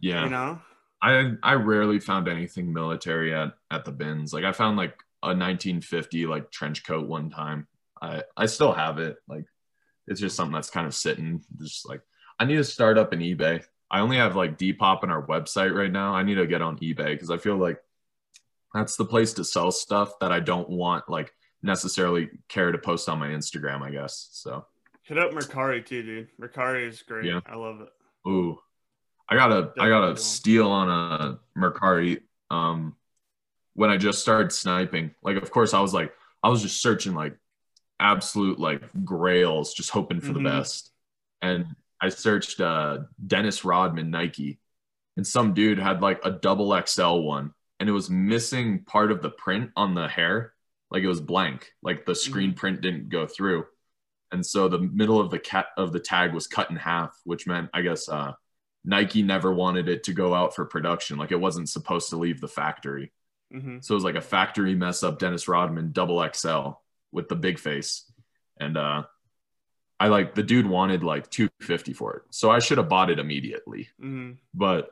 Yeah. 0.00 0.24
You 0.24 0.30
know? 0.30 0.60
I 1.00 1.32
I 1.42 1.54
rarely 1.54 2.00
found 2.00 2.28
anything 2.28 2.72
military 2.72 3.34
at, 3.34 3.52
at 3.70 3.84
the 3.84 3.92
bins. 3.92 4.32
Like 4.32 4.44
I 4.44 4.52
found 4.52 4.76
like 4.76 4.94
a 5.22 5.28
1950 5.28 6.26
like 6.26 6.50
trench 6.50 6.84
coat 6.84 7.08
one 7.08 7.30
time. 7.30 7.66
I 8.00 8.22
I 8.36 8.46
still 8.46 8.72
have 8.72 8.98
it. 8.98 9.16
Like 9.28 9.44
it's 10.06 10.20
just 10.20 10.36
something 10.36 10.54
that's 10.54 10.70
kind 10.70 10.86
of 10.86 10.94
sitting. 10.94 11.44
Just 11.60 11.88
like 11.88 12.00
I 12.38 12.44
need 12.44 12.56
to 12.56 12.64
start 12.64 12.98
up 12.98 13.12
an 13.12 13.20
eBay. 13.20 13.64
I 13.90 14.00
only 14.00 14.16
have 14.16 14.36
like 14.36 14.58
Depop 14.58 15.04
in 15.04 15.10
our 15.10 15.26
website 15.26 15.74
right 15.74 15.90
now. 15.90 16.14
I 16.14 16.22
need 16.22 16.34
to 16.34 16.46
get 16.46 16.62
on 16.62 16.78
eBay 16.78 17.12
because 17.12 17.30
I 17.30 17.38
feel 17.38 17.56
like 17.56 17.80
that's 18.74 18.96
the 18.96 19.04
place 19.04 19.32
to 19.34 19.44
sell 19.44 19.70
stuff 19.70 20.18
that 20.20 20.32
I 20.32 20.40
don't 20.40 20.68
want 20.68 21.08
like 21.08 21.32
necessarily 21.62 22.28
care 22.48 22.72
to 22.72 22.78
post 22.78 23.08
on 23.08 23.18
my 23.18 23.28
Instagram. 23.28 23.82
I 23.82 23.90
guess 23.90 24.28
so. 24.32 24.66
Hit 25.08 25.16
up 25.16 25.30
Mercari 25.30 25.84
too, 25.84 26.02
dude. 26.02 26.28
Mercari 26.38 26.86
is 26.86 27.00
great. 27.00 27.24
Yeah. 27.24 27.40
I 27.46 27.56
love 27.56 27.80
it. 27.80 27.88
Ooh, 28.28 28.58
I 29.26 29.36
got 29.36 29.50
a 29.50 29.72
I 29.80 29.88
got 29.88 30.12
a 30.12 30.16
steal 30.18 30.70
on 30.70 30.90
a 30.90 31.38
Mercari. 31.58 32.20
Um, 32.50 32.94
when 33.72 33.88
I 33.88 33.96
just 33.96 34.20
started 34.20 34.52
sniping, 34.52 35.14
like 35.22 35.36
of 35.36 35.50
course 35.50 35.72
I 35.72 35.80
was 35.80 35.94
like 35.94 36.12
I 36.42 36.50
was 36.50 36.60
just 36.60 36.82
searching 36.82 37.14
like 37.14 37.34
absolute 37.98 38.58
like 38.58 38.82
grails, 39.02 39.72
just 39.72 39.88
hoping 39.88 40.20
for 40.20 40.26
mm-hmm. 40.34 40.44
the 40.44 40.50
best. 40.50 40.90
And 41.40 41.64
I 42.02 42.10
searched 42.10 42.60
uh 42.60 42.98
Dennis 43.26 43.64
Rodman 43.64 44.10
Nike, 44.10 44.58
and 45.16 45.26
some 45.26 45.54
dude 45.54 45.78
had 45.78 46.02
like 46.02 46.20
a 46.22 46.32
double 46.32 46.78
XL 46.86 47.20
one, 47.20 47.54
and 47.80 47.88
it 47.88 47.92
was 47.92 48.10
missing 48.10 48.84
part 48.84 49.10
of 49.10 49.22
the 49.22 49.30
print 49.30 49.70
on 49.74 49.94
the 49.94 50.06
hair, 50.06 50.52
like 50.90 51.02
it 51.02 51.08
was 51.08 51.22
blank, 51.22 51.72
like 51.82 52.04
the 52.04 52.14
screen 52.14 52.50
mm-hmm. 52.50 52.58
print 52.58 52.82
didn't 52.82 53.08
go 53.08 53.26
through 53.26 53.64
and 54.30 54.44
so 54.44 54.68
the 54.68 54.78
middle 54.78 55.20
of 55.20 55.30
the 55.30 55.38
cat 55.38 55.66
of 55.76 55.92
the 55.92 56.00
tag 56.00 56.34
was 56.34 56.46
cut 56.46 56.70
in 56.70 56.76
half, 56.76 57.18
which 57.24 57.46
meant 57.46 57.70
I 57.72 57.82
guess 57.82 58.08
uh, 58.08 58.32
Nike 58.84 59.22
never 59.22 59.52
wanted 59.52 59.88
it 59.88 60.04
to 60.04 60.12
go 60.12 60.34
out 60.34 60.54
for 60.54 60.64
production. 60.64 61.18
Like 61.18 61.32
it 61.32 61.40
wasn't 61.40 61.68
supposed 61.68 62.10
to 62.10 62.16
leave 62.16 62.40
the 62.40 62.48
factory. 62.48 63.12
Mm-hmm. 63.52 63.78
So 63.80 63.94
it 63.94 63.96
was 63.96 64.04
like 64.04 64.14
a 64.14 64.20
factory 64.20 64.74
mess 64.74 65.02
up. 65.02 65.18
Dennis 65.18 65.48
Rodman 65.48 65.92
double 65.92 66.26
XL 66.32 66.72
with 67.12 67.28
the 67.28 67.36
big 67.36 67.58
face, 67.58 68.10
and 68.60 68.76
uh, 68.76 69.04
I 69.98 70.08
like 70.08 70.34
the 70.34 70.42
dude 70.42 70.66
wanted 70.66 71.02
like 71.02 71.30
two 71.30 71.48
fifty 71.60 71.94
for 71.94 72.16
it, 72.16 72.22
so 72.30 72.50
I 72.50 72.58
should 72.58 72.78
have 72.78 72.90
bought 72.90 73.10
it 73.10 73.18
immediately. 73.18 73.88
Mm-hmm. 74.02 74.32
But 74.52 74.90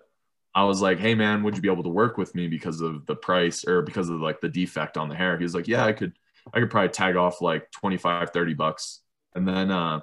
I 0.54 0.64
was 0.64 0.80
like, 0.80 0.98
"Hey 0.98 1.14
man, 1.14 1.42
would 1.42 1.56
you 1.56 1.62
be 1.62 1.70
able 1.70 1.82
to 1.82 1.90
work 1.90 2.16
with 2.16 2.34
me 2.34 2.48
because 2.48 2.80
of 2.80 3.04
the 3.04 3.16
price 3.16 3.66
or 3.66 3.82
because 3.82 4.08
of 4.08 4.20
like 4.20 4.40
the 4.40 4.48
defect 4.48 4.96
on 4.96 5.10
the 5.10 5.14
hair?" 5.14 5.36
He 5.36 5.44
was 5.44 5.54
like, 5.54 5.68
"Yeah, 5.68 5.84
I 5.84 5.92
could." 5.92 6.14
I 6.54 6.60
could 6.60 6.70
probably 6.70 6.90
tag 6.90 7.16
off 7.16 7.42
like 7.42 7.72
25, 7.72 8.30
30 8.30 8.54
bucks 8.54 9.00
and 9.36 9.46
then 9.46 9.70
uh, 9.70 10.00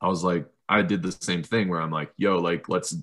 I 0.00 0.08
was 0.08 0.24
like, 0.24 0.46
I 0.68 0.82
did 0.82 1.02
the 1.02 1.12
same 1.12 1.42
thing 1.42 1.68
where 1.68 1.80
I'm 1.80 1.90
like, 1.90 2.10
yo, 2.16 2.38
like 2.38 2.68
let's 2.68 2.96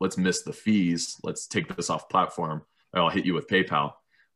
let's 0.00 0.16
miss 0.16 0.42
the 0.42 0.52
fees. 0.52 1.18
Let's 1.22 1.46
take 1.46 1.74
this 1.76 1.90
off 1.90 2.08
platform. 2.08 2.62
I'll 2.94 3.10
hit 3.10 3.26
you 3.26 3.34
with 3.34 3.48
PayPal. 3.48 3.92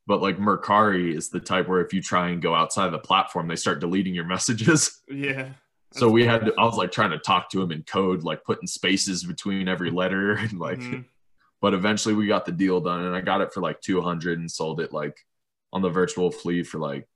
But 0.07 0.23
like 0.23 0.39
Mercari 0.39 1.15
is 1.15 1.31
the 1.31 1.41
type 1.41 1.69
where 1.69 1.81
if 1.81 1.93
you 1.93 2.01
try 2.01 2.29
and 2.29 2.41
go 2.41 2.55
outside 2.55 2.91
the 2.91 2.99
platform, 2.99 3.49
they 3.49 3.57
start 3.57 3.81
deleting 3.81 4.15
your 4.15 4.25
messages. 4.37 5.03
Yeah. 5.09 5.49
So 5.93 6.11
we 6.11 6.25
had 6.27 6.45
to, 6.47 6.55
I 6.59 6.65
was 6.65 6.77
like 6.77 6.93
trying 6.93 7.11
to 7.11 7.19
talk 7.19 7.51
to 7.51 7.63
him 7.63 7.73
in 7.73 7.83
code, 7.83 8.23
like 8.23 8.45
putting 8.45 8.67
spaces 8.67 9.25
between 9.25 9.67
every 9.67 9.91
letter 9.91 10.33
and 10.35 10.59
like 10.59 10.79
mm-hmm. 10.79 11.01
but 11.63 11.73
eventually 11.75 12.15
we 12.15 12.27
got 12.27 12.45
the 12.45 12.53
deal 12.53 12.81
done 12.81 13.05
and 13.05 13.17
I 13.17 13.23
got 13.23 13.41
it 13.41 13.55
for 13.55 13.63
like 13.63 13.81
200 13.81 14.39
and 14.39 14.51
sold 14.51 14.81
it 14.81 14.93
like 14.93 15.25
on 15.73 15.83
the 15.83 15.89
virtual 15.89 16.31
flea 16.31 16.63
for 16.63 16.79
like 16.79 17.09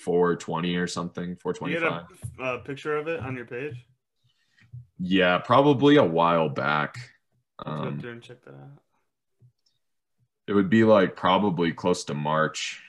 420 0.00 0.76
or 0.76 0.86
something, 0.86 1.36
425. 1.36 2.04
You 2.38 2.44
had 2.44 2.54
a 2.54 2.58
picture 2.58 2.96
of 2.96 3.08
it 3.08 3.20
on 3.20 3.36
your 3.36 3.44
page? 3.44 3.86
Yeah, 4.98 5.38
probably 5.38 5.96
a 5.96 6.04
while 6.04 6.48
back. 6.48 6.96
Um, 7.64 8.00
and 8.04 8.22
check 8.22 8.42
that 8.44 8.54
out. 8.54 8.82
It 10.46 10.52
would 10.52 10.70
be 10.70 10.84
like 10.84 11.16
probably 11.16 11.72
close 11.72 12.04
to 12.04 12.14
March. 12.14 12.82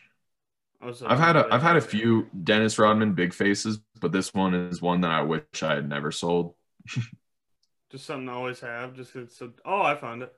Oh, 0.82 0.94
I've 1.06 1.20
had 1.20 1.36
a 1.36 1.48
I've 1.52 1.62
had 1.62 1.78
a 1.78 1.82
few 1.82 2.28
Dennis 2.44 2.80
Rodman 2.80 3.14
big 3.14 3.34
faces, 3.34 3.80
but 4.00 4.12
this 4.12 4.34
one 4.34 4.56
is 4.56 4.82
one 4.82 5.02
that 5.02 5.12
I 5.12 5.22
wish 5.22 5.44
I 5.62 5.76
had 5.76 5.88
never 5.88 6.12
sold. 6.12 6.56
just 7.92 8.06
something 8.06 8.28
I 8.28 8.34
always 8.34 8.60
have. 8.62 8.96
Just 8.96 9.14
so. 9.38 9.52
Oh, 9.64 9.84
I 9.84 9.96
found 9.96 10.24
it. 10.24 10.34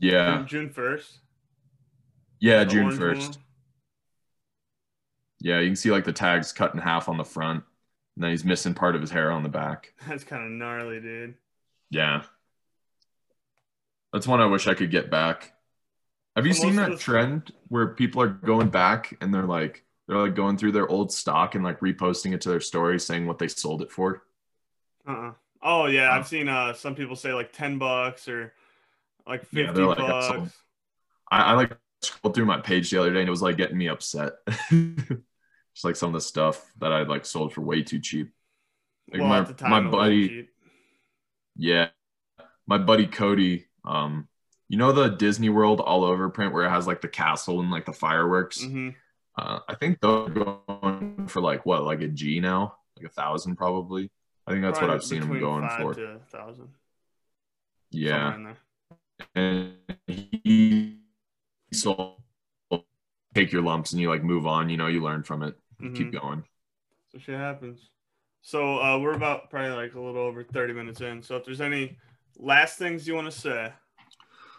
Yeah. 0.00 0.42
June 0.46 0.70
first. 0.70 1.18
Yeah, 2.40 2.64
the 2.64 2.70
June 2.70 2.90
first. 2.90 3.38
Yeah, 5.40 5.60
you 5.60 5.68
can 5.68 5.76
see 5.76 5.90
like 5.90 6.04
the 6.04 6.12
tags 6.12 6.52
cut 6.52 6.74
in 6.74 6.80
half 6.80 7.08
on 7.08 7.16
the 7.16 7.24
front, 7.24 7.64
and 8.16 8.24
then 8.24 8.30
he's 8.30 8.44
missing 8.44 8.74
part 8.74 8.94
of 8.94 9.00
his 9.00 9.10
hair 9.10 9.30
on 9.30 9.42
the 9.42 9.48
back. 9.48 9.94
That's 10.06 10.24
kind 10.24 10.44
of 10.44 10.50
gnarly, 10.50 11.00
dude. 11.00 11.34
Yeah. 11.90 12.22
That's 14.12 14.26
one 14.26 14.40
I 14.40 14.46
wish 14.46 14.66
I 14.66 14.74
could 14.74 14.90
get 14.90 15.10
back. 15.10 15.52
Have 16.36 16.46
you 16.46 16.52
seen 16.52 16.76
that 16.76 16.98
trend 16.98 17.52
where 17.68 17.88
people 17.88 18.22
are 18.22 18.28
going 18.28 18.68
back 18.68 19.16
and 19.20 19.32
they're 19.34 19.46
like 19.46 19.84
they're 20.06 20.18
like 20.18 20.34
going 20.34 20.56
through 20.56 20.72
their 20.72 20.88
old 20.88 21.12
stock 21.12 21.54
and 21.54 21.64
like 21.64 21.80
reposting 21.80 22.32
it 22.32 22.40
to 22.42 22.48
their 22.48 22.60
story 22.60 22.98
saying 22.98 23.26
what 23.26 23.38
they 23.38 23.48
sold 23.48 23.82
it 23.82 23.90
for? 23.90 24.22
Uh-uh. 25.06 25.32
Oh 25.62 25.86
yeah, 25.86 26.12
I've 26.12 26.26
seen 26.26 26.48
uh 26.48 26.72
some 26.72 26.94
people 26.94 27.16
say 27.16 27.32
like 27.32 27.52
10 27.52 27.78
bucks 27.78 28.28
or 28.28 28.52
like 29.26 29.44
50 29.46 29.80
yeah, 29.80 29.86
like, 29.86 29.98
bucks. 29.98 30.52
I, 31.30 31.42
I 31.42 31.52
like 31.54 31.76
scrolled 32.02 32.34
through 32.34 32.46
my 32.46 32.60
page 32.60 32.90
the 32.90 33.00
other 33.00 33.12
day 33.12 33.20
and 33.20 33.28
it 33.28 33.30
was 33.30 33.42
like 33.42 33.56
getting 33.56 33.78
me 33.78 33.88
upset. 33.88 34.32
Just 35.80 35.86
like 35.86 35.96
some 35.96 36.08
of 36.08 36.12
the 36.12 36.20
stuff 36.20 36.70
that 36.80 36.92
I 36.92 37.04
like 37.04 37.24
sold 37.24 37.54
for 37.54 37.62
way 37.62 37.82
too 37.82 38.00
cheap. 38.00 38.34
Like 39.10 39.22
well, 39.22 39.46
my 39.60 39.80
my 39.80 39.90
buddy, 39.90 40.48
yeah, 41.56 41.88
my 42.66 42.76
buddy 42.76 43.06
Cody. 43.06 43.64
Um, 43.82 44.28
you 44.68 44.76
know 44.76 44.92
the 44.92 45.08
Disney 45.08 45.48
World 45.48 45.80
all 45.80 46.04
over 46.04 46.28
print 46.28 46.52
where 46.52 46.66
it 46.66 46.68
has 46.68 46.86
like 46.86 47.00
the 47.00 47.08
castle 47.08 47.60
and 47.60 47.70
like 47.70 47.86
the 47.86 47.94
fireworks. 47.94 48.62
Mm-hmm. 48.62 48.90
Uh, 49.38 49.60
I 49.66 49.74
think 49.74 50.02
they're 50.02 50.28
going 50.28 51.28
for 51.28 51.40
like 51.40 51.64
what, 51.64 51.82
like 51.84 52.02
a 52.02 52.08
G 52.08 52.40
now, 52.40 52.74
like 52.98 53.06
a 53.06 53.14
thousand 53.14 53.56
probably. 53.56 54.10
I 54.46 54.50
think 54.50 54.62
that's 54.62 54.78
probably 54.78 54.96
what 54.96 55.02
I've 55.02 55.08
seen 55.08 55.20
them 55.20 55.40
going 55.40 55.66
for. 55.78 55.94
To 55.94 56.18
thousand. 56.30 56.68
Yeah. 57.90 58.52
And 59.34 59.76
he 60.06 60.98
sold 61.72 62.20
take 63.34 63.52
your 63.52 63.62
lumps 63.62 63.92
and 63.92 64.00
you 64.00 64.08
like 64.08 64.22
move 64.22 64.46
on. 64.46 64.68
You 64.70 64.76
know, 64.76 64.86
you 64.86 65.02
learn 65.02 65.22
from 65.22 65.42
it, 65.42 65.54
mm-hmm. 65.80 65.94
keep 65.94 66.12
going. 66.12 66.44
So 67.12 67.18
shit 67.18 67.36
happens. 67.36 67.90
So 68.42 68.78
uh, 68.78 68.98
we're 68.98 69.14
about 69.14 69.50
probably 69.50 69.70
like 69.70 69.94
a 69.94 70.00
little 70.00 70.22
over 70.22 70.42
30 70.44 70.72
minutes 70.72 71.00
in. 71.00 71.22
So 71.22 71.36
if 71.36 71.44
there's 71.44 71.60
any 71.60 71.98
last 72.38 72.78
things 72.78 73.06
you 73.06 73.14
want 73.14 73.30
to 73.30 73.38
say, 73.38 73.72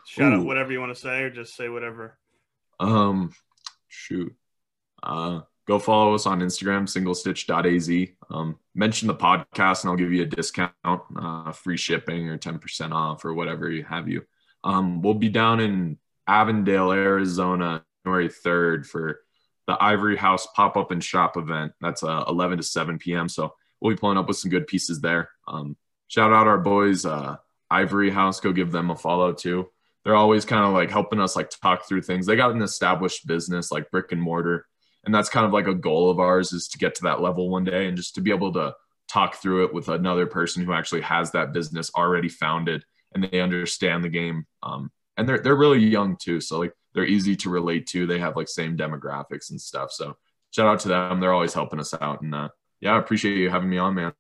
shout 0.05 0.33
Ooh. 0.33 0.37
out 0.37 0.45
whatever 0.45 0.71
you 0.71 0.79
want 0.79 0.93
to 0.93 0.99
say, 0.99 1.21
or 1.23 1.29
just 1.29 1.55
say 1.55 1.69
whatever. 1.69 2.17
Um, 2.79 3.31
shoot. 3.87 4.35
Uh, 5.01 5.41
go 5.67 5.79
follow 5.79 6.13
us 6.13 6.25
on 6.25 6.41
Instagram, 6.41 6.83
singlestitch.az. 6.83 8.09
Um, 8.29 8.59
mention 8.75 9.07
the 9.07 9.15
podcast 9.15 9.81
and 9.81 9.89
I'll 9.89 9.97
give 9.97 10.13
you 10.13 10.23
a 10.23 10.27
discount, 10.27 10.71
uh, 10.85 11.51
free 11.51 11.77
shipping 11.77 12.29
or 12.29 12.37
10% 12.37 12.91
off 12.91 13.25
or 13.25 13.33
whatever 13.33 13.69
you 13.69 13.83
have 13.83 14.07
you. 14.07 14.23
Um, 14.63 15.01
we'll 15.01 15.15
be 15.15 15.29
down 15.29 15.59
in 15.59 15.97
Avondale, 16.27 16.91
Arizona 16.91 17.83
January 18.05 18.29
3rd 18.29 18.85
for 18.85 19.21
the 19.71 19.81
Ivory 19.81 20.17
House 20.17 20.45
pop 20.53 20.75
up 20.75 20.91
and 20.91 21.01
shop 21.01 21.37
event. 21.37 21.71
That's 21.79 22.03
uh, 22.03 22.25
11 22.27 22.57
to 22.57 22.63
7 22.63 22.99
p.m. 22.99 23.29
So 23.29 23.53
we'll 23.79 23.95
be 23.95 23.97
pulling 23.97 24.17
up 24.17 24.27
with 24.27 24.35
some 24.35 24.51
good 24.51 24.67
pieces 24.67 24.99
there. 24.99 25.29
Um, 25.47 25.77
shout 26.09 26.33
out 26.33 26.45
our 26.45 26.57
boys, 26.57 27.05
uh, 27.05 27.37
Ivory 27.69 28.09
House. 28.09 28.41
Go 28.41 28.51
give 28.51 28.73
them 28.73 28.91
a 28.91 28.97
follow 28.97 29.31
too. 29.31 29.69
They're 30.03 30.15
always 30.15 30.43
kind 30.43 30.65
of 30.65 30.73
like 30.73 30.89
helping 30.89 31.21
us 31.21 31.37
like 31.37 31.49
talk 31.49 31.87
through 31.87 32.01
things. 32.01 32.25
They 32.25 32.35
got 32.35 32.51
an 32.51 32.61
established 32.61 33.25
business 33.25 33.71
like 33.71 33.89
brick 33.91 34.11
and 34.11 34.21
mortar. 34.21 34.65
And 35.05 35.15
that's 35.15 35.29
kind 35.29 35.45
of 35.45 35.53
like 35.53 35.67
a 35.67 35.73
goal 35.73 36.09
of 36.09 36.19
ours 36.19 36.51
is 36.51 36.67
to 36.69 36.77
get 36.77 36.95
to 36.95 37.03
that 37.03 37.21
level 37.21 37.49
one 37.49 37.63
day 37.63 37.87
and 37.87 37.95
just 37.95 38.15
to 38.15 38.21
be 38.21 38.31
able 38.31 38.51
to 38.53 38.75
talk 39.07 39.35
through 39.35 39.65
it 39.65 39.73
with 39.73 39.87
another 39.87 40.25
person 40.25 40.65
who 40.65 40.73
actually 40.73 41.01
has 41.01 41.31
that 41.31 41.53
business 41.53 41.91
already 41.95 42.29
founded 42.29 42.83
and 43.13 43.23
they 43.23 43.39
understand 43.39 44.03
the 44.03 44.09
game. 44.09 44.45
Um, 44.63 44.91
and 45.15 45.29
they're, 45.29 45.39
they're 45.39 45.55
really 45.55 45.79
young 45.79 46.17
too. 46.17 46.41
So 46.41 46.59
like 46.59 46.73
they're 46.93 47.05
easy 47.05 47.35
to 47.37 47.49
relate 47.49 47.87
to. 47.87 48.05
They 48.05 48.19
have 48.19 48.35
like 48.35 48.47
same 48.47 48.77
demographics 48.77 49.49
and 49.49 49.59
stuff. 49.59 49.91
So 49.91 50.17
shout 50.51 50.67
out 50.67 50.79
to 50.81 50.89
them. 50.89 51.19
They're 51.19 51.33
always 51.33 51.53
helping 51.53 51.79
us 51.79 51.93
out. 51.99 52.21
And 52.21 52.33
uh, 52.33 52.49
Yeah, 52.79 52.95
I 52.95 52.99
appreciate 52.99 53.37
you 53.37 53.49
having 53.49 53.69
me 53.69 53.77
on, 53.77 53.95
man. 53.95 54.13